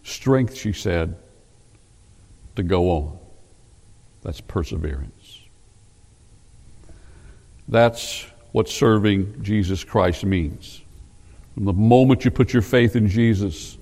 strength, 0.04 0.56
she 0.56 0.74
said, 0.74 1.16
to 2.56 2.64
go 2.64 2.90
on. 2.92 3.18
That's 4.22 4.42
perseverance. 4.42 5.42
That's 7.68 8.26
what 8.52 8.68
serving 8.68 9.44
Jesus 9.44 9.84
Christ 9.84 10.26
means. 10.26 10.82
From 11.54 11.66
the 11.66 11.74
moment 11.74 12.26
you 12.26 12.32
put 12.32 12.52
your 12.52 12.62
faith 12.62 12.96
in 12.96 13.08
Jesus, 13.08 13.78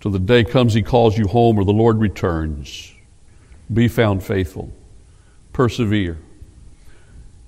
till 0.00 0.10
the 0.10 0.18
day 0.18 0.44
comes 0.44 0.74
he 0.74 0.82
calls 0.82 1.16
you 1.16 1.26
home 1.26 1.58
or 1.58 1.64
the 1.64 1.72
Lord 1.72 1.98
returns. 1.98 2.92
Be 3.72 3.86
found 3.86 4.22
faithful. 4.22 4.72
Persevere. 5.52 6.16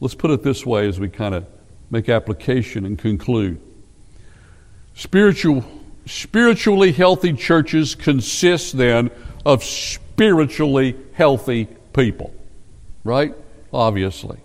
Let's 0.01 0.15
put 0.15 0.31
it 0.31 0.43
this 0.43 0.67
way 0.67 0.87
as 0.87 1.01
we 1.01 1.09
kind 1.09 1.35
of 1.35 1.47
make 1.91 2.09
application 2.09 2.85
and 2.85 2.99
conclude. 2.99 3.61
Spiritual, 4.95 5.65
spiritually 6.11 6.91
healthy 6.91 7.33
churches 7.33 7.95
consist 7.95 8.77
then 8.77 9.11
of 9.47 9.63
spiritually 9.63 10.97
healthy 11.13 11.69
people, 11.93 12.35
right? 13.05 13.35
Obviously. 13.73 14.39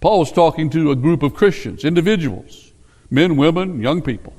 Paul 0.00 0.18
was 0.18 0.32
talking 0.32 0.68
to 0.70 0.90
a 0.90 0.96
group 0.96 1.22
of 1.22 1.34
Christians, 1.34 1.84
individuals, 1.84 2.72
men, 3.08 3.36
women, 3.36 3.80
young 3.80 4.02
people. 4.02 4.34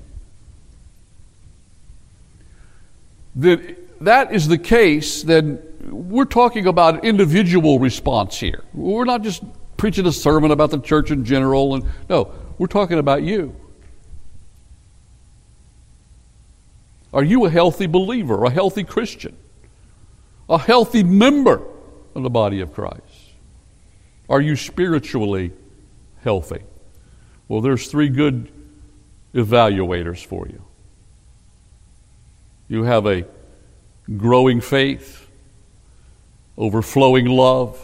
That 3.36 4.04
that 4.04 4.34
is 4.34 4.50
the 4.50 4.58
case, 4.58 5.24
then 5.24 5.60
we're 5.86 6.26
talking 6.26 6.68
about 6.68 7.06
individual 7.06 7.80
response 7.80 8.38
here. 8.38 8.66
We're 8.74 9.06
not 9.06 9.22
just 9.22 9.42
preaching 9.78 10.06
a 10.06 10.12
sermon 10.12 10.52
about 10.52 10.72
the 10.72 10.80
church 10.80 11.12
in 11.12 11.24
general 11.24 11.76
and 11.76 11.86
no, 12.10 12.34
we're 12.58 12.68
talking 12.68 13.00
about 13.00 13.24
you. 13.24 13.56
Are 17.14 17.24
you 17.24 17.46
a 17.46 17.50
healthy 17.50 17.86
believer, 17.86 18.44
a 18.44 18.50
healthy 18.50 18.84
Christian, 18.84 19.38
a 20.50 20.58
healthy 20.58 21.04
member 21.04 21.62
of 22.16 22.24
the 22.24 22.30
body 22.30 22.60
of 22.62 22.74
Christ? 22.74 23.02
Are 24.28 24.42
you 24.42 24.56
spiritually 24.56 25.52
healthy? 26.24 26.64
Well, 27.48 27.62
there's 27.62 27.88
three 27.88 28.10
good 28.10 28.52
evaluators 29.36 30.26
for 30.26 30.48
you. 30.48 30.64
You 32.68 32.84
have 32.84 33.06
a 33.06 33.26
growing 34.18 34.60
faith, 34.60 35.30
overflowing 36.58 37.28
love, 37.28 37.80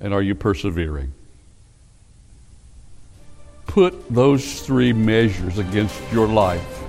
and 0.00 0.12
are 0.12 0.22
you 0.22 0.34
persevering? 0.34 1.12
Put 3.66 4.08
those 4.12 4.62
three 4.62 4.92
measures 4.92 5.58
against 5.58 6.00
your 6.12 6.26
life 6.26 6.83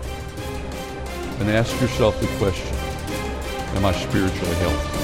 and 1.40 1.50
ask 1.50 1.80
yourself 1.82 2.20
the 2.22 2.28
question 2.38 2.76
Am 3.76 3.86
I 3.86 3.92
spiritually 3.92 4.56
healthy? 4.56 4.95